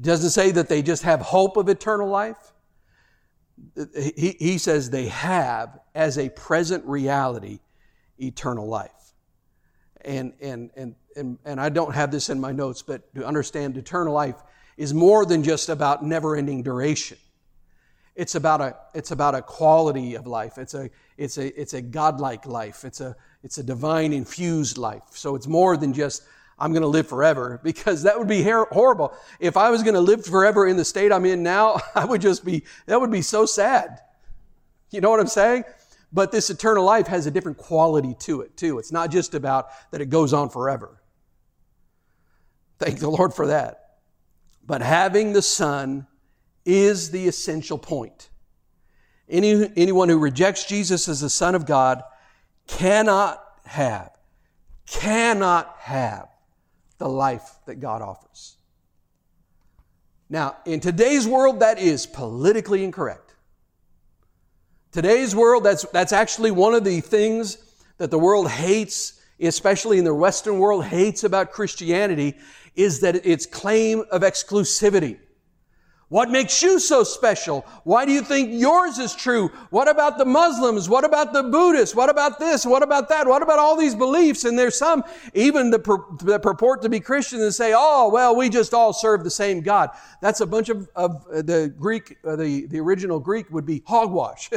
Doesn't 0.00 0.30
say 0.30 0.50
that 0.52 0.70
they 0.70 0.80
just 0.80 1.02
have 1.02 1.20
hope 1.20 1.58
of 1.58 1.68
eternal 1.68 2.08
life. 2.08 2.54
He, 3.94 4.34
he 4.40 4.56
says 4.56 4.88
they 4.88 5.08
have, 5.08 5.78
as 5.94 6.16
a 6.16 6.30
present 6.30 6.86
reality, 6.86 7.58
eternal 8.18 8.66
life. 8.66 9.03
And, 10.04 10.32
and, 10.40 10.70
and 10.76 10.94
and, 11.16 11.38
and 11.44 11.60
I 11.60 11.68
don't 11.68 11.94
have 11.94 12.10
this 12.10 12.28
in 12.28 12.40
my 12.40 12.52
notes, 12.52 12.82
but 12.82 13.14
to 13.14 13.26
understand 13.26 13.76
eternal 13.76 14.12
life 14.12 14.36
is 14.76 14.92
more 14.92 15.24
than 15.24 15.42
just 15.42 15.68
about 15.68 16.04
never 16.04 16.36
ending 16.36 16.62
duration. 16.62 17.18
It's 18.16 18.34
about 18.34 18.60
a, 18.60 18.76
it's 18.94 19.10
about 19.10 19.34
a 19.34 19.42
quality 19.42 20.14
of 20.14 20.26
life. 20.26 20.58
It's 20.58 20.74
a, 20.74 20.90
it's 21.16 21.38
a, 21.38 21.60
it's 21.60 21.74
a 21.74 21.82
godlike 21.82 22.46
life. 22.46 22.84
It's 22.84 23.00
a, 23.00 23.16
it's 23.42 23.58
a 23.58 23.62
divine 23.62 24.12
infused 24.12 24.78
life. 24.78 25.02
So 25.10 25.34
it's 25.34 25.46
more 25.46 25.76
than 25.76 25.92
just, 25.92 26.22
I'm 26.58 26.72
going 26.72 26.82
to 26.82 26.88
live 26.88 27.08
forever 27.08 27.60
because 27.64 28.02
that 28.04 28.18
would 28.18 28.28
be 28.28 28.42
horrible. 28.42 29.14
If 29.40 29.56
I 29.56 29.70
was 29.70 29.82
going 29.82 29.94
to 29.94 30.00
live 30.00 30.24
forever 30.24 30.66
in 30.66 30.76
the 30.76 30.84
state 30.84 31.12
I'm 31.12 31.24
in 31.24 31.42
now, 31.42 31.80
I 31.94 32.04
would 32.04 32.20
just 32.20 32.44
be, 32.44 32.64
that 32.86 33.00
would 33.00 33.10
be 33.10 33.22
so 33.22 33.46
sad. 33.46 34.00
You 34.90 35.00
know 35.00 35.10
what 35.10 35.18
I'm 35.18 35.26
saying? 35.26 35.64
But 36.14 36.30
this 36.30 36.48
eternal 36.48 36.84
life 36.84 37.08
has 37.08 37.26
a 37.26 37.30
different 37.32 37.58
quality 37.58 38.14
to 38.20 38.42
it 38.42 38.56
too. 38.56 38.78
It's 38.78 38.92
not 38.92 39.10
just 39.10 39.34
about 39.34 39.66
that 39.90 40.00
it 40.00 40.10
goes 40.10 40.32
on 40.32 40.48
forever. 40.48 41.02
Thank 42.78 43.00
the 43.00 43.10
Lord 43.10 43.34
for 43.34 43.48
that. 43.48 43.98
But 44.64 44.80
having 44.80 45.32
the 45.32 45.42
Son 45.42 46.06
is 46.64 47.10
the 47.10 47.26
essential 47.26 47.78
point. 47.78 48.30
Any, 49.28 49.68
anyone 49.76 50.08
who 50.08 50.18
rejects 50.18 50.64
Jesus 50.64 51.08
as 51.08 51.20
the 51.20 51.28
Son 51.28 51.56
of 51.56 51.66
God 51.66 52.04
cannot 52.68 53.42
have, 53.64 54.16
cannot 54.86 55.74
have 55.80 56.28
the 56.98 57.08
life 57.08 57.56
that 57.66 57.80
God 57.80 58.02
offers. 58.02 58.56
Now, 60.30 60.58
in 60.64 60.78
today's 60.78 61.26
world, 61.26 61.60
that 61.60 61.80
is 61.80 62.06
politically 62.06 62.84
incorrect. 62.84 63.23
Today's 64.94 65.34
world, 65.34 65.64
that's, 65.64 65.82
that's 65.90 66.12
actually 66.12 66.52
one 66.52 66.72
of 66.72 66.84
the 66.84 67.00
things 67.00 67.58
that 67.98 68.12
the 68.12 68.18
world 68.18 68.48
hates, 68.48 69.20
especially 69.40 69.98
in 69.98 70.04
the 70.04 70.14
Western 70.14 70.60
world, 70.60 70.84
hates 70.84 71.24
about 71.24 71.50
Christianity, 71.50 72.36
is 72.76 73.00
that 73.00 73.26
its 73.26 73.44
claim 73.44 74.04
of 74.12 74.22
exclusivity. 74.22 75.18
What 76.14 76.30
makes 76.30 76.62
you 76.62 76.78
so 76.78 77.02
special? 77.02 77.66
Why 77.82 78.06
do 78.06 78.12
you 78.12 78.22
think 78.22 78.50
yours 78.52 79.00
is 79.00 79.16
true? 79.16 79.48
What 79.70 79.88
about 79.88 80.16
the 80.16 80.24
Muslims? 80.24 80.88
What 80.88 81.04
about 81.04 81.32
the 81.32 81.42
Buddhists? 81.42 81.92
What 81.92 82.08
about 82.08 82.38
this? 82.38 82.64
What 82.64 82.84
about 82.84 83.08
that? 83.08 83.26
What 83.26 83.42
about 83.42 83.58
all 83.58 83.76
these 83.76 83.96
beliefs? 83.96 84.44
And 84.44 84.56
there's 84.56 84.78
some 84.78 85.02
even 85.34 85.70
that, 85.70 85.80
pur- 85.80 86.04
that 86.22 86.40
purport 86.40 86.82
to 86.82 86.88
be 86.88 87.00
Christians 87.00 87.42
and 87.42 87.52
say, 87.52 87.72
oh, 87.76 88.10
well, 88.10 88.36
we 88.36 88.48
just 88.48 88.72
all 88.72 88.92
serve 88.92 89.24
the 89.24 89.30
same 89.30 89.60
God. 89.60 89.90
That's 90.22 90.40
a 90.40 90.46
bunch 90.46 90.68
of, 90.68 90.88
of 90.94 91.26
uh, 91.26 91.42
the 91.42 91.74
Greek, 91.76 92.16
uh, 92.24 92.36
the, 92.36 92.66
the 92.66 92.78
original 92.78 93.18
Greek 93.18 93.50
would 93.50 93.66
be 93.66 93.82
hogwash. 93.84 94.50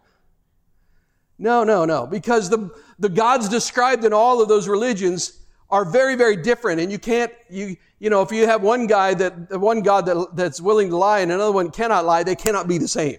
no, 1.38 1.64
no, 1.64 1.86
no. 1.86 2.06
Because 2.06 2.50
the, 2.50 2.70
the 2.98 3.08
gods 3.08 3.48
described 3.48 4.04
in 4.04 4.12
all 4.12 4.42
of 4.42 4.50
those 4.50 4.68
religions 4.68 5.38
are 5.70 5.84
very, 5.84 6.14
very 6.14 6.36
different. 6.36 6.80
And 6.80 6.90
you 6.90 6.98
can't, 6.98 7.32
you, 7.48 7.76
you 7.98 8.10
know, 8.10 8.22
if 8.22 8.32
you 8.32 8.46
have 8.46 8.62
one 8.62 8.86
guy 8.86 9.14
that, 9.14 9.48
the 9.48 9.58
one 9.58 9.82
God 9.82 10.06
that, 10.06 10.34
that's 10.34 10.60
willing 10.60 10.88
to 10.90 10.96
lie 10.96 11.20
and 11.20 11.30
another 11.30 11.52
one 11.52 11.70
cannot 11.70 12.04
lie, 12.04 12.22
they 12.22 12.36
cannot 12.36 12.68
be 12.68 12.78
the 12.78 12.88
same. 12.88 13.18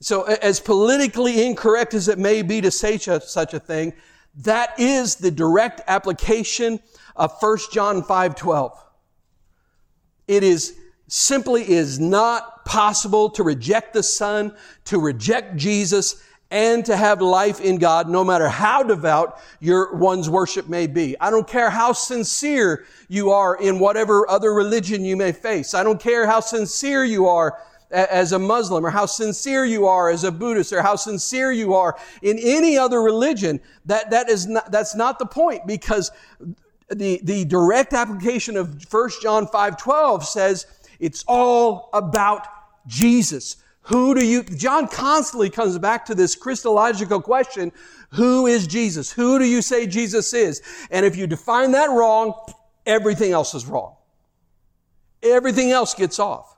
So 0.00 0.22
as 0.24 0.60
politically 0.60 1.44
incorrect 1.44 1.94
as 1.94 2.08
it 2.08 2.18
may 2.18 2.42
be 2.42 2.60
to 2.62 2.70
say 2.70 2.98
such 2.98 3.54
a 3.54 3.60
thing, 3.60 3.92
that 4.36 4.78
is 4.78 5.16
the 5.16 5.30
direct 5.30 5.82
application 5.86 6.80
of 7.16 7.32
1 7.40 7.58
John 7.72 8.02
5, 8.02 8.34
12. 8.34 8.84
It 10.28 10.42
is 10.42 10.76
simply 11.08 11.68
is 11.68 11.98
not 11.98 12.64
possible 12.64 13.28
to 13.30 13.42
reject 13.42 13.92
the 13.92 14.02
Son, 14.02 14.54
to 14.84 14.98
reject 14.98 15.56
Jesus, 15.56 16.22
and 16.50 16.84
to 16.84 16.96
have 16.96 17.22
life 17.22 17.60
in 17.60 17.78
God 17.78 18.08
no 18.08 18.24
matter 18.24 18.48
how 18.48 18.82
devout 18.82 19.40
your 19.60 19.94
one's 19.94 20.28
worship 20.28 20.68
may 20.68 20.86
be. 20.86 21.16
I 21.20 21.30
don't 21.30 21.46
care 21.46 21.70
how 21.70 21.92
sincere 21.92 22.84
you 23.08 23.30
are 23.30 23.56
in 23.56 23.78
whatever 23.78 24.28
other 24.28 24.52
religion 24.52 25.04
you 25.04 25.16
may 25.16 25.32
face. 25.32 25.74
I 25.74 25.84
don't 25.84 26.00
care 26.00 26.26
how 26.26 26.40
sincere 26.40 27.04
you 27.04 27.26
are 27.26 27.58
as 27.90 28.32
a 28.32 28.38
Muslim 28.38 28.86
or 28.86 28.90
how 28.90 29.06
sincere 29.06 29.64
you 29.64 29.86
are 29.86 30.10
as 30.10 30.24
a 30.24 30.30
Buddhist 30.30 30.72
or 30.72 30.82
how 30.82 30.96
sincere 30.96 31.52
you 31.52 31.74
are 31.74 31.96
in 32.22 32.38
any 32.38 32.78
other 32.78 33.00
religion. 33.00 33.60
That, 33.86 34.10
that 34.10 34.28
is 34.28 34.46
not, 34.46 34.70
that's 34.70 34.94
not 34.94 35.18
the 35.18 35.26
point 35.26 35.66
because 35.66 36.10
the, 36.88 37.20
the 37.22 37.44
direct 37.44 37.92
application 37.92 38.56
of 38.56 38.84
1 38.92 39.10
John 39.22 39.46
5, 39.46 39.76
12 39.76 40.24
says 40.24 40.66
it's 40.98 41.24
all 41.26 41.90
about 41.92 42.46
Jesus. 42.86 43.56
Who 43.82 44.14
do 44.14 44.24
you, 44.24 44.42
John 44.42 44.88
constantly 44.88 45.50
comes 45.50 45.78
back 45.78 46.04
to 46.06 46.14
this 46.14 46.34
Christological 46.34 47.20
question, 47.20 47.72
who 48.10 48.46
is 48.46 48.66
Jesus? 48.66 49.10
Who 49.10 49.38
do 49.38 49.44
you 49.44 49.62
say 49.62 49.86
Jesus 49.86 50.34
is? 50.34 50.62
And 50.90 51.06
if 51.06 51.16
you 51.16 51.26
define 51.26 51.72
that 51.72 51.90
wrong, 51.90 52.34
everything 52.86 53.32
else 53.32 53.54
is 53.54 53.66
wrong. 53.66 53.96
Everything 55.22 55.70
else 55.70 55.94
gets 55.94 56.18
off. 56.18 56.56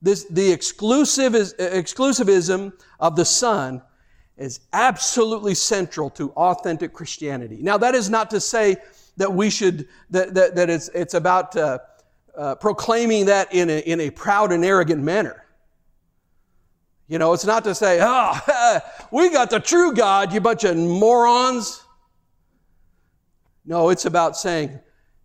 This, 0.00 0.24
the 0.24 0.50
exclusive 0.50 1.34
is, 1.34 1.54
exclusivism 1.54 2.72
of 2.98 3.14
the 3.14 3.24
Son 3.24 3.82
is 4.36 4.60
absolutely 4.72 5.54
central 5.54 6.10
to 6.10 6.30
authentic 6.30 6.92
Christianity. 6.92 7.58
Now, 7.60 7.78
that 7.78 7.94
is 7.94 8.10
not 8.10 8.30
to 8.30 8.40
say 8.40 8.76
that 9.16 9.32
we 9.32 9.50
should, 9.50 9.86
that, 10.10 10.34
that, 10.34 10.56
that 10.56 10.70
it's, 10.70 10.88
it's 10.88 11.14
about 11.14 11.54
uh, 11.56 11.78
uh, 12.36 12.54
proclaiming 12.56 13.26
that 13.26 13.52
in 13.54 13.70
a, 13.70 13.78
in 13.80 14.00
a 14.00 14.10
proud 14.10 14.50
and 14.50 14.64
arrogant 14.64 15.02
manner. 15.02 15.41
You 17.08 17.18
know, 17.18 17.32
it's 17.32 17.44
not 17.44 17.64
to 17.64 17.74
say, 17.74 17.98
oh, 18.00 18.80
we 19.10 19.30
got 19.30 19.50
the 19.50 19.60
true 19.60 19.92
God, 19.94 20.32
you 20.32 20.40
bunch 20.40 20.64
of 20.64 20.76
morons. 20.76 21.84
No, 23.64 23.90
it's 23.90 24.04
about 24.04 24.36
saying, 24.36 24.80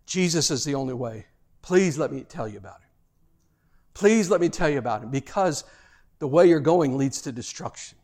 Jesus 0.06 0.50
is 0.50 0.64
the 0.64 0.74
only 0.74 0.94
way. 0.94 1.26
Please 1.62 1.98
let 1.98 2.12
me 2.12 2.22
tell 2.22 2.48
you 2.48 2.58
about 2.58 2.80
it. 2.82 2.88
Please 3.94 4.30
let 4.30 4.40
me 4.40 4.48
tell 4.48 4.68
you 4.68 4.78
about 4.78 5.02
it 5.02 5.10
because 5.10 5.64
the 6.18 6.28
way 6.28 6.48
you're 6.48 6.60
going 6.60 6.96
leads 6.96 7.20
to 7.22 7.32
destruction. 7.32 7.98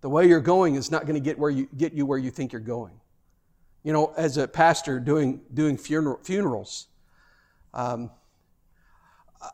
The 0.00 0.08
way 0.08 0.26
you're 0.26 0.40
going 0.40 0.74
is 0.74 0.90
not 0.90 1.02
going 1.02 1.14
to 1.14 1.20
get, 1.20 1.38
where 1.38 1.50
you, 1.50 1.68
get 1.76 1.92
you 1.92 2.06
where 2.06 2.18
you 2.18 2.30
think 2.30 2.52
you're 2.52 2.60
going. 2.60 3.00
You 3.84 3.92
know, 3.92 4.12
as 4.16 4.36
a 4.36 4.48
pastor 4.48 4.98
doing, 5.00 5.40
doing 5.54 5.76
funeral, 5.76 6.18
funerals, 6.22 6.88
um, 7.74 8.10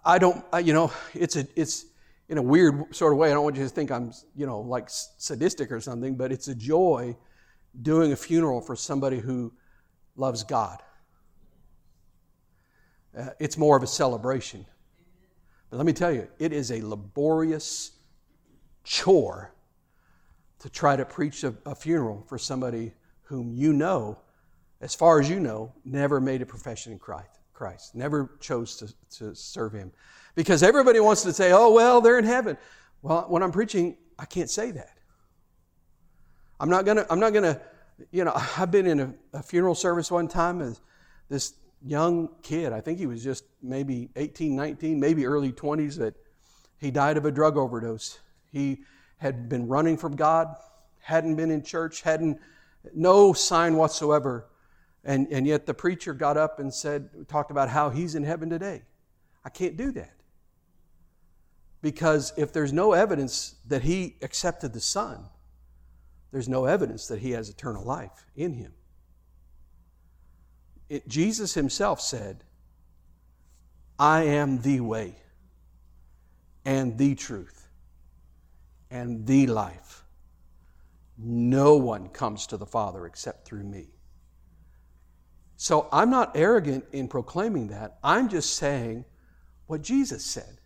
I 0.05 0.19
don't, 0.19 0.45
you 0.63 0.73
know, 0.73 0.93
it's, 1.15 1.37
a, 1.37 1.47
it's, 1.55 1.87
in 2.29 2.39
a 2.39 2.43
weird 2.43 2.95
sort 2.95 3.13
of 3.13 3.19
way. 3.19 3.31
I 3.31 3.35
don't 3.35 3.45
want 3.45 3.57
you 3.57 3.63
to 3.63 3.69
think 3.69 3.91
I'm, 3.91 4.13
you 4.35 4.47
know, 4.47 4.61
like 4.61 4.89
sadistic 4.89 5.73
or 5.73 5.81
something, 5.81 6.17
but 6.17 6.31
it's 6.31 6.49
a 6.49 6.55
joy 6.55 7.17
doing 7.83 8.13
a 8.13 8.17
funeral 8.17 8.61
for 8.61 8.77
somebody 8.77 9.19
who 9.19 9.53
loves 10.17 10.45
God. 10.45 10.83
Uh, 13.17 13.31
it's 13.41 13.57
more 13.57 13.77
of 13.77 13.83
a 13.83 13.87
celebration. 13.87 14.67
But 15.71 15.77
let 15.77 15.87
me 15.87 15.93
tell 15.93 16.13
you, 16.13 16.29
it 16.39 16.53
is 16.53 16.71
a 16.71 16.83
laborious 16.83 17.93
chore 18.85 19.55
to 20.61 20.71
try 20.71 20.97
to 20.97 21.05
preach 21.05 21.45
a, 21.45 21.55
a 21.67 21.75
funeral 21.75 22.25
for 22.27 22.39
somebody 22.39 22.93
whom 23.23 23.53
you 23.53 23.73
know, 23.73 24.19
as 24.81 24.95
far 24.95 25.21
as 25.21 25.29
you 25.29 25.41
know, 25.41 25.73
never 25.85 26.21
made 26.21 26.43
a 26.43 26.47
profession 26.47 26.93
in 26.93 26.99
Christ, 26.99 27.38
Christ 27.59 27.97
never 27.97 28.31
chose 28.39 28.77
to, 28.77 28.95
to 29.19 29.35
serve 29.35 29.73
Him. 29.73 29.91
Because 30.37 30.63
everybody 30.63 31.01
wants 31.01 31.23
to 31.25 31.33
say, 31.33 31.51
oh, 31.51 31.73
well, 31.73 32.01
they're 32.01 32.19
in 32.19 32.25
heaven. 32.25 32.57
Well, 33.03 33.25
when 33.29 33.43
I'm 33.43 33.51
preaching, 33.51 33.97
I 34.17 34.27
can't 34.27 34.49
say 34.49 34.71
that. 34.71 34.97
I'm 36.61 36.71
not 36.71 36.85
gonna, 36.85 37.05
I'm 37.11 37.19
not 37.19 37.33
gonna, 37.33 37.61
you 38.13 38.25
know, 38.25 38.33
I've 38.57 38.71
been 38.71 38.87
in 38.87 39.01
a, 39.01 39.15
a 39.33 39.43
funeral 39.43 39.75
service 39.75 40.09
one 40.09 40.29
time 40.29 40.61
as 40.61 40.81
this 41.29 41.55
young 41.85 42.29
kid, 42.43 42.73
I 42.73 42.81
think 42.81 42.99
he 42.99 43.07
was 43.07 43.25
just 43.25 43.45
maybe 43.61 44.11
18, 44.15 44.55
19, 44.55 45.01
maybe 45.01 45.27
early 45.27 45.53
20s, 45.53 45.97
that 45.99 46.15
he 46.79 46.93
died 46.93 47.17
of 47.17 47.25
a 47.25 47.33
drug 47.33 47.57
overdose. 47.57 48.21
He 48.53 48.83
had 49.19 49.49
been 49.49 49.67
running 49.67 49.97
from 49.97 50.15
God, 50.15 50.55
hadn't 51.01 51.35
been 51.35 51.51
in 51.51 51.63
church, 51.63 52.03
hadn't, 52.03 52.39
no 52.95 53.33
sign 53.33 53.75
whatsoever. 53.75 54.47
And, 55.05 55.29
and 55.31 55.47
yet 55.47 55.67
the 55.67 55.75
preacher 55.75 56.13
got 56.13 56.37
up 56.37 56.59
and 56.59 56.73
said, 56.73 57.29
talked 57.29 57.51
about 57.51 57.69
how 57.69 57.91
he's 57.91 58.15
in 58.15 58.25
heaven 58.25 58.51
today. 58.51 58.83
I 59.45 59.49
can't 59.49 59.77
do 59.77 59.93
that. 59.93 60.15
Because 61.81 62.33
if 62.37 62.53
there's 62.53 62.73
no 62.73 62.93
evidence 62.93 63.55
that 63.69 63.83
he 63.83 64.17
accepted 64.23 64.73
the 64.73 64.81
Son, 64.81 65.25
there's 66.33 66.49
no 66.49 66.65
evidence 66.65 67.07
that 67.07 67.21
he 67.21 67.31
has 67.31 67.49
eternal 67.49 67.85
life 67.85 68.27
in 68.37 68.53
him. 68.55 68.73
It, 70.89 71.09
Jesus 71.09 71.55
himself 71.55 72.01
said, 72.01 72.45
I 73.99 74.25
am 74.25 74.61
the 74.63 74.81
way 74.81 75.17
and 76.65 76.99
the 76.99 77.15
truth 77.15 77.69
and 78.91 79.27
the 79.27 79.47
life. 79.47 80.05
No 81.17 81.77
one 81.77 82.09
comes 82.09 82.47
to 82.49 82.57
the 82.57 82.67
Father 82.67 83.07
except 83.07 83.47
through 83.47 83.65
me. 83.65 83.89
So 85.61 85.89
I'm 85.91 86.09
not 86.09 86.37
arrogant 86.37 86.85
in 86.93 87.09
proclaiming 87.09 87.67
that. 87.69 87.99
I'm 88.03 88.29
just 88.29 88.55
saying 88.55 89.05
what 89.67 89.83
Jesus 89.83 90.25
said. 90.25 90.61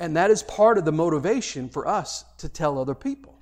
And 0.00 0.16
that 0.16 0.32
is 0.32 0.42
part 0.42 0.78
of 0.78 0.84
the 0.84 0.90
motivation 0.90 1.68
for 1.68 1.86
us 1.86 2.24
to 2.38 2.48
tell 2.48 2.76
other 2.76 2.94
people. 2.94 3.38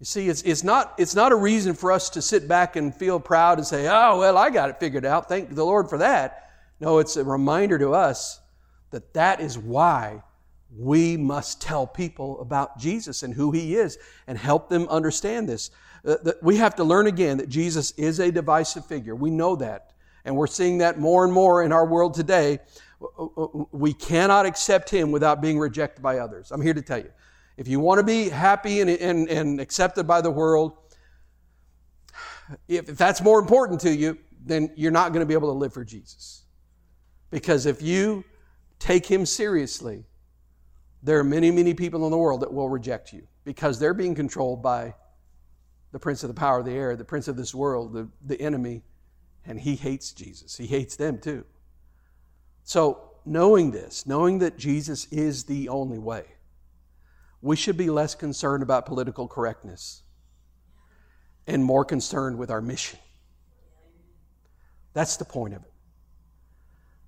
You 0.00 0.06
see, 0.06 0.30
it's, 0.30 0.40
it's, 0.42 0.64
not, 0.64 0.94
it's 0.96 1.14
not 1.14 1.32
a 1.32 1.36
reason 1.36 1.74
for 1.74 1.92
us 1.92 2.08
to 2.10 2.22
sit 2.22 2.48
back 2.48 2.74
and 2.74 2.94
feel 2.94 3.20
proud 3.20 3.58
and 3.58 3.66
say, 3.66 3.86
oh, 3.86 4.18
well, 4.18 4.38
I 4.38 4.48
got 4.48 4.70
it 4.70 4.80
figured 4.80 5.04
out. 5.04 5.28
Thank 5.28 5.54
the 5.54 5.64
Lord 5.64 5.90
for 5.90 5.98
that. 5.98 6.50
No, 6.80 7.00
it's 7.00 7.18
a 7.18 7.24
reminder 7.24 7.78
to 7.78 7.90
us 7.90 8.40
that 8.92 9.12
that 9.12 9.40
is 9.40 9.58
why 9.58 10.22
we 10.74 11.18
must 11.18 11.60
tell 11.60 11.86
people 11.86 12.40
about 12.40 12.78
Jesus 12.78 13.22
and 13.22 13.34
who 13.34 13.50
He 13.50 13.76
is 13.76 13.98
and 14.26 14.38
help 14.38 14.70
them 14.70 14.88
understand 14.88 15.50
this. 15.50 15.70
Uh, 16.04 16.16
we 16.42 16.56
have 16.56 16.74
to 16.76 16.84
learn 16.84 17.06
again 17.06 17.38
that 17.38 17.48
Jesus 17.48 17.92
is 17.92 18.18
a 18.18 18.30
divisive 18.30 18.86
figure. 18.86 19.14
We 19.14 19.30
know 19.30 19.56
that. 19.56 19.92
And 20.24 20.36
we're 20.36 20.46
seeing 20.46 20.78
that 20.78 20.98
more 20.98 21.24
and 21.24 21.32
more 21.32 21.62
in 21.62 21.72
our 21.72 21.84
world 21.86 22.14
today 22.14 22.60
we 23.72 23.92
cannot 23.92 24.46
accept 24.46 24.90
him 24.90 25.10
without 25.10 25.40
being 25.40 25.58
rejected 25.58 26.02
by 26.02 26.18
others. 26.18 26.50
I'm 26.50 26.60
here 26.60 26.74
to 26.74 26.82
tell 26.82 26.98
you. 26.98 27.10
If 27.56 27.68
you 27.68 27.80
want 27.80 27.98
to 27.98 28.04
be 28.04 28.28
happy 28.28 28.80
and, 28.80 28.90
and, 28.90 29.28
and 29.28 29.60
accepted 29.60 30.06
by 30.06 30.20
the 30.20 30.30
world, 30.30 30.72
if, 32.68 32.88
if 32.88 32.96
that's 32.96 33.20
more 33.20 33.38
important 33.38 33.80
to 33.82 33.94
you, 33.94 34.18
then 34.44 34.72
you're 34.76 34.92
not 34.92 35.12
going 35.12 35.20
to 35.20 35.26
be 35.26 35.34
able 35.34 35.52
to 35.52 35.58
live 35.58 35.72
for 35.72 35.84
Jesus. 35.84 36.44
Because 37.30 37.66
if 37.66 37.82
you 37.82 38.24
take 38.78 39.06
him 39.06 39.26
seriously, 39.26 40.04
there 41.02 41.18
are 41.18 41.24
many, 41.24 41.50
many 41.50 41.74
people 41.74 42.04
in 42.04 42.10
the 42.10 42.18
world 42.18 42.40
that 42.40 42.52
will 42.52 42.68
reject 42.68 43.12
you 43.12 43.26
because 43.44 43.78
they're 43.78 43.94
being 43.94 44.14
controlled 44.14 44.62
by 44.62 44.94
the 45.92 45.98
prince 45.98 46.24
of 46.24 46.28
the 46.28 46.34
power 46.34 46.58
of 46.58 46.64
the 46.64 46.72
air, 46.72 46.96
the 46.96 47.04
prince 47.04 47.28
of 47.28 47.36
this 47.36 47.54
world, 47.54 47.92
the, 47.92 48.08
the 48.24 48.40
enemy, 48.40 48.82
and 49.44 49.60
he 49.60 49.76
hates 49.76 50.12
Jesus. 50.12 50.56
He 50.56 50.66
hates 50.66 50.96
them 50.96 51.18
too. 51.18 51.44
So 52.64 53.10
knowing 53.24 53.70
this, 53.70 54.06
knowing 54.06 54.38
that 54.38 54.56
Jesus 54.56 55.06
is 55.12 55.44
the 55.44 55.68
only 55.68 55.98
way, 55.98 56.24
we 57.40 57.56
should 57.56 57.76
be 57.76 57.90
less 57.90 58.14
concerned 58.14 58.62
about 58.62 58.86
political 58.86 59.28
correctness 59.28 60.02
and 61.46 61.62
more 61.64 61.84
concerned 61.84 62.38
with 62.38 62.50
our 62.50 62.60
mission. 62.60 62.98
That's 64.94 65.16
the 65.16 65.24
point 65.24 65.54
of 65.54 65.62
it. 65.62 65.72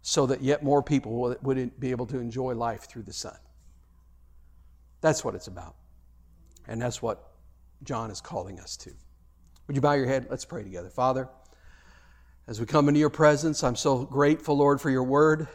So 0.02 0.26
that 0.26 0.42
yet 0.42 0.62
more 0.62 0.82
people 0.82 1.36
would 1.40 1.80
be 1.80 1.90
able 1.90 2.06
to 2.06 2.18
enjoy 2.18 2.54
life 2.54 2.88
through 2.88 3.04
the 3.04 3.12
Son. 3.12 3.36
That's 5.00 5.24
what 5.24 5.34
it's 5.34 5.46
about. 5.46 5.76
And 6.66 6.82
that's 6.82 7.00
what 7.00 7.33
John 7.84 8.10
is 8.10 8.20
calling 8.20 8.58
us 8.60 8.76
to. 8.78 8.90
Would 9.66 9.76
you 9.76 9.82
bow 9.82 9.92
your 9.92 10.06
head? 10.06 10.26
Let's 10.30 10.44
pray 10.44 10.62
together. 10.62 10.90
Father, 10.90 11.28
as 12.46 12.60
we 12.60 12.66
come 12.66 12.88
into 12.88 13.00
your 13.00 13.10
presence, 13.10 13.62
I'm 13.62 13.76
so 13.76 14.04
grateful, 14.04 14.56
Lord, 14.56 14.80
for 14.80 14.90
your 14.90 15.04
word. 15.04 15.48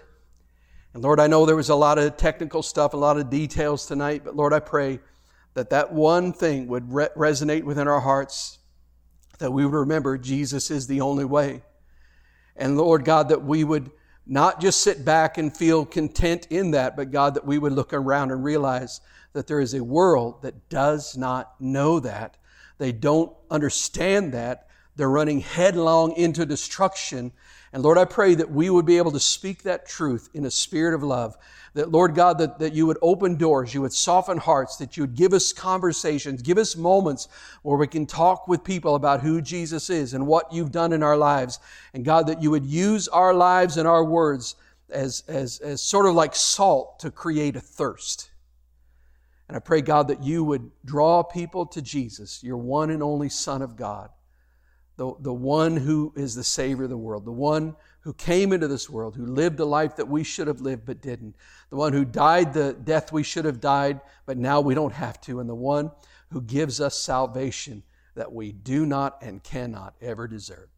And 0.94 1.04
Lord, 1.04 1.20
I 1.20 1.28
know 1.28 1.46
there 1.46 1.56
was 1.56 1.70
a 1.70 1.76
lot 1.76 2.00
of 2.00 2.18
technical 2.18 2.64
stuff, 2.64 2.94
a 2.94 2.98
lot 2.98 3.18
of 3.18 3.30
details 3.30 3.86
tonight, 3.86 4.24
but 4.24 4.36
Lord, 4.36 4.54
I 4.54 4.60
pray 4.60 5.00
that 5.54 5.70
that 5.70 5.94
one 5.94 6.34
thing 6.34 6.68
would 6.68 6.92
re- 6.92 7.10
resonate 7.16 7.64
within 7.64 7.88
our 7.88 8.00
hearts, 8.00 8.58
that 9.38 9.52
we 9.52 9.66
would 9.66 9.74
remember 9.74 10.18
Jesus 10.18 10.72
is 10.72 10.88
the 10.88 11.02
only 11.02 11.26
way. 11.26 11.64
And 12.56 12.78
Lord 12.78 13.06
God, 13.06 13.30
that 13.30 13.44
we 13.44 13.64
would 13.64 13.92
not 14.26 14.62
just 14.62 14.82
sit 14.82 15.04
back 15.04 15.38
and 15.38 15.56
feel 15.56 15.86
content 15.86 16.48
in 16.50 16.72
that, 16.72 16.96
but 16.96 17.12
God, 17.12 17.36
that 17.36 17.46
we 17.46 17.58
would 17.58 17.74
look 17.74 17.94
around 17.94 18.32
and 18.32 18.44
realize 18.44 19.02
that 19.34 19.48
there 19.48 19.60
is 19.60 19.74
a 19.74 19.84
world 19.84 20.42
that 20.42 20.70
does 20.70 21.18
not 21.18 21.60
know 21.60 22.00
that. 22.00 22.38
They 22.78 22.92
don't 22.92 23.32
understand 23.52 24.34
that. 24.34 24.68
They're 24.96 25.10
running 25.10 25.42
headlong 25.42 26.14
into 26.14 26.46
destruction. 26.46 27.32
And 27.72 27.84
Lord, 27.84 27.98
I 27.98 28.06
pray 28.06 28.36
that 28.36 28.52
we 28.52 28.70
would 28.70 28.86
be 28.86 28.98
able 28.98 29.12
to 29.12 29.20
speak 29.20 29.64
that 29.64 29.88
truth 29.88 30.30
in 30.34 30.46
a 30.46 30.52
spirit 30.52 30.94
of 30.94 31.04
love. 31.04 31.38
That, 31.76 31.92
Lord 31.92 32.16
God, 32.16 32.40
that, 32.40 32.58
that 32.60 32.74
you 32.74 32.88
would 32.88 32.98
open 33.02 33.36
doors, 33.36 33.74
you 33.74 33.82
would 33.82 33.94
soften 33.94 34.40
hearts, 34.40 34.78
that 34.78 34.98
you 34.98 35.04
would 35.04 35.16
give 35.16 35.34
us 35.34 35.54
conversations, 35.54 36.42
give 36.42 36.58
us 36.58 36.76
moments 36.76 37.28
where 37.62 37.78
we 37.78 37.86
can 37.86 38.08
talk 38.08 38.48
with 38.48 38.64
people 38.64 38.96
about 38.96 39.22
who 39.22 39.40
Jesus 39.40 39.90
is 39.92 40.16
and 40.16 40.26
what 40.26 40.52
you've 40.52 40.72
done 40.72 40.94
in 40.94 41.04
our 41.04 41.16
lives. 41.16 41.60
And 41.94 42.04
God, 42.04 42.26
that 42.28 42.42
you 42.42 42.50
would 42.50 42.66
use 42.66 43.08
our 43.08 43.36
lives 43.36 43.78
and 43.78 43.88
our 43.88 44.04
words 44.04 44.56
as, 44.90 45.24
as, 45.28 45.60
as 45.60 45.82
sort 45.82 46.08
of 46.08 46.16
like 46.16 46.36
salt 46.36 47.00
to 47.00 47.12
create 47.12 47.56
a 47.56 47.62
thirst. 47.62 48.29
And 49.50 49.56
I 49.56 49.60
pray, 49.60 49.82
God, 49.82 50.08
that 50.10 50.24
you 50.24 50.43
would 50.43 50.70
draw 50.86 51.24
people 51.24 51.66
to 51.66 51.82
Jesus, 51.82 52.43
your 52.43 52.58
one 52.58 52.91
and 52.91 53.02
only 53.02 53.30
Son 53.30 53.64
of 53.64 53.76
God, 53.76 54.12
the, 54.95 55.12
the 55.22 55.34
one 55.34 55.76
who 55.76 56.14
is 56.16 56.36
the 56.36 56.43
Savior 56.43 56.84
of 56.84 56.91
the 56.91 56.97
world, 56.97 57.26
the 57.26 57.32
one 57.32 57.76
who 58.02 58.14
came 58.14 58.54
into 58.54 58.68
this 58.68 58.88
world, 58.88 59.16
who 59.16 59.26
lived 59.26 59.60
a 59.60 59.66
life 59.66 59.95
that 59.95 60.08
we 60.08 60.24
should 60.24 60.45
have 60.45 60.62
lived 60.62 60.86
but 60.86 61.02
didn't, 61.02 61.36
the 61.72 61.76
one 61.76 61.93
who 61.93 62.06
died 62.06 62.54
the 62.54 62.74
death 62.74 63.12
we 63.12 63.24
should 63.24 63.43
have 63.43 63.60
died, 63.60 64.00
but 64.28 64.38
now 64.38 64.62
we 64.62 64.76
don't 64.76 64.93
have 64.93 65.20
to, 65.22 65.39
and 65.39 65.50
the 65.50 65.56
one 65.56 65.89
who 66.32 66.41
gives 66.41 66.80
us 66.80 66.95
salvation 66.95 67.82
that 68.14 68.32
we 68.32 68.52
do 68.52 68.86
not 68.86 69.18
and 69.24 69.41
cannot 69.41 69.95
ever 70.00 70.28
deserve. 70.28 70.70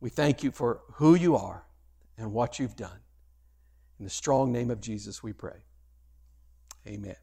We 0.00 0.08
thank 0.08 0.42
you 0.42 0.52
for 0.52 0.80
who 0.94 1.14
you 1.14 1.36
are 1.36 1.66
and 2.16 2.32
what 2.32 2.58
you've 2.58 2.76
done. 2.76 3.00
In 3.98 4.04
the 4.04 4.10
strong 4.10 4.52
name 4.52 4.70
of 4.70 4.80
Jesus, 4.80 5.22
we 5.22 5.34
pray. 5.34 5.64
Amen. 6.86 7.16